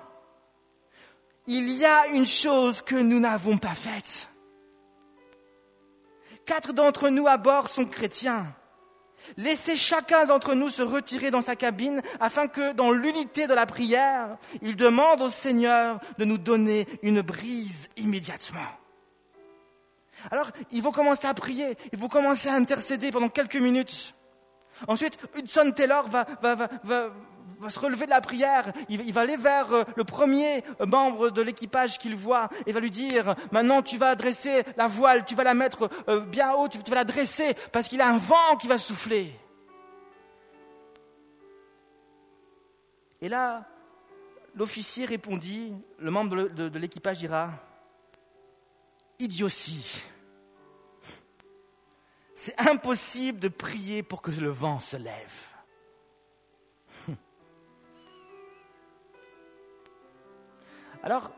il 1.46 1.70
y 1.72 1.84
a 1.84 2.08
une 2.08 2.26
chose 2.26 2.82
que 2.82 2.94
nous 2.94 3.18
n'avons 3.18 3.58
pas 3.58 3.74
faite. 3.74 4.28
Quatre 6.46 6.72
d'entre 6.72 7.08
nous 7.08 7.26
à 7.26 7.36
bord 7.36 7.68
sont 7.68 7.86
chrétiens. 7.86 8.54
Laissez 9.36 9.76
chacun 9.76 10.26
d'entre 10.26 10.54
nous 10.54 10.68
se 10.68 10.82
retirer 10.82 11.30
dans 11.30 11.42
sa 11.42 11.56
cabine 11.56 12.02
afin 12.20 12.46
que 12.46 12.72
dans 12.72 12.90
l'unité 12.90 13.46
de 13.46 13.54
la 13.54 13.66
prière, 13.66 14.36
il 14.62 14.76
demande 14.76 15.22
au 15.22 15.30
Seigneur 15.30 15.98
de 16.18 16.24
nous 16.24 16.38
donner 16.38 16.86
une 17.02 17.22
brise 17.22 17.88
immédiatement. 17.96 18.60
Alors, 20.30 20.50
ils 20.70 20.82
vont 20.82 20.92
commencer 20.92 21.26
à 21.26 21.34
prier, 21.34 21.76
ils 21.92 21.98
vont 21.98 22.08
commencer 22.08 22.48
à 22.48 22.54
intercéder 22.54 23.10
pendant 23.10 23.28
quelques 23.28 23.56
minutes. 23.56 24.14
Ensuite, 24.88 25.18
Hudson 25.36 25.72
Taylor 25.74 26.08
va, 26.08 26.26
va, 26.42 27.10
se 27.68 27.78
relever 27.78 28.06
de 28.06 28.10
la 28.10 28.20
prière, 28.20 28.72
il, 28.88 29.12
va 29.12 29.22
aller 29.22 29.36
vers 29.36 29.72
euh, 29.72 29.84
le 29.96 30.04
premier 30.04 30.62
membre 30.86 31.30
de 31.30 31.42
l'équipage 31.42 31.98
qu'il 31.98 32.16
voit 32.16 32.48
et 32.66 32.72
va 32.72 32.80
lui 32.80 32.90
dire, 32.90 33.34
maintenant 33.52 33.82
tu 33.82 33.98
vas 33.98 34.14
dresser 34.14 34.62
la 34.76 34.86
voile, 34.86 35.24
tu 35.24 35.34
vas 35.34 35.44
la 35.44 35.54
mettre 35.54 35.88
euh, 36.08 36.20
bien 36.20 36.52
haut, 36.52 36.68
tu, 36.68 36.78
vas 36.78 36.96
la 36.96 37.04
dresser 37.04 37.54
parce 37.72 37.88
qu'il 37.88 37.98
y 37.98 38.02
a 38.02 38.08
un 38.08 38.18
vent 38.18 38.56
qui 38.60 38.66
va 38.66 38.78
souffler. 38.78 39.34
Et 43.20 43.28
là, 43.28 43.66
l'officier 44.54 45.06
répondit, 45.06 45.72
le 45.98 46.10
membre 46.10 46.48
de 46.48 46.78
l'équipage 46.78 47.18
dira, 47.18 47.50
idiotie. 49.18 50.02
C'est 52.34 52.58
impossible 52.60 53.38
de 53.38 53.48
prier 53.48 54.02
pour 54.02 54.20
que 54.20 54.30
le 54.30 54.50
vent 54.50 54.80
se 54.80 54.96
lève. 54.96 55.53
Alors, 61.04 61.30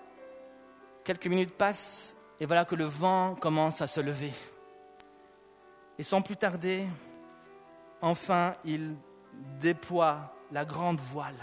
quelques 1.02 1.26
minutes 1.26 1.52
passent 1.52 2.14
et 2.38 2.46
voilà 2.46 2.64
que 2.64 2.76
le 2.76 2.84
vent 2.84 3.34
commence 3.34 3.82
à 3.82 3.88
se 3.88 3.98
lever. 3.98 4.32
Et 5.98 6.04
sans 6.04 6.22
plus 6.22 6.36
tarder, 6.36 6.86
enfin, 8.00 8.54
il 8.64 8.94
déploie 9.60 10.32
la 10.52 10.64
grande 10.64 11.00
voile. 11.00 11.34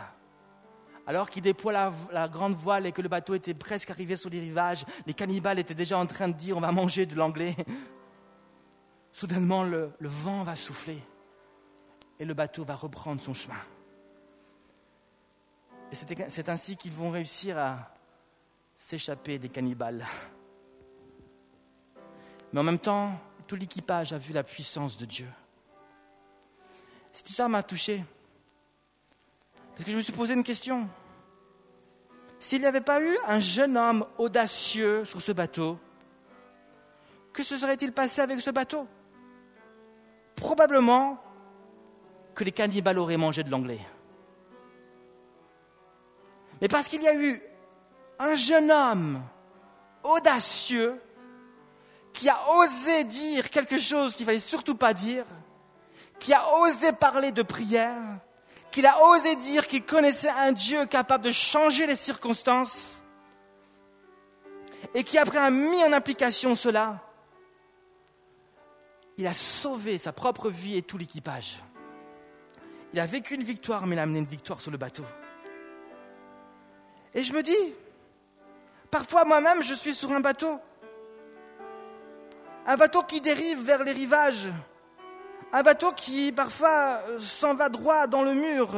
Alors 1.06 1.30
qu'il 1.30 1.44
déploie 1.44 1.92
la, 2.14 2.30
grande 2.30 2.56
voile 2.56 2.86
et 2.86 2.94
que 2.94 3.02
le 3.02 3.10
bateau 3.10 3.36
était 3.36 3.54
presque 3.54 3.90
arrivé 3.90 4.16
sur 4.16 4.30
les 4.30 4.40
rivages, 4.40 4.86
les 5.06 5.14
cannibales 5.14 5.60
étaient 5.60 5.74
déjà 5.74 5.98
en 5.98 6.06
train 6.06 6.30
de 6.30 6.34
dire 6.34 6.56
on 6.56 6.62
va 6.62 6.72
manger 6.72 7.06
de 7.06 7.16
l'anglais. 7.16 7.58
Soudainement, 9.12 9.64
le 9.64 9.92
vent 10.00 10.44
va 10.44 10.56
souffler 10.56 11.04
et 12.20 12.24
le 12.24 12.34
bateau 12.34 12.64
va 12.64 12.76
reprendre 12.76 13.20
son 13.20 13.34
chemin. 13.34 13.60
Et 15.92 15.96
c'est 16.30 16.48
ainsi 16.48 16.78
qu'ils 16.78 16.94
vont 16.94 17.12
réussir 17.12 17.60
à 17.60 17.94
s'échapper 18.84 19.40
des 19.40 19.48
cannibales. 19.48 20.06
Mais 22.52 22.60
en 22.60 22.64
même 22.64 22.80
temps, 22.80 23.18
tout 23.48 23.56
l'équipage 23.56 24.12
a 24.12 24.18
vu 24.18 24.34
la 24.34 24.44
puissance 24.44 24.98
de 24.98 25.06
Dieu. 25.06 25.28
Cette 27.14 27.30
histoire 27.30 27.48
m'a 27.48 27.64
touché. 27.64 28.04
Parce 29.72 29.86
que 29.86 29.92
je 29.92 29.96
me 29.96 30.02
suis 30.02 30.12
posé 30.12 30.34
une 30.34 30.44
question. 30.44 30.90
S'il 32.40 32.60
n'y 32.60 32.68
avait 32.68 32.82
pas 32.82 33.02
eu 33.02 33.18
un 33.26 33.40
jeune 33.40 33.78
homme 33.78 34.06
audacieux 34.18 35.06
sur 35.06 35.22
ce 35.22 35.32
bateau, 35.32 35.80
que 37.32 37.42
se 37.42 37.58
serait-il 37.58 37.94
passé 37.94 38.20
avec 38.20 38.42
ce 38.42 38.52
bateau? 38.52 38.86
Probablement 40.36 41.24
que 42.36 42.44
les 42.44 42.52
cannibales 42.52 43.00
auraient 43.00 43.16
mangé 43.16 43.44
de 43.44 43.50
l'anglais. 43.50 43.80
Mais 46.60 46.68
parce 46.68 46.90
qu'il 46.90 47.02
y 47.02 47.08
a 47.08 47.16
eu 47.16 47.42
un 48.24 48.36
jeune 48.36 48.72
homme 48.72 49.22
audacieux 50.04 51.00
qui 52.14 52.30
a 52.30 52.38
osé 52.56 53.04
dire 53.04 53.50
quelque 53.50 53.80
chose 53.80 54.14
qu'il 54.14 54.26
fallait 54.26 54.40
surtout 54.40 54.76
pas 54.76 54.94
dire, 54.94 55.26
qui 56.20 56.34
a 56.34 56.56
osé 56.60 56.94
parler 56.94 57.32
de 57.32 57.42
prière, 57.42 58.20
qui 58.72 58.86
a 58.86 59.04
osé 59.04 59.36
dire 59.36 59.68
qu'il 59.68 59.84
connaissait 59.84 60.30
un 60.30 60.52
Dieu 60.52 60.86
capable 60.86 61.26
de 61.26 61.32
changer 61.32 61.86
les 61.86 61.96
circonstances, 61.96 62.92
et 64.94 65.04
qui 65.04 65.18
après 65.18 65.40
a 65.40 65.50
mis 65.50 65.84
en 65.84 65.92
application 65.92 66.56
cela, 66.56 67.02
il 69.18 69.28
a 69.28 69.34
sauvé 69.34 69.98
sa 69.98 70.12
propre 70.12 70.50
vie 70.50 70.78
et 70.78 70.82
tout 70.82 70.98
l'équipage. 70.98 71.60
Il 72.94 73.00
a 73.00 73.06
vécu 73.06 73.36
une 73.36 73.44
victoire, 73.44 73.86
mais 73.86 73.96
il 73.96 74.00
a 74.00 74.04
amené 74.04 74.20
une 74.20 74.26
victoire 74.26 74.62
sur 74.62 74.72
le 74.72 74.78
bateau. 74.78 75.04
Et 77.16 77.24
je 77.24 77.34
me 77.34 77.42
dis, 77.42 77.74
Parfois 78.94 79.26
moi-même, 79.26 79.64
je 79.64 79.74
suis 79.74 79.96
sur 79.96 80.12
un 80.12 80.20
bateau. 80.20 80.60
Un 82.68 82.78
bateau 82.78 83.02
qui 83.02 83.22
dérive 83.22 83.64
vers 83.64 83.84
les 83.84 83.92
rivages. 83.92 84.50
Un 85.52 85.64
bateau 85.64 85.94
qui 85.94 86.32
parfois 86.32 87.02
euh, 87.08 87.18
s'en 87.18 87.56
va 87.56 87.70
droit 87.70 88.06
dans 88.06 88.22
le 88.22 88.36
mur. 88.36 88.70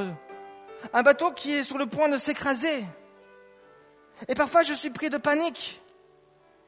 Un 0.93 1.03
bateau 1.03 1.33
qui 1.33 1.53
est 1.55 1.63
sur 1.63 1.77
le 1.77 1.85
point 1.85 2.07
de 2.07 2.15
s'écraser. 2.15 2.85
Et 4.29 4.35
parfois 4.35 4.63
je 4.63 4.71
suis 4.71 4.89
pris 4.89 5.09
de 5.09 5.17
panique. 5.17 5.81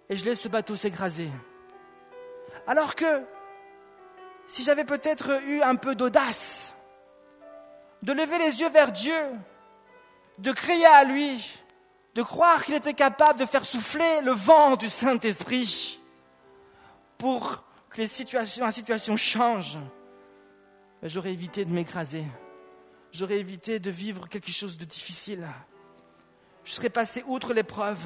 Et 0.09 0.17
je 0.17 0.25
laisse 0.25 0.41
ce 0.41 0.49
bateau 0.49 0.75
s'écraser. 0.75 1.29
Alors 2.67 2.95
que 2.95 3.23
si 4.47 4.65
j'avais 4.65 4.83
peut-être 4.83 5.41
eu 5.47 5.61
un 5.61 5.75
peu 5.75 5.95
d'audace, 5.95 6.73
de 8.03 8.11
lever 8.11 8.39
les 8.39 8.59
yeux 8.59 8.69
vers 8.71 8.91
Dieu, 8.91 9.15
de 10.37 10.51
crier 10.51 10.85
à 10.87 11.05
lui, 11.05 11.57
de 12.17 12.23
croire 12.23 12.65
qu'il 12.65 12.73
était 12.73 12.95
capable 12.95 13.39
de 13.39 13.45
faire 13.45 13.63
souffler 13.63 14.21
le 14.23 14.31
vent 14.31 14.75
du 14.75 14.89
Saint-Esprit 14.89 16.01
pour 17.19 17.63
que 17.91 18.01
la 18.01 18.71
situation 18.71 19.15
change. 19.15 19.77
J'aurais 21.03 21.31
évité 21.31 21.63
de 21.63 21.71
m'écraser. 21.71 22.25
J'aurais 23.11 23.37
évité 23.37 23.77
de 23.77 23.91
vivre 23.91 24.27
quelque 24.27 24.49
chose 24.49 24.79
de 24.79 24.85
difficile. 24.85 25.47
Je 26.63 26.71
serais 26.71 26.89
passé 26.89 27.23
outre 27.27 27.53
l'épreuve 27.53 28.03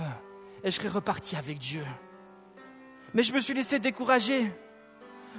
et 0.61 0.71
je 0.71 0.75
serais 0.75 0.89
reparti 0.89 1.37
avec 1.37 1.57
Dieu. 1.57 1.85
Mais 3.13 3.23
je 3.23 3.31
me 3.31 3.39
suis 3.39 3.53
laissé 3.53 3.79
décourager. 3.79 4.51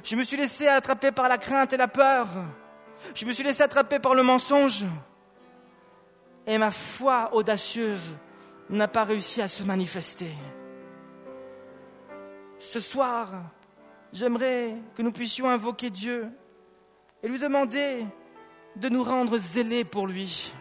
Je 0.03 0.16
me 0.16 0.25
suis 0.25 0.39
laissé 0.39 0.66
attraper 0.66 1.12
par 1.12 1.29
la 1.29 1.37
crainte 1.37 1.75
et 1.75 1.77
la 1.77 1.89
peur. 1.89 2.27
Je 3.14 3.27
me 3.27 3.35
suis 3.35 3.45
laissé 3.45 3.62
attraper 3.62 3.99
par 3.99 4.14
le 4.14 4.23
mensonge. 4.23 4.87
Et 6.47 6.57
ma 6.57 6.70
foi 6.70 7.35
audacieuse 7.35 8.16
n'a 8.73 8.89
pas 8.89 9.05
réussi 9.05 9.43
à 9.43 9.49
se 9.49 9.62
manifester. 9.62 10.31
Ce 12.59 12.81
soir, 12.81 13.29
j'aimerais 14.12 14.75
que 14.95 15.03
nous 15.03 15.12
puissions 15.12 15.49
invoquer 15.49 15.91
Dieu 15.91 16.29
et 17.23 17.29
lui 17.29 17.39
demander 17.39 18.07
de 18.77 18.89
nous 18.89 19.05
rendre 19.05 19.37
zélés 19.37 19.85
pour 19.85 20.07
lui. 20.07 20.55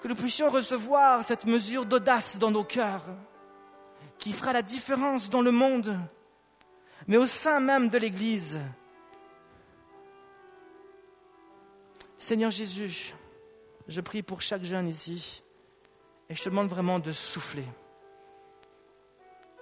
Que 0.00 0.08
nous 0.08 0.14
puissions 0.14 0.48
recevoir 0.48 1.24
cette 1.24 1.46
mesure 1.46 1.86
d'audace 1.86 2.38
dans 2.38 2.52
nos 2.52 2.64
cœurs 2.64 3.04
qui 4.18 4.32
fera 4.32 4.52
la 4.52 4.62
différence 4.62 5.28
dans 5.28 5.42
le 5.42 5.50
monde, 5.50 5.98
mais 7.08 7.16
au 7.16 7.26
sein 7.26 7.58
même 7.60 7.88
de 7.88 7.98
l'Église. 7.98 8.58
Seigneur 12.16 12.50
Jésus, 12.50 13.14
je 13.88 14.00
prie 14.00 14.22
pour 14.22 14.40
chaque 14.40 14.62
jeune 14.62 14.88
ici 14.88 15.42
et 16.28 16.34
je 16.34 16.42
te 16.42 16.48
demande 16.48 16.68
vraiment 16.68 16.98
de 16.98 17.12
souffler. 17.12 17.64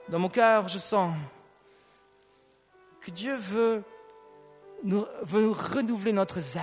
Dans 0.09 0.19
mon 0.19 0.29
cœur, 0.29 0.69
je 0.69 0.79
sens 0.79 1.15
que 3.01 3.11
Dieu 3.11 3.37
veut 3.37 3.83
nous, 4.83 5.05
renouveler 5.31 6.13
notre 6.13 6.41
zèle. 6.41 6.63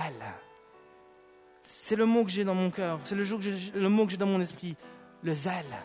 C'est 1.62 1.96
le 1.96 2.06
mot 2.06 2.24
que 2.24 2.30
j'ai 2.30 2.44
dans 2.44 2.54
mon 2.54 2.70
cœur, 2.70 2.98
c'est 3.04 3.14
le, 3.14 3.24
le 3.24 3.88
mot 3.88 4.04
que 4.04 4.12
j'ai 4.12 4.16
dans 4.16 4.26
mon 4.26 4.40
esprit, 4.40 4.76
le 5.22 5.34
zèle. 5.34 5.76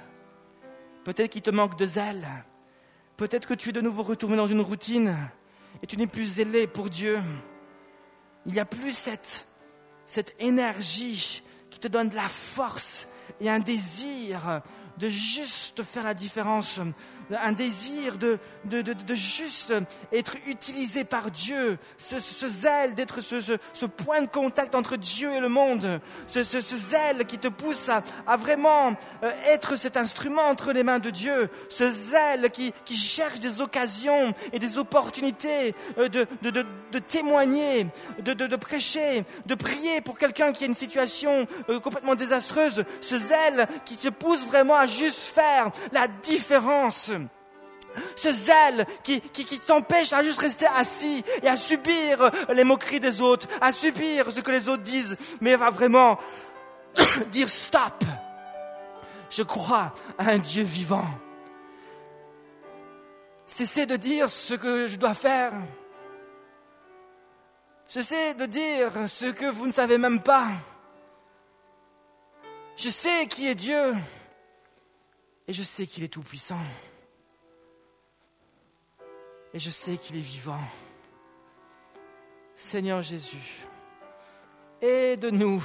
Peut-être 1.04 1.32
qu'il 1.32 1.42
te 1.42 1.52
manque 1.52 1.78
de 1.78 1.86
zèle. 1.86 2.28
Peut-être 3.16 3.48
que 3.48 3.54
tu 3.54 3.70
es 3.70 3.72
de 3.72 3.82
nouveau 3.82 4.04
retourné 4.04 4.36
dans 4.36 4.48
une 4.48 4.62
routine 4.62 5.16
et 5.82 5.88
tu 5.88 5.98
n'es 5.98 6.08
plus 6.08 6.26
zélé 6.26 6.68
pour 6.68 6.90
Dieu. 6.90 7.20
Il 8.46 8.54
n'y 8.54 8.60
a 8.60 8.66
plus 8.66 8.92
cette, 8.92 9.46
cette 10.06 10.36
énergie 10.40 11.44
qui 11.78 11.82
te 11.82 11.88
donne 11.90 12.12
la 12.16 12.28
force 12.28 13.08
et 13.40 13.52
un 13.52 13.60
désir 13.60 14.62
de 14.98 15.10
juste 15.10 15.84
faire 15.84 16.06
la 16.06 16.16
différence, 16.16 16.80
un 17.32 17.52
désir 17.52 18.18
de, 18.18 18.38
de, 18.66 18.82
de, 18.82 19.16
juste 19.16 19.74
être 20.14 20.36
utilisé 20.48 21.04
par 21.04 21.32
Dieu, 21.32 21.78
ce, 21.98 22.18
zèle 22.20 22.94
d'être 22.94 23.22
ce, 23.22 23.42
ce, 23.74 23.86
point 23.86 24.22
de 24.22 24.28
contact 24.28 24.76
entre 24.76 24.98
Dieu 24.98 25.34
et 25.34 25.40
le 25.40 25.50
monde, 25.50 26.00
ce, 26.28 26.44
zèle 26.44 27.26
qui 27.26 27.38
te 27.38 27.48
pousse 27.48 27.90
à, 27.90 28.04
à, 28.26 28.38
vraiment 28.38 28.96
euh, 29.24 29.32
être 29.48 29.76
cet 29.76 29.98
instrument 29.98 30.44
entre 30.44 30.72
les 30.72 30.84
mains 30.84 31.00
de 31.00 31.10
Dieu, 31.10 31.50
ce 31.70 31.88
zèle 31.88 32.50
qui, 32.52 32.74
qui 32.86 32.96
cherche 32.96 33.40
des 33.40 33.62
occasions 33.62 34.34
et 34.54 34.60
des 34.60 34.78
opportunités 34.78 35.76
euh, 35.98 36.08
de, 36.08 36.26
de, 36.42 37.00
témoigner, 37.00 37.88
de, 38.20 38.56
prêcher, 38.56 39.24
de 39.46 39.56
prier 39.56 40.02
pour 40.02 40.18
quelqu'un 40.18 40.52
qui 40.52 40.64
a 40.64 40.68
une 40.68 40.76
situation 40.76 41.48
euh, 41.70 41.80
complètement 41.80 42.16
désastreuse, 42.16 42.84
ce 43.02 43.18
zèle 43.18 43.68
qui 43.86 43.98
te 43.98 44.10
pousse 44.10 44.46
vraiment 44.46 44.76
à 44.76 44.88
juste 44.88 45.20
faire 45.20 45.72
la 45.92 46.08
différence 46.08 47.12
ce 48.16 48.32
zèle 48.32 48.86
qui, 49.04 49.22
qui, 49.22 49.60
t'empêche 49.60 50.14
à 50.14 50.24
juste 50.24 50.42
rester 50.42 50.68
assis 50.68 51.24
et 51.42 51.48
à 51.48 51.58
subir 51.58 52.32
les 52.50 52.64
moqueries 52.64 53.00
des 53.00 53.22
autres, 53.22 53.48
à 53.62 53.72
subir 53.72 54.32
ce 54.32 54.42
que 54.42 54.52
les 54.52 54.70
autres 54.70 54.84
disent, 54.84 55.18
mais 55.42 55.56
va 55.56 55.70
vraiment 55.70 56.18
dire 57.32 57.50
stop. 57.50 58.04
Je 59.30 59.44
crois 59.44 59.94
à 60.18 60.32
un 60.32 60.38
Dieu 60.38 60.64
vivant. 60.64 61.06
Cessez 63.46 63.86
de 63.86 63.96
dire 63.96 64.30
ce 64.30 64.54
que 64.54 64.88
je 64.88 64.98
dois 64.98 65.14
faire. 65.14 65.54
Cessez 67.88 68.34
de 68.34 68.46
dire 68.46 68.92
ce 69.08 69.28
que 69.28 69.46
vous 69.46 69.68
ne 69.68 69.72
savez 69.72 69.98
même 69.98 70.22
pas. 70.22 70.48
Je 72.76 72.90
sais 72.90 73.26
qui 73.28 73.48
est 73.48 73.56
Dieu 73.56 73.96
et 75.48 75.54
je 75.54 75.64
sais 75.64 75.88
qu'il 75.88 76.04
est 76.04 76.10
tout-puissant. 76.10 76.60
Et 79.58 79.60
je 79.60 79.72
sais 79.72 79.98
qu'il 79.98 80.18
est 80.18 80.20
vivant. 80.20 80.62
Seigneur 82.56 83.02
Jésus, 83.02 83.66
aide-nous 84.84 85.64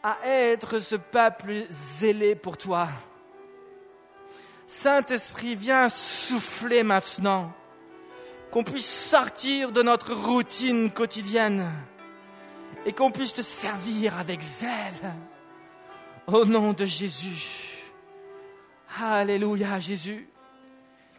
à 0.00 0.18
être 0.24 0.78
ce 0.78 0.94
peuple 0.94 1.54
zélé 1.70 2.36
pour 2.36 2.56
toi. 2.56 2.86
Saint-Esprit, 4.68 5.56
viens 5.56 5.88
souffler 5.88 6.84
maintenant, 6.84 7.52
qu'on 8.52 8.62
puisse 8.62 9.08
sortir 9.08 9.72
de 9.72 9.82
notre 9.82 10.14
routine 10.14 10.92
quotidienne 10.92 11.68
et 12.84 12.92
qu'on 12.92 13.10
puisse 13.10 13.32
te 13.32 13.42
servir 13.42 14.16
avec 14.20 14.40
zèle. 14.40 15.16
Au 16.28 16.44
nom 16.44 16.74
de 16.74 16.84
Jésus. 16.84 17.82
Alléluia, 19.00 19.80
Jésus. 19.80 20.28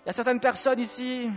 Il 0.08 0.12
y 0.12 0.12
a 0.12 0.14
certaines 0.14 0.39
personnes 0.39 0.80
ici, 0.80 1.30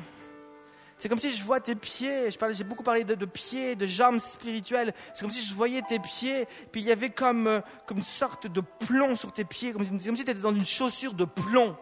c'est 0.97 1.09
comme 1.09 1.19
si 1.19 1.33
je 1.33 1.43
vois 1.43 1.59
tes 1.59 1.75
pieds, 1.75 2.29
j'ai 2.53 2.63
beaucoup 2.63 2.85
parlé 2.85 3.03
de, 3.03 3.27
pieds, 3.27 3.75
de 3.75 3.85
jambes 3.85 4.21
spirituelles, 4.21 4.95
c'est 5.13 5.23
comme 5.23 5.31
si 5.33 5.45
je 5.45 5.53
voyais 5.57 5.83
tes 5.83 5.99
pieds, 5.99 6.47
puis 6.71 6.81
il 6.81 6.87
y 6.87 6.93
avait 6.93 7.11
comme, 7.11 7.49
euh, 7.49 7.61
une 7.93 8.05
sorte 8.05 8.47
de 8.47 8.61
plomb 8.61 9.17
sur 9.17 9.33
tes 9.33 9.45
pieds, 9.45 9.73
comme, 9.73 9.85
si 9.85 9.99
tu 9.99 10.21
étais 10.21 10.35
dans 10.35 10.55
une 10.55 10.65
chaussure 10.65 11.15
de 11.15 11.25
plomb. 11.25 11.77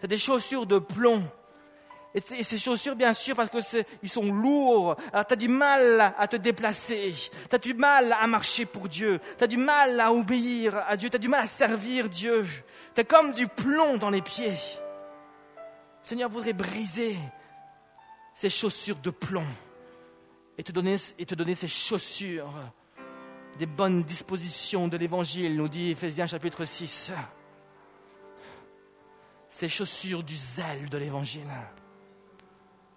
C'est 0.00 0.08
des 0.08 0.18
chaussures 0.18 0.66
de 0.66 0.80
plomb. 0.80 1.22
Et, 2.16 2.42
ces 2.42 2.58
chaussures, 2.58 2.96
bien 2.96 3.14
sûr, 3.14 3.36
parce 3.36 3.48
qu'ils 3.48 4.10
sont 4.10 4.24
lourds, 4.24 4.96
alors 5.12 5.24
tu 5.24 5.34
as 5.34 5.36
du 5.36 5.46
mal 5.46 6.14
à 6.18 6.26
te 6.26 6.34
déplacer, 6.34 7.14
tu 7.48 7.54
as 7.54 7.58
du 7.58 7.74
mal 7.74 8.12
à 8.20 8.26
marcher 8.26 8.66
pour 8.66 8.88
Dieu, 8.88 9.20
tu 9.38 9.44
as 9.44 9.46
du 9.46 9.56
mal 9.56 10.00
à 10.00 10.12
obéir 10.12 10.82
à 10.88 10.96
Dieu, 10.96 11.08
tu 11.08 11.14
as 11.14 11.20
du 11.20 11.28
mal 11.28 11.44
à 11.44 11.46
servir 11.46 12.08
Dieu. 12.08 12.44
Tu 12.92 13.02
as 13.02 13.04
comme 13.04 13.30
du 13.30 13.46
plomb 13.46 13.98
dans 13.98 14.10
les 14.10 14.20
pieds. 14.20 14.58
Seigneur 16.02 16.28
voudrait 16.28 16.52
briser 16.52 17.16
ces 18.34 18.50
chaussures 18.50 18.96
de 18.96 19.10
plomb 19.10 19.46
et 20.58 20.62
te 20.62 20.72
donner, 20.72 20.96
et 21.18 21.68
chaussures 21.68 22.52
des 23.58 23.66
bonnes 23.66 24.02
dispositions 24.02 24.88
de 24.88 24.96
l'Évangile, 24.96 25.56
nous 25.56 25.68
dit 25.68 25.92
Ephésiens 25.92 26.26
chapitre 26.26 26.64
6. 26.64 27.12
Ces 29.48 29.68
chaussures 29.68 30.22
du 30.22 30.36
zèle 30.36 30.88
de 30.88 30.98
l'Évangile. 30.98 31.48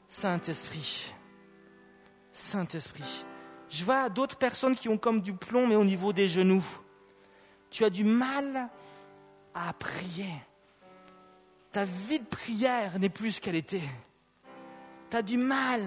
Saint-Esprit, 0.07 1.13
Saint-Esprit. 2.31 3.25
Je 3.69 3.83
vois 3.83 4.09
d'autres 4.09 4.37
personnes 4.37 4.75
qui 4.75 4.87
ont 4.87 4.97
comme 4.97 5.21
du 5.21 5.33
plomb, 5.33 5.67
mais 5.67 5.75
au 5.75 5.83
niveau 5.83 6.13
des 6.13 6.29
genoux. 6.29 6.65
Tu 7.69 7.83
as 7.83 7.89
du 7.89 8.03
mal 8.03 8.69
à 9.53 9.73
prier 9.73 10.31
ta 11.75 11.83
vie 11.83 12.19
de 12.19 12.25
prière 12.25 12.97
n'est 12.99 13.09
plus 13.09 13.33
ce 13.33 13.41
qu'elle 13.41 13.55
était. 13.55 13.83
Tu 15.09 15.17
as 15.17 15.21
du 15.21 15.37
mal. 15.37 15.81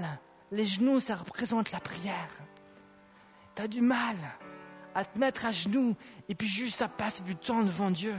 Les 0.52 0.66
genoux, 0.66 1.00
ça 1.00 1.16
représente 1.16 1.72
la 1.72 1.80
prière. 1.80 2.28
Tu 3.54 3.62
as 3.62 3.68
du 3.68 3.80
mal 3.80 4.14
à 4.94 5.06
te 5.06 5.18
mettre 5.18 5.46
à 5.46 5.52
genoux 5.52 5.96
et 6.28 6.34
puis 6.34 6.46
juste 6.46 6.82
à 6.82 6.88
passer 6.88 7.22
du 7.22 7.34
temps 7.36 7.62
devant 7.62 7.90
Dieu. 7.90 8.14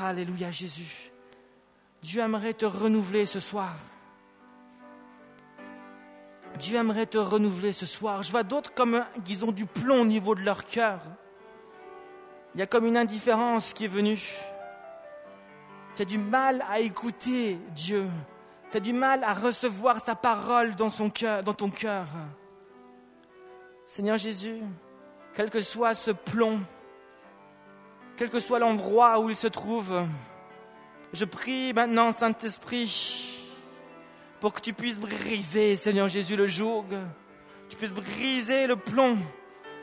Alléluia 0.00 0.52
Jésus. 0.52 1.10
Dieu 2.00 2.20
aimerait 2.20 2.54
te 2.54 2.66
renouveler 2.66 3.26
ce 3.26 3.40
soir. 3.40 3.74
Dieu 6.60 6.78
aimerait 6.78 7.06
te 7.06 7.18
renouveler 7.18 7.72
ce 7.72 7.86
soir. 7.86 8.22
Je 8.22 8.30
vois 8.30 8.44
d'autres 8.44 8.72
comme 8.72 9.04
qu'ils 9.24 9.44
ont 9.44 9.50
du 9.50 9.66
plomb 9.66 10.02
au 10.02 10.06
niveau 10.06 10.36
de 10.36 10.42
leur 10.42 10.64
cœur. 10.64 11.00
Il 12.54 12.60
y 12.60 12.62
a 12.62 12.66
comme 12.66 12.86
une 12.86 12.96
indifférence 12.96 13.72
qui 13.72 13.86
est 13.86 13.88
venue. 13.88 14.20
Tu 15.98 16.02
as 16.02 16.04
du 16.04 16.18
mal 16.18 16.64
à 16.70 16.78
écouter 16.78 17.58
Dieu. 17.74 18.08
Tu 18.70 18.76
as 18.76 18.80
du 18.80 18.92
mal 18.92 19.24
à 19.24 19.34
recevoir 19.34 19.98
sa 19.98 20.14
parole 20.14 20.76
dans, 20.76 20.90
ton 20.90 21.10
cœur. 21.10 22.06
Seigneur 23.84 24.16
Jésus, 24.16 24.60
quel 25.34 25.50
que 25.50 25.60
soit 25.60 25.96
ce 25.96 26.12
plomb, 26.12 26.60
quel 28.16 28.30
que 28.30 28.38
soit 28.38 28.60
l'endroit 28.60 29.18
où 29.18 29.28
il 29.28 29.34
se 29.34 29.48
trouve, 29.48 30.04
je 31.12 31.24
prie 31.24 31.72
maintenant, 31.72 32.12
Saint-Esprit, 32.12 33.44
pour 34.38 34.52
que 34.52 34.60
tu 34.60 34.74
puisses 34.74 35.00
briser, 35.00 35.74
Seigneur 35.74 36.08
Jésus, 36.08 36.36
le 36.36 36.46
joug, 36.46 36.86
tu 37.68 37.76
puisses 37.76 37.90
briser 37.90 38.68
le 38.68 38.76
plomb 38.76 39.18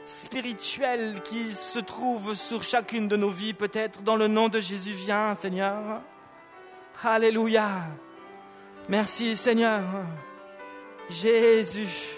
spirituel 0.06 1.22
qui 1.24 1.54
se 1.54 1.80
trouve 1.80 2.36
sur 2.36 2.64
chacune 2.64 3.08
de 3.08 3.16
nos 3.16 3.30
vies, 3.30 3.54
peut-être 3.54 4.02
dans 4.04 4.16
le 4.16 4.28
nom 4.28 4.50
de 4.50 4.60
Jésus. 4.60 4.94
Viens, 4.94 5.36
Seigneur. 5.36 6.02
Alléluia. 7.04 7.88
Merci, 8.88 9.36
Seigneur. 9.36 9.82
Jésus. 11.10 12.14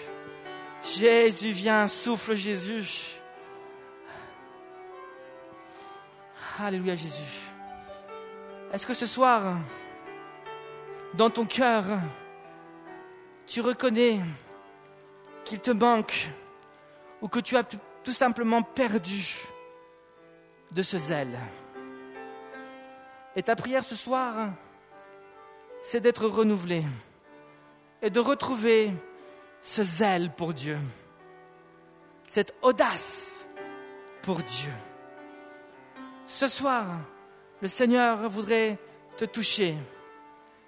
Jésus, 0.82 1.52
viens, 1.52 1.88
souffle 1.88 2.34
Jésus. 2.34 3.14
Alléluia, 6.58 6.94
Jésus. 6.94 7.22
Est-ce 8.72 8.86
que 8.86 8.94
ce 8.94 9.06
soir, 9.06 9.56
dans 11.14 11.30
ton 11.30 11.46
cœur, 11.46 11.84
tu 13.46 13.60
reconnais 13.60 14.20
qu'il 15.44 15.58
te 15.58 15.70
manque 15.70 16.28
ou 17.20 17.28
que 17.28 17.40
tu 17.40 17.56
as 17.56 17.64
tout 17.64 18.12
simplement 18.12 18.62
perdu 18.62 19.36
de 20.70 20.82
ce 20.82 20.98
zèle. 20.98 21.38
Et 23.36 23.42
ta 23.42 23.56
prière 23.56 23.84
ce 23.84 23.96
soir, 23.96 24.50
c'est 25.82 26.00
d'être 26.00 26.26
renouvelé 26.26 26.84
et 28.02 28.10
de 28.10 28.20
retrouver 28.20 28.92
ce 29.62 29.82
zèle 29.82 30.30
pour 30.30 30.54
Dieu, 30.54 30.78
cette 32.26 32.54
audace 32.62 33.46
pour 34.22 34.38
Dieu. 34.38 34.72
Ce 36.26 36.48
soir, 36.48 36.86
le 37.60 37.68
Seigneur 37.68 38.28
voudrait 38.28 38.78
te 39.16 39.24
toucher 39.24 39.74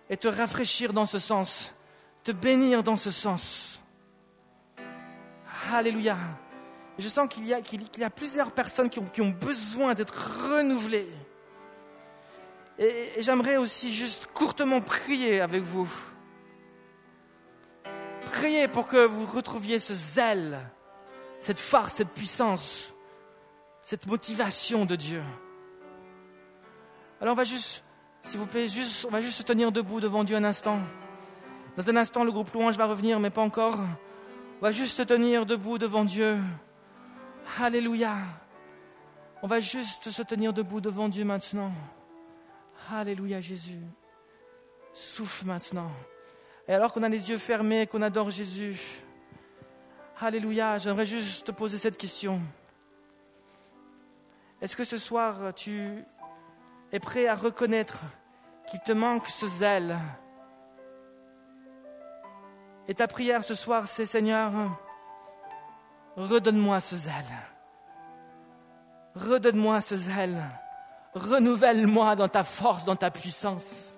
et 0.09 0.17
te 0.17 0.27
rafraîchir 0.27 0.93
dans 0.93 1.07
ce 1.07 1.19
sens, 1.19 1.73
te 2.25 2.33
bénir 2.33 2.83
dans 2.83 2.97
ce 2.97 3.11
sens. 3.11 3.70
Alléluia. 5.73 6.17
je 6.99 7.09
sens 7.09 7.29
qu'il 7.29 7.47
y, 7.47 7.55
a, 7.55 8.11
plusieurs 8.11 8.51
personnes 8.51 8.91
qui 8.91 9.21
ont, 9.21 9.31
besoin 9.31 9.95
d'être 9.95 10.51
renouvelées. 10.51 11.09
et 12.79 13.23
j'aimerais 13.23 13.57
aussi 13.57 13.95
juste 13.95 14.27
courtement 14.35 14.81
prier 14.81 15.41
avec 15.41 15.63
vous. 15.63 15.89
Priez 18.27 18.69
pour 18.69 18.87
que 18.87 19.07
vous 19.07 19.27
retrouviez 19.27 19.79
ce 19.81 19.95
zèle, 19.95 20.59
cette 21.41 21.61
force, 21.61 21.95
cette 21.95 22.11
puissance, 22.11 22.95
cette 23.85 24.07
motivation 24.07 24.85
de 24.85 24.97
Dieu. 24.97 25.23
Alors 27.21 27.33
on 27.33 27.37
va 27.37 27.45
juste, 27.45 27.83
s'il 28.23 28.39
vous 28.39 28.47
plaît, 28.47 28.69
juste, 28.69 29.05
on 29.05 29.11
va 29.11 29.21
juste 29.21 29.39
se 29.39 29.43
tenir 29.43 29.73
debout 29.73 30.01
devant 30.01 30.25
Dieu 30.25 30.37
un 30.37 30.45
instant. 30.45 30.79
Dans 31.77 31.89
un 31.91 31.97
instant, 31.97 32.25
le 32.25 32.33
groupe 32.33 32.53
louange 32.53 32.77
va 32.77 32.87
revenir, 32.87 33.21
mais 33.21 33.31
pas 33.31 33.43
encore. 33.43 33.79
On 34.61 34.67
va 34.67 34.73
juste 34.73 34.99
se 34.99 35.03
tenir 35.03 35.47
debout 35.47 35.79
devant 35.79 36.05
Dieu. 36.05 36.37
Alléluia. 37.59 38.19
On 39.43 39.47
va 39.47 39.59
juste 39.59 40.11
se 40.11 40.23
tenir 40.23 40.53
debout 40.53 40.83
devant 40.83 41.09
Dieu 41.09 41.25
maintenant. 41.25 41.73
Alléluia 42.93 43.41
Jésus. 43.41 43.81
Souffle 44.93 45.47
maintenant. 45.47 45.91
Et 46.69 46.75
alors 46.75 46.93
qu'on 46.93 47.03
a 47.03 47.09
les 47.09 47.31
yeux 47.31 47.39
fermés, 47.39 47.87
qu'on 47.87 48.03
adore 48.03 48.31
Jésus, 48.31 48.79
Alléluia, 50.21 50.77
j'aimerais 50.77 51.07
juste 51.07 51.47
te 51.47 51.53
poser 51.53 51.79
cette 51.79 51.97
question. 51.97 52.43
Est-ce 54.61 54.77
que 54.77 54.85
ce 54.85 54.99
soir 54.99 55.55
tu 55.55 56.05
es 56.93 57.01
prêt 57.01 57.27
à 57.29 57.35
reconnaître 57.35 58.01
qu'il 58.71 58.81
te 58.81 58.93
manque 58.93 59.27
ce 59.27 59.49
zèle 59.49 59.97
Et 62.91 62.95
ta 62.95 63.07
prière 63.07 63.45
ce 63.45 63.55
soir, 63.55 63.87
c'est 63.87 64.05
Seigneur, 64.05 64.51
redonne-moi 66.17 66.81
ce 66.81 66.97
zèle. 66.97 67.15
Redonne-moi 69.15 69.81
ce 69.81 69.97
zèle. 69.97 70.43
Renouvelle-moi 71.15 72.17
dans 72.17 72.27
ta 72.27 72.43
force, 72.43 72.83
dans 72.83 72.97
ta 72.97 73.13
puissance. 73.13 73.95